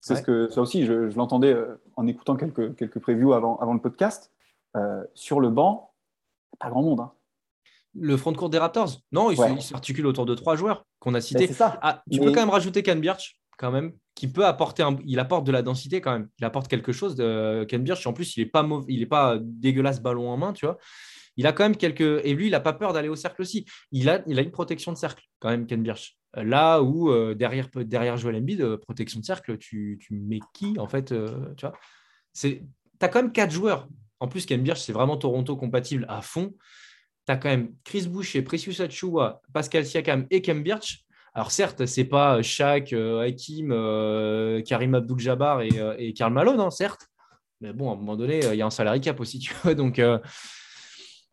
C'est 0.00 0.16
ce 0.16 0.22
que 0.22 0.50
ça 0.50 0.60
aussi, 0.60 0.84
je, 0.84 1.16
l'entendais 1.16 1.56
en 1.96 2.06
écoutant 2.06 2.36
quelques, 2.36 2.76
quelques 2.76 2.98
previews 2.98 3.32
avant, 3.32 3.56
avant 3.56 3.72
le 3.72 3.80
podcast. 3.80 4.33
Sur 5.14 5.40
le 5.40 5.50
banc, 5.50 5.92
pas 6.58 6.70
grand 6.70 6.82
monde. 6.82 7.00
Hein. 7.00 7.12
Le 7.94 8.16
front 8.16 8.32
de 8.32 8.36
courte 8.36 8.52
des 8.52 8.58
Raptors? 8.58 9.00
Non, 9.12 9.30
il 9.30 9.62
s'articule 9.62 10.06
autour 10.06 10.26
de 10.26 10.34
trois 10.34 10.56
joueurs 10.56 10.84
qu'on 10.98 11.14
a 11.14 11.20
cités. 11.20 11.46
ça. 11.46 11.78
Ah, 11.82 12.02
tu 12.10 12.20
peux 12.20 12.32
quand 12.32 12.40
même 12.40 12.50
rajouter 12.50 12.82
Ken 12.82 13.00
Birch, 13.00 13.36
quand 13.58 13.70
même, 13.70 13.92
qui 14.14 14.28
peut 14.28 14.44
apporter, 14.44 14.84
il 15.06 15.18
apporte 15.20 15.44
de 15.46 15.52
la 15.52 15.62
densité 15.62 16.00
quand 16.00 16.12
même. 16.12 16.28
Il 16.38 16.44
apporte 16.44 16.68
quelque 16.68 16.92
chose. 16.92 17.14
De 17.14 17.64
Ken 17.68 17.82
Birch, 17.82 18.06
en 18.06 18.12
plus, 18.12 18.36
il 18.36 18.40
n'est 18.40 18.50
pas 18.50 18.66
il 18.88 19.02
est 19.02 19.06
pas 19.06 19.38
dégueulasse 19.40 20.02
ballon 20.02 20.28
en 20.28 20.36
main, 20.36 20.52
tu 20.52 20.66
vois. 20.66 20.78
Il 21.36 21.46
a 21.46 21.52
quand 21.52 21.64
même 21.64 21.76
quelques 21.76 22.24
et 22.24 22.34
lui, 22.34 22.46
il 22.46 22.50
n'a 22.50 22.60
pas 22.60 22.72
peur 22.72 22.92
d'aller 22.92 23.08
au 23.08 23.16
cercle 23.16 23.42
aussi. 23.42 23.66
Il 23.90 24.08
a, 24.08 24.22
il 24.26 24.38
a 24.38 24.42
une 24.42 24.52
protection 24.52 24.92
de 24.92 24.96
cercle 24.96 25.24
quand 25.40 25.50
même, 25.50 25.66
Ken 25.66 25.82
Birch. 25.82 26.16
Là 26.36 26.82
où 26.82 27.10
euh, 27.10 27.34
derrière, 27.34 27.68
derrière 27.74 28.16
Joel 28.16 28.36
Embiid, 28.36 28.60
euh, 28.60 28.76
protection 28.76 29.20
de 29.20 29.24
cercle, 29.24 29.56
tu, 29.58 29.98
tu, 30.00 30.14
mets 30.14 30.40
qui 30.52 30.78
en 30.78 30.88
fait, 30.88 31.12
euh, 31.12 31.54
tu 31.56 31.66
vois? 31.66 31.76
C'est, 32.32 32.64
as 33.00 33.08
quand 33.08 33.22
même 33.22 33.32
quatre 33.32 33.52
joueurs. 33.52 33.88
En 34.20 34.28
plus, 34.28 34.46
Birch, 34.46 34.80
c'est 34.80 34.92
vraiment 34.92 35.16
Toronto 35.16 35.56
compatible 35.56 36.06
à 36.08 36.22
fond. 36.22 36.54
Tu 37.26 37.32
as 37.32 37.36
quand 37.36 37.48
même 37.48 37.74
Chris 37.84 38.06
Boucher, 38.06 38.42
Precious 38.42 38.80
Achua, 38.80 39.40
Pascal 39.52 39.84
Siakam 39.84 40.26
et 40.30 40.40
Birch 40.40 41.04
alors 41.34 41.50
certes, 41.50 41.84
c'est 41.86 42.04
pas 42.04 42.42
Shaq, 42.42 42.92
euh, 42.92 43.26
Hakim, 43.26 43.72
euh, 43.72 44.62
Karim 44.62 44.94
Abdul-Jabbar 44.94 45.62
et, 45.62 45.80
euh, 45.80 46.12
Karl 46.14 46.32
Malone, 46.32 46.60
hein, 46.60 46.70
certes. 46.70 47.08
Mais 47.60 47.72
bon, 47.72 47.90
à 47.90 47.94
un 47.94 47.96
moment 47.96 48.16
donné, 48.16 48.40
il 48.52 48.54
y 48.54 48.62
a 48.62 48.66
un 48.66 48.70
salary 48.70 49.00
cap 49.00 49.18
aussi, 49.18 49.40
tu. 49.40 49.52
Donc, 49.74 49.98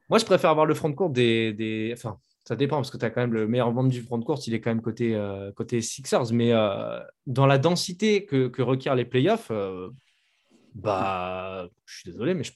moi, 0.10 0.18
je 0.18 0.26
préfère 0.26 0.50
avoir 0.50 0.66
le 0.66 0.74
front 0.74 0.90
de 0.90 0.96
court 0.96 1.12
des, 1.12 1.92
Enfin, 1.96 2.18
ça 2.46 2.56
dépend 2.56 2.78
parce 2.78 2.90
que 2.90 2.98
tu 2.98 3.06
as 3.06 3.12
quand 3.12 3.22
même 3.22 3.34
le 3.34 3.48
meilleur 3.48 3.72
vente 3.72 3.90
du 3.90 4.02
front 4.02 4.18
de 4.18 4.26
course, 4.26 4.48
il 4.48 4.54
est 4.56 4.62
quand 4.62 4.72
même 4.72 4.82
côté, 4.82 5.20
côté 5.56 5.82
Sixers. 5.82 6.32
Mais 6.32 6.52
dans 7.28 7.46
la 7.46 7.58
densité 7.58 8.26
que, 8.26 8.48
que 8.48 8.62
requièrent 8.62 8.96
les 8.96 9.06
playoffs, 9.06 9.52
bah, 10.74 11.68
je 11.86 12.00
suis 12.00 12.12
désolé, 12.12 12.34
mais 12.34 12.44
je 12.44 12.54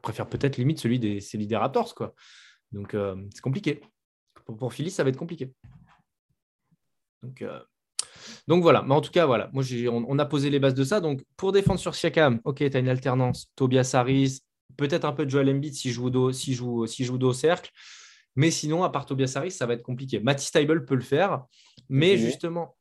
préfère 0.00 0.28
peut-être 0.28 0.56
limite 0.56 0.80
celui 0.80 0.98
des, 0.98 1.20
celui 1.20 1.46
des 1.46 1.56
Raptors, 1.56 1.94
quoi. 1.94 2.14
Donc, 2.72 2.96
c'est 3.34 3.40
compliqué. 3.40 3.80
Pour, 4.44 4.56
pour 4.56 4.72
Philly, 4.72 4.90
ça 4.90 5.02
va 5.02 5.10
être 5.10 5.16
compliqué. 5.16 5.52
Donc, 7.22 7.42
euh, 7.42 7.60
donc 8.46 8.62
voilà, 8.62 8.82
mais 8.82 8.94
en 8.94 9.00
tout 9.00 9.10
cas, 9.10 9.26
voilà, 9.26 9.50
moi 9.52 9.64
on, 9.90 10.18
a 10.18 10.24
posé 10.24 10.50
les 10.50 10.58
bases 10.58 10.74
de 10.74 10.84
ça. 10.84 11.00
Donc 11.00 11.24
pour 11.36 11.52
défendre 11.52 11.80
sur 11.80 11.94
Siakam, 11.94 12.40
ok, 12.44 12.58
tu 12.58 12.76
as 12.76 12.80
une 12.80 12.88
alternance, 12.88 13.50
Tobias 13.56 13.90
Harris, 13.94 14.40
peut-être 14.76 15.04
un 15.04 15.12
peu 15.12 15.24
de 15.24 15.30
Joel 15.30 15.48
Embiid 15.50 15.74
si 15.74 15.90
joue 15.90 16.10
dos, 16.10 16.32
si 16.32 16.54
joue, 16.54 16.86
si 16.86 17.04
joue 17.04 17.18
dos 17.18 17.30
au 17.30 17.34
cercle. 17.34 17.70
Mais 18.34 18.50
sinon, 18.50 18.84
à 18.84 18.90
part 18.90 19.06
Tobias 19.06 19.32
Harris, 19.36 19.52
ça 19.52 19.66
va 19.66 19.74
être 19.74 19.82
compliqué. 19.82 20.20
Matty 20.20 20.46
Stable 20.46 20.84
peut 20.84 20.94
le 20.94 21.00
faire, 21.00 21.44
mais 21.88 22.18
justement, 22.18 22.76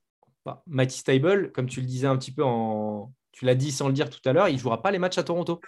bah, 0.45 0.63
Matty 0.67 0.97
Stable, 0.97 1.51
comme 1.51 1.67
tu 1.67 1.79
le 1.79 1.87
disais 1.87 2.07
un 2.07 2.17
petit 2.17 2.31
peu 2.31 2.43
en. 2.43 3.13
Tu 3.31 3.45
l'as 3.45 3.55
dit 3.55 3.71
sans 3.71 3.87
le 3.87 3.93
dire 3.93 4.09
tout 4.09 4.21
à 4.25 4.33
l'heure, 4.33 4.47
il 4.47 4.53
ne 4.53 4.59
jouera 4.59 4.81
pas 4.81 4.91
les 4.91 4.99
matchs 4.99 5.17
à 5.17 5.23
Toronto. 5.23 5.59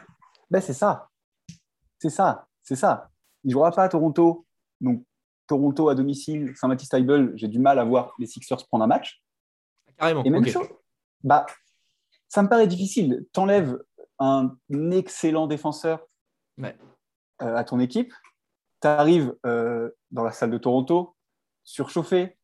Ben, 0.49 0.62
c'est 0.62 0.73
ça. 0.73 1.10
C'est 1.99 2.10
ça. 2.10 2.47
C'est 2.63 2.75
ça. 2.75 3.10
Il 3.43 3.47
ne 3.47 3.53
jouera 3.53 3.71
pas 3.71 3.83
à 3.83 3.89
Toronto. 3.89 4.45
Donc, 4.81 5.03
Toronto 5.47 5.89
à 5.89 5.95
domicile, 5.95 6.53
Saint-Mathis 6.55 6.88
Stable, 6.88 7.31
j'ai 7.36 7.47
du 7.47 7.60
mal 7.60 7.79
à 7.79 7.86
voir 7.86 8.13
les 8.19 8.27
Sixers 8.27 8.67
prendre 8.67 8.83
un 8.83 8.88
match. 8.88 9.23
Carrément. 9.97 10.23
Et 10.23 10.29
même 10.29 10.45
chose, 10.45 10.67
bah, 11.23 11.45
ça 12.27 12.43
me 12.43 12.49
paraît 12.49 12.67
difficile. 12.67 13.25
T'enlèves 13.31 13.81
un 14.19 14.57
excellent 14.91 15.47
défenseur 15.47 16.05
euh, 16.63 17.55
à 17.55 17.63
ton 17.63 17.79
équipe, 17.79 18.13
tu 18.81 18.88
arrives 18.88 19.36
euh, 19.45 19.91
dans 20.12 20.23
la 20.23 20.31
salle 20.31 20.49
de 20.49 20.57
Toronto, 20.57 21.15
surchauffé. 21.63 22.38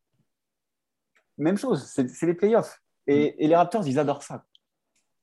Même 1.36 1.58
chose, 1.58 1.84
c'est 1.84 2.22
les 2.22 2.34
playoffs. 2.34 2.80
Mm. 3.06 3.12
Et, 3.12 3.48
les 3.48 3.56
Raptors, 3.56 3.86
ils 3.86 3.98
adorent 3.98 4.22
ça. 4.22 4.44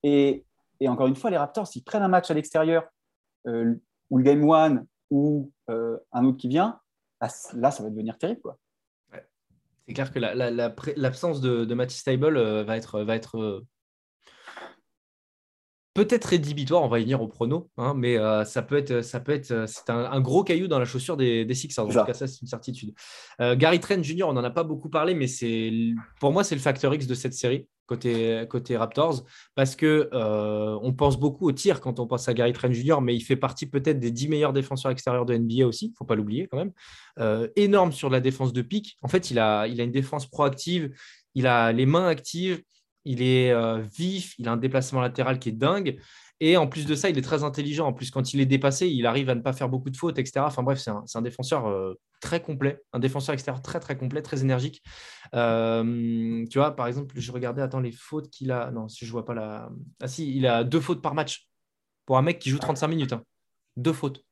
Et, 0.04 0.46
encore 0.86 1.08
une 1.08 1.16
fois, 1.16 1.30
les 1.30 1.38
Raptors, 1.38 1.68
s'ils 1.68 1.84
prennent 1.84 2.04
un 2.04 2.10
match 2.10 2.30
à 2.30 2.34
l'extérieur, 2.34 2.86
euh, 3.48 3.76
ou 4.12 4.20
le 4.20 4.24
Game 4.24 4.48
One, 4.48 4.86
ou 5.10 5.52
un 5.68 6.26
autre 6.26 6.38
qui 6.38 6.48
vient, 6.48 6.80
là, 7.20 7.72
ça 7.72 7.84
va 7.84 7.90
devenir 7.90 8.18
terrible. 8.18 8.54
C'est 9.88 9.94
clair 9.94 10.12
que 10.14 10.20
l'absence 10.20 11.42
la, 11.42 11.50
de, 11.50 11.66
de 11.66 11.90
Stable 11.90 12.38
euh, 12.38 12.64
va 12.64 12.78
être, 12.78 13.02
va 13.02 13.16
être 13.16 13.38
euh, 13.38 13.66
peut-être 15.94 16.26
rédhibitoire, 16.26 16.84
on 16.84 16.88
va 16.88 17.00
y 17.00 17.04
venir 17.04 17.22
au 17.22 17.28
prono, 17.28 17.70
hein, 17.78 17.94
mais 17.96 18.18
euh, 18.18 18.46
ça 18.46 18.62
peut 18.62 18.78
être, 18.78 19.02
ça 19.02 19.20
peut 19.20 19.32
être, 19.32 19.66
c'est 19.68 19.90
un, 19.90 20.22
gros 20.22 20.44
caillou 20.44 20.68
dans 20.68 20.80
la 20.80 20.86
chaussure 20.86 21.18
des, 21.18 21.46
des 21.46 21.54
Sixers. 21.54 21.86
En 21.86 21.88
tout 21.88 22.06
cas, 22.06 22.14
ça, 22.14 22.28
c'est 22.28 22.42
une 22.42 22.48
certitude. 22.48 22.94
Gary 23.40 23.80
Trent 23.80 24.02
Jr., 24.02 24.24
on 24.24 24.34
n'en 24.34 24.44
a 24.44 24.50
pas 24.50 24.64
beaucoup 24.64 24.90
parlé, 24.90 25.14
mais 25.14 25.28
c'est, 25.28 25.72
pour 26.20 26.32
moi, 26.32 26.44
c'est 26.44 26.56
le 26.56 26.62
facteur 26.62 26.94
X 26.94 27.08
de 27.08 27.14
cette 27.14 27.34
série 27.34 27.68
côté, 27.88 28.46
côté 28.50 28.78
Raptors, 28.78 29.24
parce 29.56 29.76
que 29.76 30.10
on 30.82 30.94
pense 30.94 31.20
beaucoup 31.20 31.48
au 31.48 31.52
tir 31.52 31.82
quand 31.82 32.00
on 32.00 32.08
pense 32.08 32.28
à 32.28 32.34
Gary 32.34 32.54
Trent 32.54 32.72
Jr., 32.72 33.02
mais 33.02 33.16
il 33.16 33.22
fait 33.22 33.36
partie 33.36 33.66
peut-être 33.66 34.00
des 34.00 34.12
10 34.12 34.30
meilleurs 34.30 34.54
défenseurs 34.54 34.92
extérieurs 34.92 35.26
de 35.26 35.36
NBA 35.36 35.66
aussi, 35.66 35.88
il 35.88 35.94
faut 35.98 36.06
pas 36.06 36.16
l'oublier 36.16 36.48
quand 36.48 36.58
même. 36.58 37.52
énorme 37.56 37.92
sur 37.92 38.10
la 38.10 38.20
défense 38.20 38.54
de 38.54 38.62
pique. 38.62 38.98
En 39.02 39.08
fait, 39.08 39.32
il 39.32 39.40
a, 39.40 39.68
il 39.68 39.82
a 39.82 39.84
une 39.84 39.92
défense 39.92 40.28
proactive, 40.28 40.92
il 41.36 41.48
a 41.48 41.72
les 41.72 41.86
mains 41.86 42.08
actives, 42.08 42.62
il 43.06 43.22
est 43.22 43.52
euh, 43.52 43.80
vif, 43.80 44.36
il 44.38 44.48
a 44.48 44.52
un 44.52 44.58
déplacement 44.58 45.02
latéral 45.02 45.40
qui 45.40 45.50
est 45.50 45.54
dingue. 45.54 46.00
Et 46.44 46.58
en 46.58 46.68
plus 46.68 46.88
de 46.88 46.96
ça, 46.96 47.08
il 47.08 47.18
est 47.18 47.24
très 47.24 47.44
intelligent. 47.44 47.86
En 47.88 47.94
plus, 47.94 48.10
quand 48.10 48.34
il 48.34 48.40
est 48.42 48.48
dépassé, 48.48 48.88
il 48.88 49.06
arrive 49.06 49.30
à 49.30 49.36
ne 49.36 49.42
pas 49.42 49.54
faire 49.54 49.70
beaucoup 49.70 49.92
de 49.92 49.98
fautes, 49.98 50.18
etc. 50.18 50.40
Enfin 50.40 50.64
bref, 50.64 50.80
c'est 50.80 50.90
un, 50.90 51.22
défenseur 51.22 51.68
euh, 51.68 51.94
très 52.20 52.42
complet, 52.42 52.82
un 52.94 53.00
défenseur 53.00 53.34
extérieur 53.34 53.62
très 53.62 53.80
très 53.80 53.96
complet, 53.96 54.24
très 54.24 54.42
énergique. 54.42 54.82
Euh, 55.36 56.44
tu 56.50 56.58
vois, 56.58 56.76
par 56.76 56.88
exemple, 56.88 57.14
je 57.16 57.32
regardais, 57.32 57.62
attends, 57.62 57.80
les 57.80 57.92
fautes 57.92 58.32
qu'il 58.32 58.52
a. 58.52 58.72
Non, 58.72 58.88
si 58.88 59.06
je 59.06 59.12
vois 59.12 59.24
pas 59.24 59.36
la. 59.36 59.70
Ah 60.02 60.08
si, 60.08 60.36
il 60.36 60.48
a 60.48 60.64
deux 60.64 60.80
fautes 60.80 61.04
par 61.04 61.14
match 61.14 61.48
pour 62.08 62.18
un 62.18 62.24
mec 62.24 62.40
qui 62.40 62.50
joue 62.50 62.58
35 62.58 62.88
minutes. 62.88 63.14
Hein. 63.14 63.24
Deux 63.78 63.94
fautes. 63.94 64.26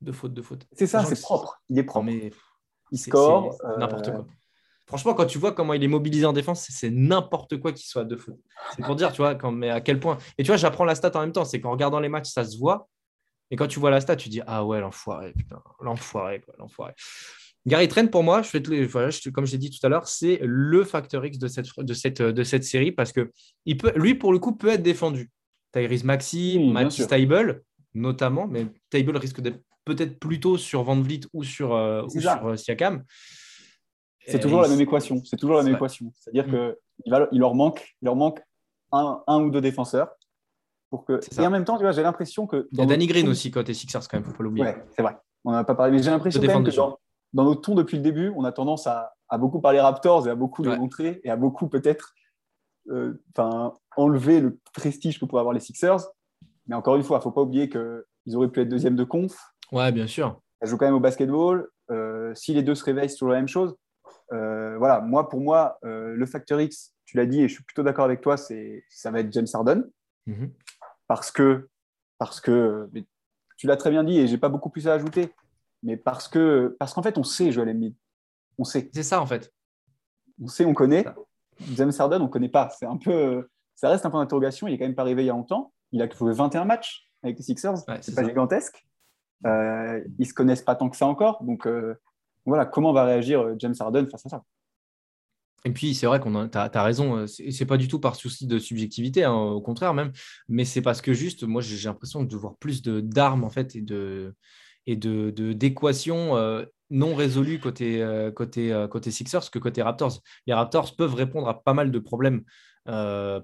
Deux 0.00 0.12
fautes, 0.12 0.34
deux 0.34 0.42
fautes. 0.42 0.66
C'est 0.72 0.88
ça, 0.88 1.04
c'est 1.04 1.20
propre. 1.20 1.62
Il 1.68 1.78
est 1.78 1.84
propre. 1.84 2.06
Mais 2.06 2.32
il 2.90 2.98
score. 2.98 3.56
N'importe 3.78 4.10
quoi. 4.10 4.26
Franchement, 4.88 5.12
quand 5.12 5.26
tu 5.26 5.38
vois 5.38 5.52
comment 5.52 5.74
il 5.74 5.84
est 5.84 5.88
mobilisé 5.88 6.24
en 6.24 6.32
défense, 6.32 6.66
c'est 6.70 6.90
n'importe 6.90 7.58
quoi 7.60 7.72
qu'il 7.72 7.86
soit 7.86 8.04
de 8.04 8.16
feu. 8.16 8.34
C'est 8.74 8.82
pour 8.82 8.96
dire, 8.96 9.12
tu 9.12 9.18
vois, 9.18 9.34
quand, 9.34 9.52
mais 9.52 9.68
à 9.68 9.82
quel 9.82 10.00
point. 10.00 10.16
Et 10.38 10.42
tu 10.42 10.48
vois, 10.48 10.56
j'apprends 10.56 10.86
la 10.86 10.94
stat 10.94 11.12
en 11.14 11.20
même 11.20 11.32
temps. 11.32 11.44
C'est 11.44 11.60
qu'en 11.60 11.70
regardant 11.70 12.00
les 12.00 12.08
matchs, 12.08 12.30
ça 12.30 12.44
se 12.44 12.56
voit. 12.58 12.88
Et 13.50 13.56
quand 13.56 13.66
tu 13.66 13.78
vois 13.80 13.90
la 13.90 14.00
stat, 14.00 14.16
tu 14.16 14.30
dis 14.30 14.40
Ah 14.46 14.64
ouais, 14.64 14.80
l'enfoiré, 14.80 15.32
putain, 15.32 15.62
l'enfoiré, 15.80 16.40
quoi, 16.40 16.54
l'enfoiré. 16.58 16.94
Gary 17.66 17.86
Trent, 17.86 18.06
pour 18.06 18.22
moi, 18.22 18.40
je 18.40 18.48
fais 18.48 18.60
voilà, 18.86 19.10
comme 19.34 19.44
je 19.44 19.52
l'ai 19.52 19.58
dit 19.58 19.70
tout 19.70 19.84
à 19.86 19.90
l'heure, 19.90 20.08
c'est 20.08 20.40
le 20.42 20.84
facteur 20.84 21.24
X 21.26 21.38
de 21.38 21.48
cette, 21.48 21.66
de 21.78 21.94
cette, 21.94 22.22
de 22.22 22.42
cette 22.42 22.64
série 22.64 22.92
parce 22.92 23.12
que 23.12 23.30
il 23.66 23.76
peut, 23.76 23.92
lui, 23.94 24.14
pour 24.14 24.32
le 24.32 24.38
coup, 24.38 24.56
peut 24.56 24.68
être 24.68 24.82
défendu. 24.82 25.30
Tyrese 25.72 26.04
Maxi, 26.04 26.56
oui, 26.58 26.72
Matisse 26.72 27.06
Table, 27.06 27.62
notamment, 27.92 28.46
mais 28.46 28.66
Table 28.88 29.16
risque 29.18 29.40
d'être 29.42 29.60
peut-être 29.84 30.18
plutôt 30.18 30.56
sur 30.56 30.82
Van 30.82 30.98
Vliet 31.00 31.20
ou 31.34 31.44
sur, 31.44 31.74
euh, 31.74 32.02
ou 32.04 32.20
sur 32.20 32.46
euh, 32.46 32.56
Siakam. 32.56 33.04
C'est 34.28 34.38
toujours 34.38 34.62
la 34.62 34.68
même 34.68 34.80
équation. 34.80 35.22
C'est 35.24 35.36
toujours 35.36 35.56
la 35.56 35.62
même 35.62 35.74
équation. 35.74 36.12
C'est-à-dire 36.16 36.46
mm. 36.46 36.74
qu'il 37.06 37.28
il 37.32 37.40
leur 37.40 37.54
manque, 37.54 37.96
il 38.02 38.06
leur 38.06 38.16
manque 38.16 38.40
un, 38.92 39.22
un 39.26 39.42
ou 39.42 39.50
deux 39.50 39.60
défenseurs. 39.60 40.10
Pour 40.90 41.04
que... 41.04 41.20
Et 41.38 41.46
en 41.46 41.50
même 41.50 41.64
temps, 41.64 41.76
tu 41.76 41.82
vois, 41.82 41.92
j'ai 41.92 42.02
l'impression 42.02 42.46
que. 42.46 42.68
Il 42.72 42.78
y 42.78 42.82
a 42.82 42.86
Danny 42.86 43.06
Green 43.06 43.28
aussi 43.28 43.50
côté 43.50 43.74
Sixers, 43.74 44.08
quand 44.08 44.16
même, 44.16 44.24
il 44.26 44.30
faut 44.30 44.36
pas 44.36 44.44
l'oublier. 44.44 44.66
Ouais, 44.66 44.84
c'est 44.96 45.02
vrai. 45.02 45.16
On 45.44 45.52
n'en 45.52 45.58
a 45.58 45.64
pas 45.64 45.74
parlé. 45.74 45.92
Mais 45.92 46.02
j'ai 46.02 46.10
l'impression 46.10 46.40
que 46.40 46.46
dans, 46.76 46.98
dans, 47.34 47.44
nos 47.44 47.54
tons 47.54 47.74
depuis 47.74 47.96
le 47.96 48.02
début, 48.02 48.32
on 48.36 48.44
a 48.44 48.52
tendance 48.52 48.86
à, 48.86 49.12
à 49.28 49.38
beaucoup 49.38 49.60
parler 49.60 49.80
Raptors 49.80 50.26
et 50.26 50.30
à 50.30 50.34
beaucoup 50.34 50.62
les 50.62 50.76
montrer 50.76 51.20
et 51.24 51.30
à 51.30 51.36
beaucoup 51.36 51.68
peut-être 51.68 52.14
euh, 52.90 53.22
enlever 53.96 54.40
le 54.40 54.58
prestige 54.72 55.20
que 55.20 55.24
pourraient 55.26 55.40
avoir 55.40 55.54
les 55.54 55.60
Sixers. 55.60 56.00
Mais 56.66 56.74
encore 56.74 56.96
une 56.96 57.02
fois, 57.02 57.16
il 57.16 57.20
ne 57.20 57.24
faut 57.24 57.30
pas 57.30 57.42
oublier 57.42 57.68
qu'ils 57.68 58.36
auraient 58.36 58.48
pu 58.48 58.60
être 58.60 58.68
deuxième 58.68 58.96
de 58.96 59.04
conf. 59.04 59.36
Ouais, 59.72 59.92
bien 59.92 60.06
sûr. 60.06 60.40
Elles 60.60 60.68
jouent 60.68 60.78
quand 60.78 60.86
même 60.86 60.94
au 60.94 61.00
basketball. 61.00 61.68
Euh, 61.90 62.32
si 62.34 62.54
les 62.54 62.62
deux 62.62 62.74
se 62.74 62.84
réveillent, 62.84 63.08
c'est 63.08 63.16
toujours 63.16 63.32
la 63.32 63.38
même 63.38 63.48
chose. 63.48 63.74
Euh, 64.32 64.76
voilà, 64.78 65.00
moi, 65.00 65.28
pour 65.28 65.40
moi, 65.40 65.78
euh, 65.84 66.14
le 66.14 66.26
facteur 66.26 66.60
X, 66.60 66.94
tu 67.04 67.16
l'as 67.16 67.26
dit 67.26 67.42
et 67.42 67.48
je 67.48 67.54
suis 67.54 67.64
plutôt 67.64 67.82
d'accord 67.82 68.04
avec 68.04 68.20
toi, 68.20 68.36
c'est, 68.36 68.84
ça 68.88 69.10
va 69.10 69.20
être 69.20 69.32
James 69.32 69.46
Harden. 69.52 69.84
Mhm. 70.26 70.52
Parce 71.06 71.30
que, 71.30 71.68
parce 72.18 72.40
que 72.40 72.90
tu 73.56 73.66
l'as 73.66 73.76
très 73.76 73.90
bien 73.90 74.04
dit 74.04 74.18
et 74.18 74.26
j'ai 74.26 74.38
pas 74.38 74.48
beaucoup 74.48 74.70
plus 74.70 74.88
à 74.88 74.94
ajouter, 74.94 75.32
mais 75.82 75.96
parce 75.96 76.28
que 76.28 76.76
parce 76.78 76.92
qu'en 76.92 77.02
fait, 77.02 77.16
on 77.18 77.22
sait 77.22 77.50
Joel 77.50 77.70
Embiid. 77.70 77.94
On 78.58 78.64
sait. 78.64 78.90
C'est 78.92 79.02
ça, 79.02 79.20
en 79.20 79.26
fait. 79.26 79.52
On 80.42 80.48
sait, 80.48 80.64
on 80.64 80.74
connaît. 80.74 81.04
James 81.74 81.92
Harden, 81.98 82.20
on 82.20 82.24
ne 82.24 82.28
connaît 82.28 82.48
pas. 82.48 82.68
C'est 82.78 82.86
un 82.86 82.96
peu, 82.96 83.48
ça 83.74 83.88
reste 83.88 84.04
un 84.04 84.10
point 84.10 84.20
d'interrogation. 84.20 84.68
Il 84.68 84.74
est 84.74 84.78
quand 84.78 84.84
même 84.84 84.94
pas 84.94 85.02
arrivé 85.02 85.22
il 85.22 85.26
y 85.26 85.30
a 85.30 85.32
longtemps. 85.32 85.72
Il 85.92 86.02
a 86.02 86.08
joué 86.10 86.32
21 86.32 86.64
matchs 86.64 87.08
avec 87.22 87.38
les 87.38 87.42
Sixers. 87.42 87.78
c'est 88.00 88.14
pas 88.14 88.24
gigantesque. 88.24 88.84
Euh, 89.46 90.02
ils 90.18 90.26
se 90.26 90.34
connaissent 90.34 90.62
pas 90.62 90.74
tant 90.74 90.88
que 90.88 90.96
ça 90.96 91.06
encore. 91.06 91.42
Donc, 91.44 91.66
euh, 91.66 91.94
voilà, 92.48 92.66
comment 92.66 92.92
va 92.92 93.04
réagir 93.04 93.40
euh, 93.40 93.54
James 93.58 93.74
Harden 93.78 94.06
face 94.10 94.26
à 94.26 94.28
ça 94.28 94.42
et 95.64 95.72
puis, 95.72 95.92
c'est 95.92 96.06
vrai 96.06 96.20
qu'on 96.20 96.48
tu 96.48 96.56
as, 96.56 96.82
raison, 96.84 97.16
euh, 97.16 97.26
c'est 97.26 97.66
pas 97.66 97.76
du 97.76 97.88
tout 97.88 97.98
par 97.98 98.14
souci 98.14 98.46
de 98.46 98.60
subjectivité, 98.60 99.24
hein, 99.24 99.34
au 99.34 99.60
contraire 99.60 99.92
même, 99.92 100.12
mais 100.48 100.64
c'est 100.64 100.82
parce 100.82 101.02
que 101.02 101.12
juste, 101.12 101.42
moi, 101.42 101.60
j'ai 101.60 101.88
l'impression 101.88 102.22
de 102.22 102.36
voir 102.36 102.56
plus 102.58 102.80
d'armes, 102.80 103.42
en 103.42 103.50
fait, 103.50 103.74
et 103.74 103.80
de 103.80 104.34
et 104.86 104.94
de 104.94 105.30
d'équations 105.52 106.36
euh, 106.36 106.64
non 106.90 107.16
résolues 107.16 107.58
côté, 107.58 108.06
côté, 108.36 108.86
côté 108.88 109.10
Sixers 109.10 109.50
que 109.50 109.58
côté 109.58 109.82
Raptors. 109.82 110.22
Les 110.46 110.54
Raptors 110.54 110.94
peuvent 110.94 111.14
répondre 111.14 111.48
à 111.48 111.60
pas 111.60 111.74
mal 111.74 111.90
de 111.90 111.98
problèmes 111.98 112.44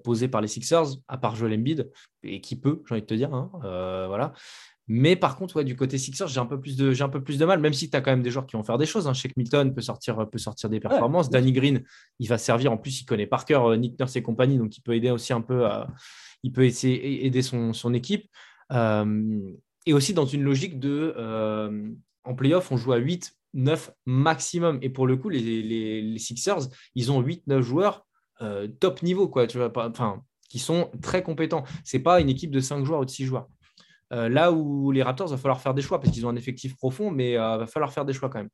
posés 0.04 0.28
par 0.28 0.40
les 0.40 0.48
Sixers, 0.48 0.86
à 1.08 1.18
part 1.18 1.34
Joel 1.34 1.58
Embiid, 1.58 1.90
et 2.22 2.40
qui 2.40 2.54
peut, 2.56 2.80
j'ai 2.86 2.94
envie 2.94 3.02
de 3.02 3.06
te 3.06 3.14
dire. 3.14 3.34
Hein, 3.34 3.50
voilà. 4.06 4.32
Mais 4.86 5.16
par 5.16 5.36
contre, 5.36 5.56
ouais, 5.56 5.64
du 5.64 5.76
côté 5.76 5.96
Sixers, 5.96 6.28
j'ai 6.28 6.40
un, 6.40 6.46
peu 6.46 6.60
plus 6.60 6.76
de, 6.76 6.92
j'ai 6.92 7.04
un 7.04 7.08
peu 7.08 7.22
plus 7.22 7.38
de 7.38 7.44
mal, 7.46 7.58
même 7.58 7.72
si 7.72 7.88
tu 7.88 7.96
as 7.96 8.02
quand 8.02 8.10
même 8.10 8.22
des 8.22 8.30
joueurs 8.30 8.46
qui 8.46 8.56
vont 8.56 8.64
faire 8.64 8.76
des 8.76 8.84
choses. 8.84 9.08
Hein. 9.08 9.14
Shake 9.14 9.36
Milton 9.36 9.74
peut 9.74 9.80
sortir, 9.80 10.28
peut 10.28 10.38
sortir 10.38 10.68
des 10.68 10.78
performances. 10.78 11.30
Danny 11.30 11.52
Green, 11.52 11.82
il 12.18 12.28
va 12.28 12.36
servir. 12.36 12.70
En 12.70 12.76
plus, 12.76 13.00
il 13.00 13.06
connaît 13.06 13.26
par 13.26 13.46
cœur 13.46 13.66
euh, 13.66 13.76
Nick 13.76 13.98
Nurse 13.98 14.16
et 14.16 14.22
compagnie, 14.22 14.58
donc 14.58 14.76
il 14.76 14.82
peut 14.82 14.94
aider 14.94 15.10
aussi 15.10 15.32
un 15.32 15.40
peu 15.40 15.64
à, 15.64 15.88
il 16.42 16.52
peut 16.52 16.66
essayer 16.66 17.24
aider 17.24 17.40
son, 17.40 17.72
son 17.72 17.94
équipe. 17.94 18.28
Euh, 18.72 19.40
et 19.86 19.94
aussi 19.94 20.12
dans 20.12 20.26
une 20.26 20.42
logique 20.42 20.78
de 20.78 21.14
euh, 21.16 21.90
en 22.24 22.34
playoff, 22.34 22.70
on 22.70 22.76
joue 22.76 22.92
à 22.92 22.98
8, 22.98 23.34
9 23.54 23.90
maximum. 24.04 24.78
Et 24.82 24.90
pour 24.90 25.06
le 25.06 25.16
coup, 25.16 25.30
les, 25.30 25.40
les, 25.40 26.02
les 26.02 26.18
Sixers, 26.18 26.68
ils 26.94 27.10
ont 27.10 27.20
8, 27.20 27.46
9 27.46 27.62
joueurs 27.62 28.06
top 28.80 29.02
niveau, 29.02 29.26
quoi, 29.26 29.46
tu 29.46 29.56
vois, 29.56 29.72
enfin, 29.88 30.22
qui 30.50 30.58
sont 30.58 30.90
très 31.00 31.22
compétents. 31.22 31.64
C'est 31.82 32.00
pas 32.00 32.20
une 32.20 32.28
équipe 32.28 32.50
de 32.50 32.60
5 32.60 32.84
joueurs 32.84 33.00
ou 33.00 33.04
de 33.06 33.10
6 33.10 33.24
joueurs. 33.24 33.48
Euh, 34.14 34.28
là 34.28 34.52
où 34.52 34.92
les 34.92 35.02
Raptors, 35.02 35.28
va 35.28 35.36
falloir 35.36 35.60
faire 35.60 35.74
des 35.74 35.82
choix 35.82 36.00
parce 36.00 36.12
qu'ils 36.12 36.24
ont 36.24 36.28
un 36.28 36.36
effectif 36.36 36.76
profond, 36.76 37.10
mais 37.10 37.32
il 37.32 37.36
euh, 37.36 37.58
va 37.58 37.66
falloir 37.66 37.92
faire 37.92 38.04
des 38.04 38.12
choix 38.12 38.28
quand 38.28 38.38
même. 38.38 38.50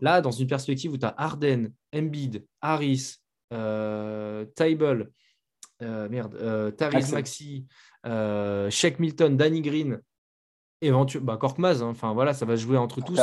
Là, 0.00 0.20
dans 0.20 0.30
une 0.30 0.46
perspective 0.46 0.92
où 0.92 0.98
tu 0.98 1.06
as 1.06 1.14
Harden, 1.16 1.72
Embiid, 1.94 2.44
Harris, 2.60 3.16
euh, 3.52 4.44
Table, 4.54 5.10
merde, 5.80 6.74
Taris 6.76 7.10
Maxi, 7.12 7.66
Shake 8.04 8.98
Milton, 8.98 9.36
Danny 9.36 9.62
Green, 9.62 10.00
éventuellement 10.80 11.32
bah, 11.32 11.36
Korkmaz, 11.38 11.82
hein, 11.82 11.88
enfin 11.88 12.12
voilà, 12.12 12.34
ça 12.34 12.44
va 12.44 12.56
se 12.56 12.62
jouer 12.62 12.76
entre 12.76 13.00
tous. 13.00 13.20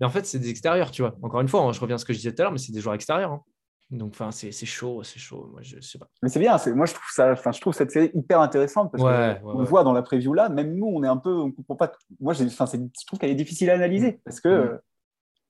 Mais 0.00 0.06
en 0.06 0.10
fait, 0.10 0.24
c'est 0.24 0.38
des 0.38 0.48
extérieurs, 0.48 0.90
tu 0.90 1.02
vois. 1.02 1.14
Encore 1.22 1.42
une 1.42 1.48
fois, 1.48 1.60
hein, 1.60 1.72
je 1.72 1.80
reviens 1.80 1.96
à 1.96 1.98
ce 1.98 2.06
que 2.06 2.14
je 2.14 2.18
disais 2.18 2.34
tout 2.34 2.40
à 2.40 2.44
l'heure, 2.44 2.52
mais 2.52 2.58
c'est 2.58 2.72
des 2.72 2.80
joueurs 2.80 2.94
extérieurs. 2.94 3.32
Hein. 3.32 3.42
Donc, 3.90 4.12
enfin, 4.12 4.30
c'est 4.30 4.52
chaud, 4.52 5.02
c'est 5.02 5.18
chaud. 5.18 5.48
Moi, 5.50 5.62
je 5.62 5.80
sais 5.80 5.98
pas. 5.98 6.06
Mais 6.22 6.28
c'est 6.28 6.38
bien. 6.38 6.56
Moi, 6.74 6.86
je 6.86 6.94
trouve 6.94 7.10
ça. 7.10 7.32
Enfin, 7.32 7.50
je 7.50 7.60
trouve 7.60 7.74
cette 7.74 7.90
série 7.90 8.10
hyper 8.14 8.40
intéressante 8.40 8.92
parce 8.92 9.02
qu'on 9.02 9.58
le 9.58 9.64
voit 9.64 9.82
dans 9.82 9.92
la 9.92 10.02
preview 10.02 10.32
là. 10.32 10.48
Même 10.48 10.76
nous, 10.76 10.86
on 10.86 11.02
est 11.02 11.08
un 11.08 11.16
peu, 11.16 11.32
on 11.32 11.50
comprend 11.50 11.74
pas. 11.74 11.92
Moi, 12.20 12.34
enfin, 12.40 12.66
je 12.66 13.06
trouve 13.06 13.18
qu'elle 13.18 13.30
est 13.30 13.34
difficile 13.34 13.68
à 13.68 13.74
analyser 13.74 14.12
mm. 14.12 14.18
parce 14.24 14.40
que 14.40 14.74
mm. 14.74 14.80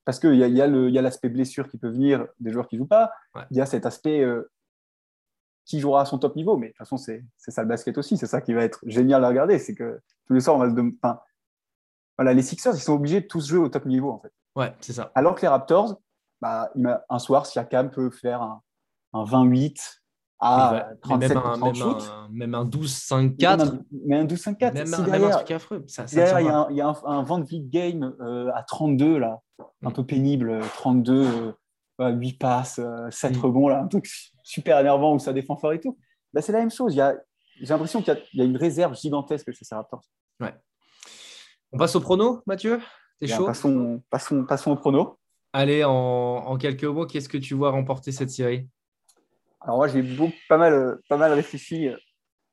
parce 0.07 0.19
que 0.19 0.29
il 0.29 0.39
y 0.39 0.45
a, 0.45 0.67
y 0.67 0.99
a 0.99 1.03
l'aspect 1.03 1.29
blessure 1.29 1.69
qui 1.69 1.77
peut 1.77 1.91
venir 1.91 2.27
des 2.39 2.51
joueurs 2.51 2.67
qui 2.67 2.79
jouent 2.79 2.87
pas. 2.87 3.13
Il 3.51 3.59
y 3.59 3.61
a 3.61 3.67
cet 3.67 3.85
aspect 3.85 4.23
euh, 4.23 4.51
qui 5.67 5.79
jouera 5.79 6.03
à 6.03 6.05
son 6.07 6.19
top 6.19 6.35
niveau. 6.35 6.57
Mais 6.57 6.69
de 6.69 6.73
toute 6.73 6.79
façon, 6.79 6.97
c'est 6.97 7.23
ça 7.37 7.61
le 7.61 7.69
basket 7.69 7.99
aussi. 7.99 8.17
C'est 8.17 8.27
ça 8.27 8.41
qui 8.41 8.55
va 8.55 8.63
être 8.65 8.81
génial 8.87 9.23
à 9.23 9.29
regarder. 9.29 9.59
C'est 9.59 9.75
que 9.75 10.01
tous 10.27 10.33
les 10.33 10.41
soirs, 10.41 10.57
on 10.57 10.61
va 10.61 10.71
se. 10.71 10.81
Enfin, 11.03 11.21
voilà, 12.17 12.33
les 12.33 12.43
Sixers, 12.43 12.75
ils 12.75 12.81
sont 12.81 12.95
obligés 12.95 13.21
de 13.21 13.27
tous 13.27 13.47
jouer 13.47 13.59
au 13.59 13.69
top 13.69 13.85
niveau 13.85 14.11
en 14.11 14.19
fait. 14.19 14.33
Ouais, 14.57 14.75
c'est 14.81 14.95
ça. 14.95 15.13
Alors 15.15 15.35
que 15.35 15.43
les 15.43 15.49
Raptors, 15.49 16.01
bah, 16.41 16.71
un 17.09 17.19
soir, 17.19 17.47
Siakam 17.47 17.91
peut 17.91 18.11
faire 18.11 18.43
un, 18.43 18.63
un 19.13 19.25
28 19.25 20.01
à 20.41 20.89
37 21.03 21.35
même 21.35 21.39
un, 21.45 21.75
shoot. 21.75 22.13
même 22.31 22.55
un 22.55 22.65
12-5-4. 22.65 23.83
Mais 24.07 24.17
un 24.17 24.25
12-5-4. 24.25 24.73
Même, 24.73 24.87
si 24.87 25.03
derrière, 25.03 25.29
un 25.29 25.31
truc 25.39 25.51
affreux. 25.51 25.85
Ça, 25.87 26.07
il 26.11 26.19
y 26.19 26.21
a, 26.23 26.67
il 26.71 26.77
y 26.77 26.81
a 26.81 26.89
un, 26.89 26.97
un 27.05 27.23
Van 27.23 27.43
Vliet 27.43 27.69
game 27.69 28.15
euh, 28.21 28.51
à 28.55 28.63
32, 28.63 29.19
là, 29.19 29.41
un 29.83 29.91
mm. 29.91 29.93
peu 29.93 30.07
pénible, 30.07 30.61
32, 30.77 31.55
euh, 32.01 32.11
8 32.11 32.39
passes, 32.39 32.81
7 33.11 33.37
mm. 33.37 33.41
rebonds, 33.41 33.69
là, 33.69 33.81
un 33.81 33.89
truc 33.89 34.11
super 34.43 34.79
énervant 34.79 35.15
où 35.15 35.19
ça 35.19 35.33
défend 35.35 35.57
fort 35.57 35.75
et 35.75 35.81
tout. 35.81 35.99
Bah, 36.33 36.41
c'est 36.41 36.53
la 36.53 36.61
même 36.61 36.71
chose. 36.71 36.95
J'ai 36.95 37.67
l'impression 37.67 38.01
qu'il 38.01 38.15
y, 38.33 38.39
y, 38.39 38.41
a 38.41 38.45
une 38.45 38.57
réserve 38.57 38.97
gigantesque 38.97 39.53
chez 39.53 39.65
ces 39.65 39.75
Raptors. 39.75 40.05
Ouais. 40.41 40.55
On 41.73 41.79
passe 41.79 41.95
au 41.95 42.01
prono, 42.01 42.43
Mathieu? 42.47 42.81
T'es 43.19 43.27
chaud? 43.27 43.45
passons, 43.45 44.03
passons, 44.09 44.45
passons 44.47 44.71
au 44.71 44.77
prono. 44.77 45.20
Allez, 45.53 45.83
en, 45.85 46.57
quelques 46.59 46.85
mots, 46.85 47.07
qu'est-ce 47.07 47.29
que 47.29 47.39
tu 47.39 47.55
vois 47.55 47.71
remporter 47.71 48.13
cette 48.13 48.31
série? 48.31 48.69
Alors 49.61 49.77
moi, 49.77 49.89
j'ai 49.89 50.03
pas 50.49 50.57
mal, 50.57 50.99
pas 51.09 51.17
mal 51.17 51.33
réfléchi 51.33 51.91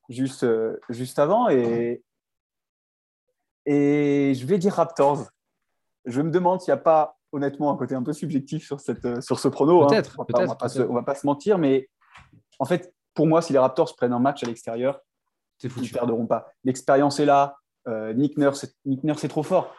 juste, 0.10 0.45
juste 0.89 1.19
avant 1.19 1.49
et, 1.49 2.01
et 3.65 4.33
je 4.33 4.45
vais 4.45 4.57
dire 4.57 4.73
Raptors. 4.73 5.27
Je 6.05 6.21
me 6.21 6.31
demande 6.31 6.62
s'il 6.62 6.73
n'y 6.73 6.79
a 6.79 6.81
pas, 6.81 7.17
honnêtement, 7.31 7.71
un 7.71 7.77
côté 7.77 7.93
un 7.95 8.03
peu 8.03 8.13
subjectif 8.13 8.65
sur, 8.65 8.79
cette, 8.79 9.21
sur 9.21 9.39
ce 9.39 9.47
prono. 9.47 9.83
Hein. 9.83 9.88
Peut-être. 9.88 10.15
on 10.17 10.23
ne 10.23 10.93
va, 10.93 11.04
pas 11.04 11.15
se 11.15 11.25
mentir, 11.25 11.58
mais 11.58 11.89
en 12.60 12.65
fait, 12.65 12.93
pour 13.13 13.27
moi, 13.27 13.41
si 13.41 13.52
les 13.54 13.60
Raptors 13.60 13.95
prennent 13.95 14.13
un 14.13 14.19
match 14.19 14.43
à 14.43 14.48
l'extérieur. 14.48 15.02
Ils 15.63 15.69
ne 15.81 15.89
perdront 15.89 16.27
pas. 16.27 16.52
L'expérience 16.63 17.19
est 17.19 17.25
là. 17.25 17.58
Euh, 17.87 18.13
Nick 18.13 18.37
Nurse, 18.37 18.67
Nick 18.85 19.04
Nurse 19.04 19.23
est 19.23 19.27
trop 19.27 19.43
fort. 19.43 19.75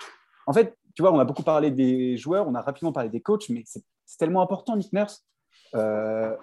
En 0.47 0.53
fait, 0.53 0.77
tu 0.99 1.03
vois, 1.03 1.13
on 1.13 1.21
a 1.21 1.25
beaucoup 1.25 1.45
parlé 1.45 1.71
des 1.71 2.17
joueurs, 2.17 2.49
on 2.49 2.57
a 2.57 2.61
rapidement 2.61 2.91
parlé 2.91 3.09
des 3.09 3.21
coachs, 3.21 3.49
mais 3.51 3.63
c'est 3.65 3.85
tellement 4.19 4.43
important, 4.43 4.75
Nick 4.75 4.93
Nurse. 4.93 5.25
Euh, 5.77 6.37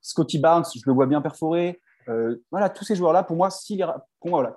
Scotty 0.00 0.38
Barnes, 0.38 0.62
je 0.72 0.82
le 0.86 0.92
vois 0.92 1.06
bien 1.06 1.20
perforé. 1.20 1.80
Euh, 2.08 2.36
voilà, 2.52 2.70
tous 2.70 2.84
ces 2.84 2.94
joueurs-là, 2.94 3.24
pour 3.24 3.34
moi, 3.34 3.50
si 3.50 3.82
pour 4.20 4.30
moi 4.30 4.40
voilà, 4.40 4.56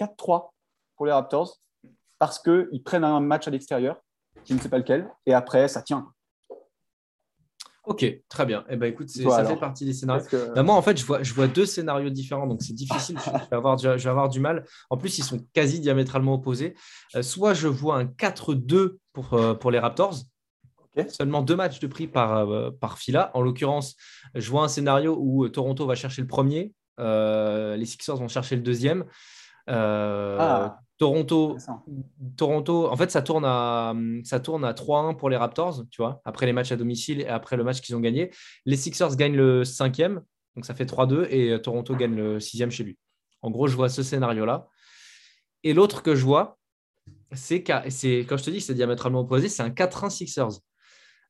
4-3 0.00 0.54
pour 0.96 1.04
les 1.04 1.12
Raptors, 1.12 1.58
parce 2.18 2.38
qu'ils 2.38 2.82
prennent 2.82 3.04
un 3.04 3.20
match 3.20 3.46
à 3.46 3.50
l'extérieur, 3.50 4.00
je 4.46 4.54
ne 4.54 4.58
sais 4.58 4.70
pas 4.70 4.78
lequel, 4.78 5.06
et 5.26 5.34
après, 5.34 5.68
ça 5.68 5.82
tient. 5.82 6.10
Ok, 7.86 8.04
très 8.28 8.46
bien. 8.46 8.64
Eh 8.68 8.76
ben, 8.76 8.92
écoute, 8.92 9.08
ça 9.08 9.44
fait 9.44 9.56
partie 9.56 9.84
des 9.84 9.92
scénarios. 9.92 10.24
Bah, 10.56 10.64
moi, 10.64 10.74
en 10.74 10.82
fait, 10.82 10.98
je 10.98 11.06
vois, 11.06 11.22
je 11.22 11.32
vois 11.32 11.46
deux 11.46 11.66
scénarios 11.66 12.10
différents, 12.10 12.48
donc 12.48 12.60
c'est 12.60 12.72
difficile. 12.72 13.16
je, 13.24 13.30
vais 13.30 13.56
avoir, 13.56 13.78
je, 13.78 13.88
vais 13.88 14.10
avoir, 14.10 14.28
du 14.28 14.40
mal. 14.40 14.64
En 14.90 14.96
plus, 14.96 15.18
ils 15.18 15.22
sont 15.22 15.46
quasi 15.52 15.78
diamétralement 15.78 16.34
opposés. 16.34 16.74
Euh, 17.14 17.22
soit 17.22 17.54
je 17.54 17.68
vois 17.68 17.98
un 17.98 18.04
4-2 18.04 18.96
pour, 19.12 19.34
euh, 19.34 19.54
pour 19.54 19.70
les 19.70 19.78
Raptors. 19.78 20.16
Seulement 21.08 21.42
deux 21.42 21.54
matchs 21.54 21.78
de 21.78 21.86
prix 21.86 22.08
par, 22.08 22.50
euh, 22.50 22.70
par 22.72 22.98
fila. 22.98 23.30
En 23.34 23.42
l'occurrence, 23.42 23.94
je 24.34 24.50
vois 24.50 24.64
un 24.64 24.68
scénario 24.68 25.16
où 25.20 25.48
Toronto 25.48 25.86
va 25.86 25.94
chercher 25.94 26.22
le 26.22 26.28
premier, 26.28 26.72
les 26.98 27.86
Sixers 27.86 28.16
vont 28.16 28.28
chercher 28.28 28.56
le 28.56 28.62
deuxième. 28.62 29.04
Ah. 29.68 30.80
Toronto, 30.98 31.58
Toronto, 32.36 32.88
en 32.88 32.96
fait, 32.96 33.10
ça 33.10 33.20
tourne 33.20 33.44
à, 33.44 33.94
ça 34.24 34.40
tourne 34.40 34.64
à 34.64 34.72
3-1 34.72 35.16
pour 35.16 35.28
les 35.28 35.36
Raptors, 35.36 35.84
tu 35.90 36.00
vois, 36.00 36.22
après 36.24 36.46
les 36.46 36.54
matchs 36.54 36.72
à 36.72 36.76
domicile 36.76 37.20
et 37.20 37.26
après 37.26 37.56
le 37.56 37.64
match 37.64 37.80
qu'ils 37.80 37.94
ont 37.96 38.00
gagné. 38.00 38.30
Les 38.64 38.76
Sixers 38.76 39.14
gagnent 39.16 39.36
le 39.36 39.64
cinquième, 39.64 40.22
donc 40.54 40.64
ça 40.64 40.74
fait 40.74 40.86
3-2, 40.86 41.26
et 41.28 41.50
euh, 41.50 41.58
Toronto 41.58 41.94
gagne 41.94 42.14
le 42.14 42.40
sixième 42.40 42.70
chez 42.70 42.84
lui. 42.84 42.98
En 43.42 43.50
gros, 43.50 43.66
je 43.66 43.76
vois 43.76 43.90
ce 43.90 44.02
scénario-là. 44.02 44.68
Et 45.64 45.74
l'autre 45.74 46.02
que 46.02 46.14
je 46.14 46.24
vois, 46.24 46.58
c'est, 47.32 47.62
c'est 47.90 48.24
comme 48.26 48.38
je 48.38 48.44
te 48.44 48.50
dis, 48.50 48.62
c'est 48.62 48.74
diamétralement 48.74 49.20
opposé, 49.20 49.50
c'est 49.50 49.62
un 49.62 49.70
4-1 49.70 50.08
Sixers. 50.08 50.60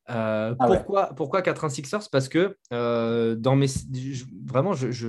Euh, 0.08 0.54
ah 0.56 0.66
pourquoi, 0.68 1.06
pourquoi 1.16 1.40
4-1 1.40 1.70
Sixers? 1.70 2.08
Parce 2.12 2.28
que 2.28 2.56
euh, 2.72 3.34
dans 3.34 3.56
mes, 3.56 3.66
vraiment, 4.44 4.74
je 4.74 5.08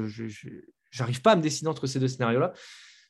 n'arrive 0.98 1.22
pas 1.22 1.34
à 1.34 1.36
me 1.36 1.42
décider 1.42 1.68
entre 1.68 1.86
ces 1.86 2.00
deux 2.00 2.08
scénarios-là 2.08 2.54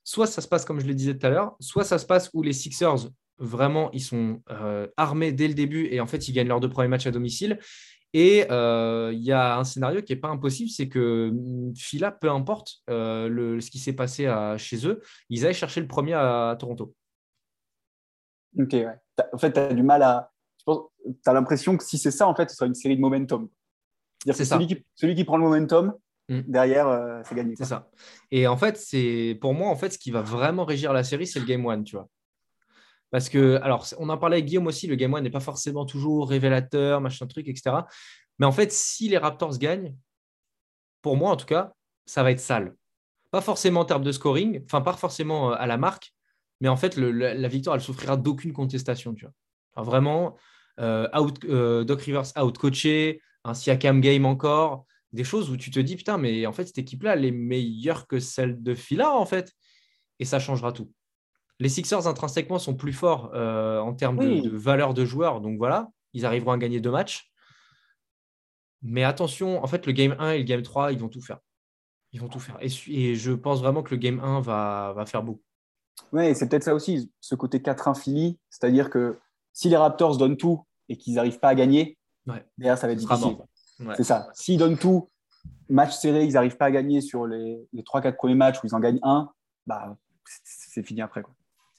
soit 0.07 0.25
ça 0.25 0.39
se 0.39 0.47
passe 0.47 0.63
comme 0.63 0.79
je 0.79 0.87
le 0.87 0.93
disais 0.93 1.17
tout 1.17 1.27
à 1.27 1.29
l'heure, 1.29 1.57
soit 1.59 1.83
ça 1.83 1.97
se 1.97 2.05
passe 2.05 2.29
où 2.33 2.41
les 2.41 2.53
Sixers, 2.53 3.09
vraiment, 3.39 3.91
ils 3.91 4.01
sont 4.01 4.41
euh, 4.49 4.87
armés 4.95 5.33
dès 5.33 5.49
le 5.49 5.53
début 5.53 5.89
et 5.91 5.99
en 5.99 6.07
fait, 6.07 6.29
ils 6.29 6.31
gagnent 6.31 6.47
leurs 6.47 6.61
deux 6.61 6.69
premiers 6.69 6.87
matchs 6.87 7.07
à 7.07 7.11
domicile. 7.11 7.59
Et 8.13 8.45
euh, 8.49 9.11
il 9.13 9.21
y 9.21 9.33
a 9.33 9.57
un 9.57 9.65
scénario 9.65 10.01
qui 10.01 10.13
n'est 10.13 10.19
pas 10.19 10.29
impossible, 10.29 10.69
c'est 10.69 10.87
que 10.87 11.33
Fila, 11.75 12.11
peu 12.11 12.31
importe 12.31 12.77
euh, 12.89 13.59
ce 13.59 13.69
qui 13.69 13.79
s'est 13.79 13.91
passé 13.91 14.33
chez 14.57 14.87
eux, 14.87 15.01
ils 15.29 15.43
allaient 15.43 15.53
chercher 15.53 15.81
le 15.81 15.87
premier 15.89 16.13
à, 16.13 16.55
Toronto. 16.57 16.95
Ok, 18.57 18.71
ouais. 18.71 18.95
En 19.33 19.37
fait, 19.37 19.51
tu 19.51 19.59
as 19.59 19.73
du 19.73 19.83
mal 19.83 20.03
à. 20.03 20.31
Tu 20.65 20.71
as 21.25 21.33
l'impression 21.33 21.75
que 21.75 21.83
si 21.83 21.97
c'est 21.97 22.11
ça, 22.11 22.29
en 22.29 22.33
fait, 22.33 22.49
ce 22.49 22.55
sera 22.55 22.65
une 22.65 22.75
série 22.75 22.95
de 22.95 23.01
momentum. 23.01 23.49
C'est 24.25 24.45
celui 24.45 24.85
celui 24.95 25.15
qui 25.15 25.25
prend 25.25 25.35
le 25.35 25.43
momentum, 25.43 25.93
Mm. 26.29 26.41
Derrière, 26.47 26.87
euh, 26.87 27.21
c'est 27.23 27.35
gagné. 27.35 27.55
C'est 27.55 27.65
ça. 27.65 27.89
Et 28.31 28.47
en 28.47 28.57
fait, 28.57 28.77
c'est 28.77 29.37
pour 29.39 29.53
moi, 29.53 29.69
en 29.69 29.75
fait, 29.75 29.91
ce 29.91 29.97
qui 29.97 30.11
va 30.11 30.21
vraiment 30.21 30.65
régir 30.65 30.93
la 30.93 31.03
série, 31.03 31.27
c'est 31.27 31.39
le 31.39 31.45
game 31.45 31.65
one, 31.65 31.83
tu 31.83 31.95
vois. 31.95 32.09
Parce 33.09 33.29
que, 33.29 33.57
alors, 33.61 33.87
on 33.99 34.09
en 34.09 34.17
parlait 34.17 34.37
avec 34.37 34.45
Guillaume 34.45 34.67
aussi, 34.67 34.87
le 34.87 34.95
game 34.95 35.13
one 35.13 35.23
n'est 35.23 35.29
pas 35.29 35.39
forcément 35.39 35.85
toujours 35.85 36.29
révélateur, 36.29 36.99
machin 36.99 37.25
truc, 37.25 37.47
etc. 37.47 37.77
Mais 38.39 38.45
en 38.45 38.51
fait, 38.51 38.71
si 38.71 39.07
les 39.07 39.17
Raptors 39.17 39.57
gagnent, 39.57 39.95
pour 41.01 41.15
moi 41.15 41.31
en 41.31 41.37
tout 41.37 41.45
cas, 41.45 41.71
ça 42.05 42.23
va 42.23 42.31
être 42.31 42.41
sale. 42.41 42.75
Pas 43.31 43.41
forcément 43.41 43.81
en 43.81 43.85
termes 43.85 44.03
de 44.03 44.11
scoring, 44.11 44.61
enfin, 44.65 44.81
pas 44.81 44.93
forcément 44.93 45.51
euh, 45.51 45.55
à 45.57 45.67
la 45.67 45.77
marque, 45.77 46.13
mais 46.59 46.67
en 46.67 46.75
fait, 46.75 46.97
la, 46.97 47.47
victoire, 47.47 47.75
elle 47.75 47.81
souffrira 47.81 48.17
d'aucune 48.17 48.51
contestation, 48.51 49.13
tu 49.13 49.25
vois. 49.25 49.83
vraiment, 49.83 50.35
euh, 50.79 51.07
out, 51.17 51.39
Doc 51.85 52.01
Rivers 52.01 52.25
out 52.37 52.57
coaché, 52.57 53.21
un 53.43 53.53
Siakam 53.53 54.01
game 54.01 54.25
encore 54.25 54.85
des 55.13 55.23
choses 55.23 55.49
où 55.49 55.57
tu 55.57 55.71
te 55.71 55.79
dis, 55.79 55.95
putain, 55.95 56.17
mais 56.17 56.45
en 56.45 56.53
fait, 56.53 56.65
cette 56.65 56.77
équipe-là, 56.77 57.13
elle 57.13 57.25
est 57.25 57.31
meilleure 57.31 58.07
que 58.07 58.19
celle 58.19 58.61
de 58.61 58.75
Fila, 58.75 59.15
en 59.15 59.25
fait. 59.25 59.53
Et 60.19 60.25
ça 60.25 60.39
changera 60.39 60.71
tout. 60.71 60.91
Les 61.59 61.69
Sixers, 61.69 62.07
intrinsèquement, 62.07 62.59
sont 62.59 62.75
plus 62.75 62.93
forts 62.93 63.31
euh, 63.33 63.79
en 63.79 63.93
termes 63.93 64.17
de, 64.17 64.49
valeur 64.49 64.93
de 64.93 65.05
joueurs. 65.05 65.41
Donc 65.41 65.57
voilà, 65.57 65.87
ils 66.13 66.25
arriveront 66.25 66.51
à 66.51 66.57
gagner 66.57 66.79
deux 66.79 66.91
matchs. 66.91 67.31
Mais 68.83 69.03
attention, 69.03 69.63
en 69.63 69.67
fait, 69.67 69.85
le 69.85 69.91
game 69.91 70.15
1 70.19 70.31
et 70.31 70.37
le 70.39 70.43
game 70.43 70.61
3, 70.61 70.91
ils 70.91 70.99
vont 70.99 71.09
tout 71.09 71.21
faire. 71.21 71.39
Ils 72.11 72.21
vont 72.21 72.29
tout 72.29 72.39
faire. 72.39 72.57
Et, 72.61 73.15
je 73.15 73.31
pense 73.31 73.59
vraiment 73.59 73.81
que 73.81 73.91
le 73.91 73.97
game 73.97 74.19
1 74.19 74.41
va, 74.41 74.93
va 74.95 75.05
faire 75.05 75.23
beaucoup. 75.23 75.41
Oui, 76.11 76.35
c'est 76.35 76.47
peut-être 76.47 76.63
ça 76.63 76.75
aussi, 76.75 77.11
ce 77.19 77.33
côté 77.33 77.57
4-1 77.59 77.99
Philly. 77.99 78.39
C'est-à-dire 78.49 78.89
que 78.89 79.17
si 79.51 79.69
les 79.69 79.77
Raptors 79.77 80.17
donnent 80.17 80.37
tout 80.37 80.63
et 80.89 80.97
qu'ils 80.97 81.15
n'arrivent 81.15 81.39
pas 81.39 81.49
à 81.49 81.55
gagner, 81.55 81.97
derrière, 82.57 82.77
ça 82.77 82.85
va 82.85 82.93
être 82.93 82.99
difficile. 82.99 83.37
C'est 83.95 84.03
ça. 84.03 84.29
S'ils 84.33 84.57
donnent 84.57 84.77
tout, 84.77 85.09
match 85.69 85.95
serré, 85.95 86.25
ils 86.25 86.33
n'arrivent 86.33 86.57
pas 86.57 86.65
à 86.65 86.71
gagner 86.71 87.01
sur 87.01 87.25
les, 87.25 87.67
les 87.73 87.83
3-4 87.83 88.15
premiers 88.15 88.35
matchs 88.35 88.57
où 88.63 88.67
ils 88.67 88.75
en 88.75 88.79
gagnent 88.79 88.99
un, 89.03 89.29
bah, 89.65 89.97
c'est 90.43 90.83
fini 90.83 91.01
après. 91.01 91.23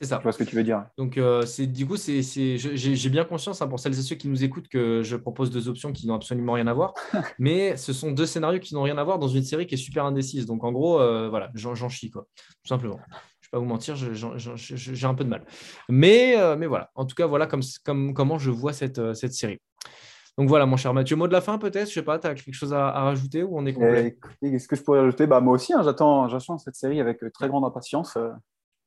C'est 0.00 0.06
ça. 0.06 0.18
Je 0.18 0.22
vois 0.22 0.32
ce 0.32 0.38
que 0.38 0.44
tu 0.44 0.54
veux 0.54 0.62
dire. 0.62 0.84
Donc, 0.96 1.18
euh, 1.18 1.44
c'est 1.44 1.66
du 1.66 1.84
coup, 1.84 1.96
c'est, 1.96 2.22
j'ai 2.22 3.10
bien 3.10 3.24
conscience 3.24 3.60
hein, 3.62 3.66
pour 3.66 3.80
celles 3.80 3.98
et 3.98 4.02
ceux 4.02 4.14
qui 4.14 4.28
nous 4.28 4.44
écoutent 4.44 4.68
que 4.68 5.02
je 5.02 5.16
propose 5.16 5.50
deux 5.50 5.68
options 5.68 5.92
qui 5.92 6.06
n'ont 6.06 6.14
absolument 6.14 6.52
rien 6.52 6.68
à 6.68 6.72
voir. 6.72 6.94
mais 7.38 7.76
ce 7.76 7.92
sont 7.92 8.12
deux 8.12 8.26
scénarios 8.26 8.60
qui 8.60 8.74
n'ont 8.74 8.82
rien 8.82 8.96
à 8.96 9.02
voir 9.02 9.18
dans 9.18 9.26
une 9.26 9.42
série 9.42 9.66
qui 9.66 9.74
est 9.74 9.78
super 9.78 10.04
indécise. 10.04 10.46
Donc, 10.46 10.62
en 10.62 10.70
gros, 10.70 11.00
euh, 11.00 11.28
voilà, 11.28 11.50
j'en 11.54 11.88
chie, 11.88 12.10
quoi. 12.10 12.26
Tout 12.36 12.68
simplement. 12.68 13.00
Je 13.40 13.48
ne 13.48 13.50
vais 13.50 13.50
pas 13.50 13.58
vous 13.58 13.64
mentir, 13.64 13.96
j'ai 13.96 15.06
un 15.06 15.14
peu 15.14 15.24
de 15.24 15.30
mal. 15.30 15.44
Mais, 15.88 16.38
euh, 16.38 16.54
mais 16.56 16.66
voilà, 16.66 16.90
en 16.94 17.04
tout 17.04 17.16
cas, 17.16 17.26
voilà 17.26 17.46
comme, 17.46 17.62
comme, 17.84 18.14
comment 18.14 18.38
je 18.38 18.50
vois 18.50 18.72
cette, 18.72 19.14
cette 19.14 19.32
série. 19.32 19.58
Donc 20.38 20.48
voilà, 20.48 20.66
mon 20.66 20.76
cher 20.76 20.94
Mathieu, 20.94 21.16
mot 21.16 21.26
de 21.26 21.32
la 21.32 21.40
fin 21.40 21.58
peut-être 21.58 21.88
Je 21.88 21.94
sais 21.94 22.02
pas, 22.02 22.16
tu 22.20 22.28
as 22.28 22.34
quelque 22.34 22.54
chose 22.54 22.72
à, 22.72 22.92
rajouter 22.92 23.42
ou 23.42 23.58
on 23.58 23.66
est 23.66 23.72
complet? 23.72 24.16
Eh, 24.40 24.52
Qu'est-ce 24.52 24.68
que 24.68 24.76
je 24.76 24.84
pourrais 24.84 25.00
rajouter? 25.00 25.26
Bah, 25.26 25.40
Moi 25.40 25.54
aussi, 25.54 25.74
hein, 25.74 25.82
j'attends, 25.82 26.28
cette 26.58 26.76
série 26.76 27.00
avec 27.00 27.24
euh, 27.24 27.30
très 27.30 27.48
grande 27.48 27.64
impatience, 27.64 28.16
euh, 28.16 28.30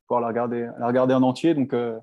pour 0.07 0.21
la 0.21 0.29
regarder, 0.29 0.69
la 0.79 0.87
regarder 0.87 1.13
en 1.13 1.23
entier. 1.23 1.53
Donc, 1.53 1.73
euh, 1.73 1.99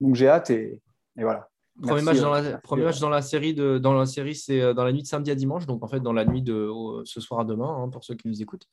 donc 0.00 0.14
j'ai 0.14 0.28
hâte 0.28 0.50
et, 0.50 0.82
voilà. 1.16 1.48
Premier, 1.80 2.02
match, 2.02 2.20
dans 2.20 2.30
la, 2.30 2.58
premier 2.58 2.84
match 2.84 3.00
dans 3.00 3.08
la 3.08 3.22
série, 3.22 3.54
de, 3.54 3.78
dans 3.78 3.94
la 3.94 4.04
série 4.04 4.34
c'est 4.34 4.74
dans 4.74 4.84
la 4.84 4.92
nuit 4.92 5.02
de 5.02 5.06
samedi 5.06 5.30
à 5.30 5.34
dimanche, 5.34 5.64
donc 5.64 5.82
en 5.82 5.88
fait 5.88 6.00
dans 6.00 6.12
la 6.12 6.26
nuit 6.26 6.42
de 6.42 6.70
ce 7.04 7.20
soir 7.22 7.40
à 7.40 7.44
demain, 7.44 7.74
hein, 7.82 7.88
pour 7.88 8.04
ceux 8.04 8.14
qui 8.14 8.28
nous 8.28 8.42
écoutent. 8.42 8.66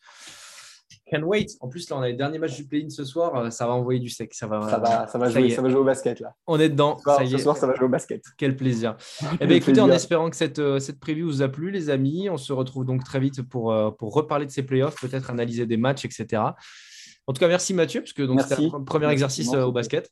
Can 1.12 1.22
wait. 1.24 1.48
En 1.62 1.68
plus, 1.68 1.90
là, 1.90 1.98
on 1.98 2.02
a 2.02 2.08
les 2.08 2.14
derniers 2.14 2.40
matchs 2.40 2.56
du 2.56 2.66
play-in 2.66 2.90
ce 2.90 3.04
soir. 3.06 3.36
Euh, 3.36 3.50
ça 3.50 3.66
va 3.66 3.74
envoyer 3.74 4.00
du 4.00 4.10
sec. 4.10 4.34
Ça 4.34 4.48
va, 4.48 4.62
ça 4.70 4.78
va, 4.78 5.08
ça 5.08 5.18
va, 5.18 5.30
jouer, 5.30 5.50
ça 5.50 5.62
va 5.62 5.70
jouer 5.70 5.80
au 5.80 5.84
basket. 5.84 6.20
là. 6.20 6.34
On 6.48 6.60
est 6.60 6.70
dedans. 6.70 6.98
Ce 6.98 7.04
soir, 7.04 7.20
ça, 7.20 7.26
ce 7.26 7.38
soir, 7.38 7.58
ça 7.58 7.68
va 7.68 7.76
jouer 7.76 7.86
au 7.86 7.90
basket. 7.90 8.24
Quel 8.38 8.56
plaisir. 8.56 8.98
eh 9.40 9.48
bien, 9.48 9.58
écoutez, 9.58 9.80
en 9.80 9.90
espérant 9.90 10.30
que 10.30 10.36
cette, 10.36 10.60
euh, 10.60 10.80
cette 10.80 11.00
preview 11.00 11.28
vous 11.28 11.42
a 11.42 11.48
plu, 11.48 11.72
les 11.72 11.90
amis, 11.90 12.30
on 12.30 12.38
se 12.38 12.52
retrouve 12.52 12.86
donc 12.86 13.04
très 13.04 13.20
vite 13.20 13.42
pour, 13.44 13.72
euh, 13.72 13.92
pour 13.92 14.14
reparler 14.14 14.46
de 14.46 14.52
ces 14.52 14.64
playoffs, 14.64 15.00
peut-être 15.00 15.30
analyser 15.30 15.66
des 15.66 15.78
matchs, 15.78 16.06
etc. 16.06 16.42
En 17.26 17.34
tout 17.34 17.40
cas, 17.40 17.48
merci 17.48 17.74
Mathieu, 17.74 18.02
parce 18.02 18.14
que 18.14 18.26
c'était 18.40 18.68
un 18.74 18.84
premier 18.84 19.10
exercice 19.10 19.54
au 19.54 19.72
basket. 19.72 20.12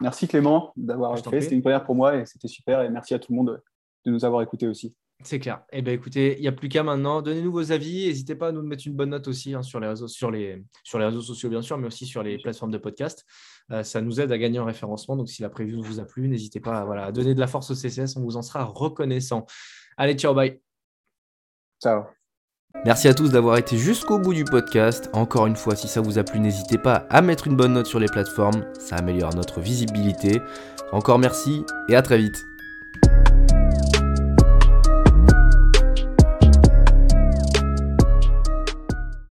Merci 0.00 0.26
Clément 0.26 0.72
d'avoir 0.76 1.18
fait. 1.18 1.40
C'était 1.42 1.54
une 1.54 1.62
première 1.62 1.84
pour 1.84 1.94
moi 1.94 2.16
et 2.16 2.24
c'était 2.24 2.48
super. 2.48 2.80
Et 2.82 2.88
merci 2.88 3.14
à 3.14 3.18
tout 3.18 3.32
le 3.32 3.36
monde 3.36 3.62
de 4.06 4.10
nous 4.10 4.24
avoir 4.24 4.40
écoutés 4.40 4.66
aussi. 4.66 4.94
C'est 5.22 5.38
clair. 5.38 5.62
Eh 5.70 5.82
bien, 5.82 5.92
écoutez, 5.92 6.36
il 6.38 6.40
n'y 6.40 6.48
a 6.48 6.52
plus 6.52 6.68
qu'à 6.68 6.82
maintenant. 6.82 7.20
Donnez-nous 7.20 7.52
vos 7.52 7.72
avis. 7.72 8.06
N'hésitez 8.06 8.34
pas 8.34 8.48
à 8.48 8.52
nous 8.52 8.62
mettre 8.62 8.86
une 8.86 8.94
bonne 8.94 9.10
note 9.10 9.28
aussi 9.28 9.54
hein, 9.54 9.62
sur, 9.62 9.78
les 9.78 9.88
réseaux, 9.88 10.08
sur, 10.08 10.30
les, 10.30 10.64
sur 10.82 10.98
les 10.98 11.04
réseaux 11.04 11.20
sociaux, 11.20 11.50
bien 11.50 11.60
sûr, 11.60 11.76
mais 11.76 11.86
aussi 11.86 12.06
sur 12.06 12.22
les 12.22 12.38
plateformes 12.38 12.70
de 12.70 12.78
podcast. 12.78 13.26
Euh, 13.70 13.82
ça 13.82 14.00
nous 14.00 14.20
aide 14.20 14.32
à 14.32 14.38
gagner 14.38 14.58
en 14.58 14.64
référencement. 14.64 15.16
Donc, 15.16 15.28
si 15.28 15.42
la 15.42 15.50
preview 15.50 15.82
vous 15.82 16.00
a 16.00 16.04
plu, 16.04 16.28
n'hésitez 16.28 16.60
pas 16.60 16.84
voilà, 16.84 17.06
à 17.06 17.12
donner 17.12 17.34
de 17.34 17.40
la 17.40 17.46
force 17.46 17.70
au 17.70 17.74
CCS. 17.74 18.16
On 18.16 18.22
vous 18.22 18.36
en 18.36 18.42
sera 18.42 18.64
reconnaissant. 18.64 19.44
Allez, 19.98 20.14
ciao, 20.14 20.32
bye. 20.32 20.60
Ciao. 21.82 22.04
Merci 22.84 23.08
à 23.08 23.14
tous 23.14 23.30
d'avoir 23.30 23.58
été 23.58 23.76
jusqu'au 23.76 24.18
bout 24.18 24.32
du 24.32 24.44
podcast. 24.44 25.10
Encore 25.12 25.46
une 25.46 25.56
fois, 25.56 25.76
si 25.76 25.88
ça 25.88 26.00
vous 26.00 26.18
a 26.18 26.24
plu, 26.24 26.40
n'hésitez 26.40 26.78
pas 26.78 27.06
à 27.10 27.20
mettre 27.20 27.46
une 27.46 27.56
bonne 27.56 27.74
note 27.74 27.86
sur 27.86 27.98
les 27.98 28.06
plateformes. 28.06 28.64
Ça 28.78 28.96
améliore 28.96 29.34
notre 29.34 29.60
visibilité. 29.60 30.40
Encore 30.92 31.18
merci 31.18 31.64
et 31.88 31.96
à 31.96 32.02
très 32.02 32.18
vite. 32.18 32.36